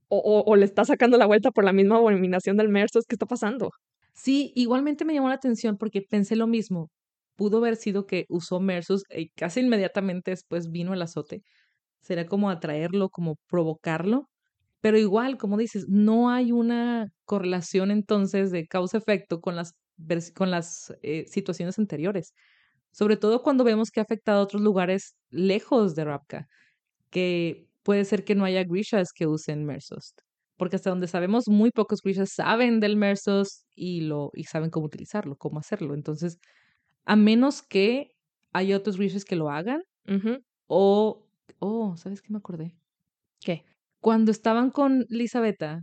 o, 0.09 0.43
o, 0.45 0.55
le 0.55 0.65
está 0.65 0.85
sacando 0.85 1.17
la 1.17 1.25
vuelta 1.25 1.51
por 1.51 1.63
la 1.63 1.73
misma 1.73 1.97
abominación 1.97 2.57
del 2.57 2.69
Mersos. 2.69 3.05
¿Qué 3.07 3.15
está 3.15 3.25
pasando? 3.25 3.71
Sí, 4.13 4.51
igualmente 4.55 5.05
me 5.05 5.13
llamó 5.13 5.29
la 5.29 5.35
atención 5.35 5.77
porque 5.77 6.01
pensé 6.01 6.35
lo 6.35 6.47
mismo. 6.47 6.89
Pudo 7.35 7.57
haber 7.59 7.75
sido 7.75 8.05
que 8.05 8.25
usó 8.29 8.59
Mersos 8.59 9.03
y 9.09 9.29
casi 9.29 9.61
inmediatamente 9.61 10.31
después 10.31 10.71
vino 10.71 10.93
el 10.93 11.01
azote. 11.01 11.41
Será 12.01 12.25
como 12.27 12.49
atraerlo, 12.49 13.09
como 13.09 13.37
provocarlo. 13.49 14.29
Pero 14.81 14.97
igual, 14.99 15.37
como 15.37 15.57
dices, 15.57 15.85
no 15.89 16.29
hay 16.29 16.51
una 16.51 17.07
correlación 17.25 17.91
entonces 17.91 18.51
de 18.51 18.67
causa-efecto 18.67 19.41
con 19.41 19.55
las, 19.55 19.73
con 20.35 20.51
las 20.51 20.93
eh, 21.01 21.25
situaciones 21.27 21.79
anteriores. 21.79 22.33
Sobre 22.91 23.17
todo 23.17 23.41
cuando 23.43 23.63
vemos 23.63 23.91
que 23.91 23.99
ha 23.99 24.03
afectado 24.03 24.39
a 24.39 24.43
otros 24.43 24.61
lugares 24.61 25.15
lejos 25.29 25.95
de 25.95 26.05
Rapka, 26.05 26.47
que 27.09 27.64
puede 27.85 28.03
ser 28.03 28.25
que 28.25 28.35
no 28.35 28.45
haya 28.45 28.63
grishas 28.63 29.13
que 29.13 29.27
usen 29.27 29.63
Mersos. 29.63 30.15
Porque 30.57 30.75
hasta 30.75 30.89
donde 30.89 31.07
sabemos, 31.07 31.47
muy 31.47 31.69
pocos 31.69 32.01
grishas 32.01 32.31
saben 32.33 32.79
del 32.79 32.97
Mersos 32.97 33.65
y, 33.75 34.01
lo, 34.01 34.31
y 34.33 34.45
saben 34.45 34.71
cómo 34.71 34.87
utilizarlo, 34.87 35.35
cómo 35.37 35.59
hacerlo. 35.59 35.93
Entonces, 35.93 36.39
a 37.05 37.15
menos 37.15 37.61
que 37.61 38.07
haya 38.53 38.75
otros 38.75 38.97
grishas 38.97 39.23
que 39.23 39.35
lo 39.35 39.51
hagan, 39.51 39.83
o, 40.67 41.27
oh, 41.59 41.95
¿sabes 41.97 42.21
qué 42.21 42.31
me 42.31 42.39
acordé? 42.39 42.73
¿Qué? 43.39 43.65
Cuando 43.99 44.31
estaban 44.31 44.71
con 44.71 45.05
Elisabetta 45.09 45.81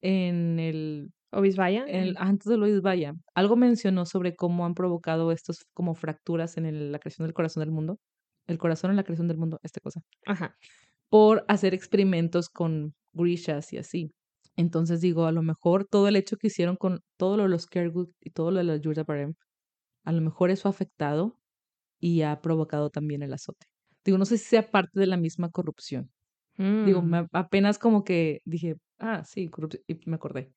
en 0.00 0.58
el 0.58 1.10
Obisbaya, 1.30 1.84
antes 2.16 2.46
de 2.46 2.56
Obisbaya, 2.56 3.12
algo 3.34 3.54
mencionó 3.56 4.06
sobre 4.06 4.34
cómo 4.34 4.66
han 4.66 4.74
provocado 4.74 5.30
estos 5.30 5.66
como 5.72 5.94
fracturas 5.94 6.56
en 6.56 6.90
la 6.90 6.98
creación 6.98 7.26
del 7.26 7.34
corazón 7.34 7.60
del 7.60 7.70
mundo. 7.70 7.98
El 8.46 8.58
corazón 8.58 8.90
en 8.90 8.96
la 8.96 9.04
creación 9.04 9.28
del 9.28 9.36
mundo, 9.36 9.60
esta 9.62 9.80
cosa. 9.80 10.00
Ajá. 10.24 10.56
Por 11.10 11.44
hacer 11.48 11.74
experimentos 11.74 12.48
con 12.50 12.94
grishas 13.12 13.72
y 13.72 13.78
así. 13.78 14.12
Entonces 14.56 15.00
digo, 15.00 15.26
a 15.26 15.32
lo 15.32 15.42
mejor 15.42 15.86
todo 15.86 16.08
el 16.08 16.16
hecho 16.16 16.36
que 16.36 16.48
hicieron 16.48 16.76
con 16.76 17.00
todo 17.16 17.36
lo 17.36 17.44
de 17.44 17.48
los 17.50 17.66
Kergut 17.66 18.10
y 18.20 18.30
todo 18.30 18.50
lo 18.50 18.58
de 18.58 18.64
los 18.64 18.80
Yurda 18.80 19.04
Barem, 19.04 19.34
a 20.04 20.12
lo 20.12 20.20
mejor 20.22 20.50
eso 20.50 20.68
ha 20.68 20.72
afectado 20.72 21.38
y 22.00 22.22
ha 22.22 22.40
provocado 22.42 22.90
también 22.90 23.22
el 23.22 23.34
azote. 23.34 23.66
Digo, 24.04 24.18
no 24.18 24.26
sé 24.26 24.38
si 24.38 24.44
sea 24.46 24.70
parte 24.70 25.00
de 25.00 25.06
la 25.06 25.16
misma 25.18 25.50
corrupción. 25.50 26.12
Digo, 26.84 27.02
Mm. 27.02 27.28
apenas 27.32 27.78
como 27.78 28.04
que 28.04 28.40
dije, 28.44 28.76
ah, 28.98 29.24
sí, 29.24 29.48
corrupción, 29.50 29.82
y 29.88 30.00
me 30.06 30.16
acordé. 30.16 30.52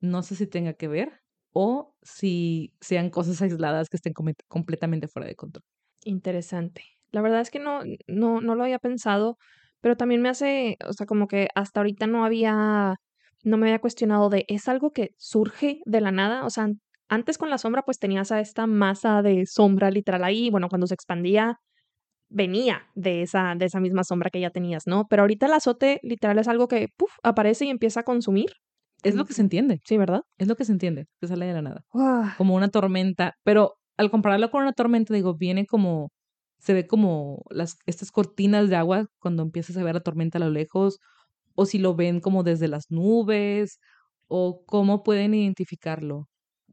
No 0.00 0.22
sé 0.22 0.36
si 0.36 0.46
tenga 0.46 0.74
que 0.74 0.88
ver 0.88 1.20
o 1.52 1.94
si 2.02 2.74
sean 2.80 3.10
cosas 3.10 3.42
aisladas 3.42 3.88
que 3.90 3.96
estén 3.98 4.14
completamente 4.48 5.08
fuera 5.08 5.28
de 5.28 5.36
control. 5.36 5.64
Interesante. 6.04 6.84
La 7.10 7.20
verdad 7.22 7.40
es 7.40 7.50
que 7.50 7.58
no, 7.58 7.80
no, 8.06 8.40
no 8.40 8.54
lo 8.54 8.62
había 8.64 8.78
pensado, 8.78 9.38
pero 9.86 9.96
también 9.96 10.20
me 10.20 10.28
hace, 10.28 10.78
o 10.84 10.92
sea, 10.94 11.06
como 11.06 11.28
que 11.28 11.46
hasta 11.54 11.78
ahorita 11.78 12.08
no 12.08 12.24
había, 12.24 12.96
no 13.44 13.56
me 13.56 13.68
había 13.68 13.78
cuestionado 13.78 14.28
de, 14.30 14.44
¿es 14.48 14.66
algo 14.66 14.90
que 14.90 15.10
surge 15.16 15.78
de 15.84 16.00
la 16.00 16.10
nada? 16.10 16.44
O 16.44 16.50
sea, 16.50 16.66
antes 17.08 17.38
con 17.38 17.50
la 17.50 17.58
sombra 17.58 17.82
pues 17.82 18.00
tenías 18.00 18.32
a 18.32 18.40
esta 18.40 18.66
masa 18.66 19.22
de 19.22 19.46
sombra 19.46 19.92
literal 19.92 20.24
ahí, 20.24 20.50
bueno, 20.50 20.68
cuando 20.68 20.88
se 20.88 20.94
expandía 20.94 21.60
venía 22.28 22.82
de 22.96 23.22
esa, 23.22 23.54
de 23.56 23.66
esa 23.66 23.78
misma 23.78 24.02
sombra 24.02 24.30
que 24.30 24.40
ya 24.40 24.50
tenías, 24.50 24.88
¿no? 24.88 25.06
Pero 25.08 25.22
ahorita 25.22 25.46
el 25.46 25.52
azote 25.52 26.00
literal 26.02 26.40
es 26.40 26.48
algo 26.48 26.66
que, 26.66 26.88
puff, 26.96 27.12
aparece 27.22 27.66
y 27.66 27.70
empieza 27.70 28.00
a 28.00 28.02
consumir. 28.02 28.50
Es 29.04 29.14
lo 29.14 29.24
que 29.24 29.34
se 29.34 29.42
entiende. 29.42 29.78
Sí, 29.84 29.98
¿verdad? 29.98 30.22
Es 30.36 30.48
lo 30.48 30.56
que 30.56 30.64
se 30.64 30.72
entiende, 30.72 31.06
que 31.20 31.28
sale 31.28 31.46
de 31.46 31.52
la 31.52 31.62
nada. 31.62 31.84
Como 32.36 32.56
una 32.56 32.70
tormenta. 32.70 33.34
Pero 33.44 33.74
al 33.96 34.10
compararlo 34.10 34.50
con 34.50 34.62
una 34.62 34.72
tormenta, 34.72 35.14
digo, 35.14 35.36
viene 35.36 35.64
como, 35.64 36.08
se 36.58 36.74
ve 36.74 36.86
como 36.86 37.44
las, 37.50 37.78
estas 37.86 38.10
cortinas 38.12 38.68
de 38.70 38.76
agua 38.76 39.06
cuando 39.20 39.42
empiezas 39.42 39.76
a 39.76 39.84
ver 39.84 39.94
la 39.94 40.00
tormenta 40.02 40.38
a 40.38 40.40
lo 40.42 40.50
lejos, 40.50 40.98
o 41.54 41.66
si 41.66 41.78
lo 41.78 41.94
ven 41.96 42.20
como 42.20 42.42
desde 42.44 42.68
las 42.68 42.86
nubes, 42.90 43.78
o 44.28 44.64
cómo 44.66 45.02
pueden 45.04 45.34
identificarlo. 45.34 46.28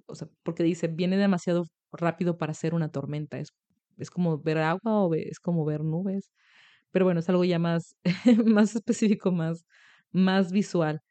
O 0.08 0.16
sea, 0.16 0.28
porque 0.44 0.64
dice, 0.64 0.88
viene 0.88 1.18
demasiado 1.18 1.66
rápido 1.92 2.38
para 2.38 2.54
ser 2.54 2.74
una 2.76 2.92
tormenta. 2.92 3.40
Es 3.40 3.50
es 3.98 4.10
como 4.12 4.40
ver 4.40 4.58
agua 4.60 5.04
o 5.06 5.14
es 5.16 5.40
como 5.40 5.66
ver 5.66 5.82
nubes. 5.84 6.32
Pero 6.92 7.06
bueno, 7.06 7.20
es 7.22 7.30
algo 7.30 7.44
ya 7.46 7.60
más, 7.60 7.96
más 8.46 8.76
específico, 8.76 9.32
más, 9.32 9.66
más 10.12 10.52
visual. 10.52 11.02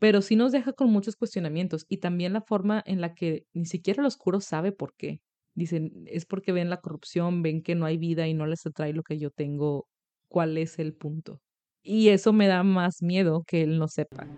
Pero 0.00 0.22
sí 0.22 0.36
nos 0.36 0.52
deja 0.52 0.72
con 0.74 0.90
muchos 0.90 1.16
cuestionamientos 1.16 1.86
y 1.88 1.98
también 1.98 2.32
la 2.34 2.42
forma 2.42 2.82
en 2.86 3.00
la 3.02 3.14
que 3.14 3.46
ni 3.54 3.66
siquiera 3.66 4.02
el 4.02 4.06
oscuro 4.08 4.40
sabe 4.40 4.72
por 4.72 4.94
qué. 4.96 5.22
Dicen, 5.58 6.04
es 6.06 6.24
porque 6.24 6.52
ven 6.52 6.70
la 6.70 6.76
corrupción, 6.76 7.42
ven 7.42 7.62
que 7.62 7.74
no 7.74 7.84
hay 7.84 7.96
vida 7.98 8.28
y 8.28 8.32
no 8.32 8.46
les 8.46 8.64
atrae 8.64 8.92
lo 8.92 9.02
que 9.02 9.18
yo 9.18 9.30
tengo 9.30 9.88
cuál 10.28 10.56
es 10.56 10.78
el 10.78 10.94
punto. 10.94 11.40
Y 11.82 12.10
eso 12.10 12.32
me 12.32 12.46
da 12.46 12.62
más 12.62 13.02
miedo 13.02 13.42
que 13.44 13.62
él 13.62 13.76
no 13.76 13.88
sepa. 13.88 14.28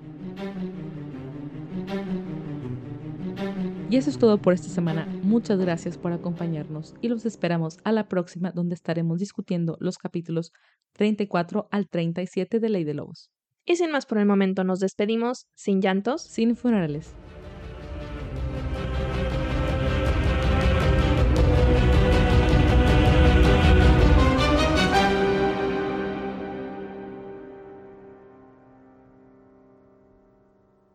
Y 3.90 3.96
eso 3.96 4.08
es 4.08 4.18
todo 4.18 4.38
por 4.38 4.54
esta 4.54 4.70
semana. 4.70 5.04
Muchas 5.22 5.58
gracias 5.58 5.98
por 5.98 6.12
acompañarnos 6.12 6.94
y 7.02 7.08
los 7.08 7.26
esperamos 7.26 7.76
a 7.84 7.92
la 7.92 8.08
próxima 8.08 8.50
donde 8.52 8.74
estaremos 8.74 9.18
discutiendo 9.18 9.76
los 9.78 9.98
capítulos 9.98 10.52
34 10.94 11.68
al 11.70 11.86
37 11.86 12.60
de 12.60 12.68
Ley 12.70 12.84
de 12.84 12.94
Lobos. 12.94 13.30
Y 13.66 13.76
sin 13.76 13.90
más 13.90 14.06
por 14.06 14.16
el 14.16 14.24
momento 14.24 14.64
nos 14.64 14.80
despedimos, 14.80 15.48
sin 15.54 15.82
llantos, 15.82 16.22
sin 16.22 16.56
funerales. 16.56 17.14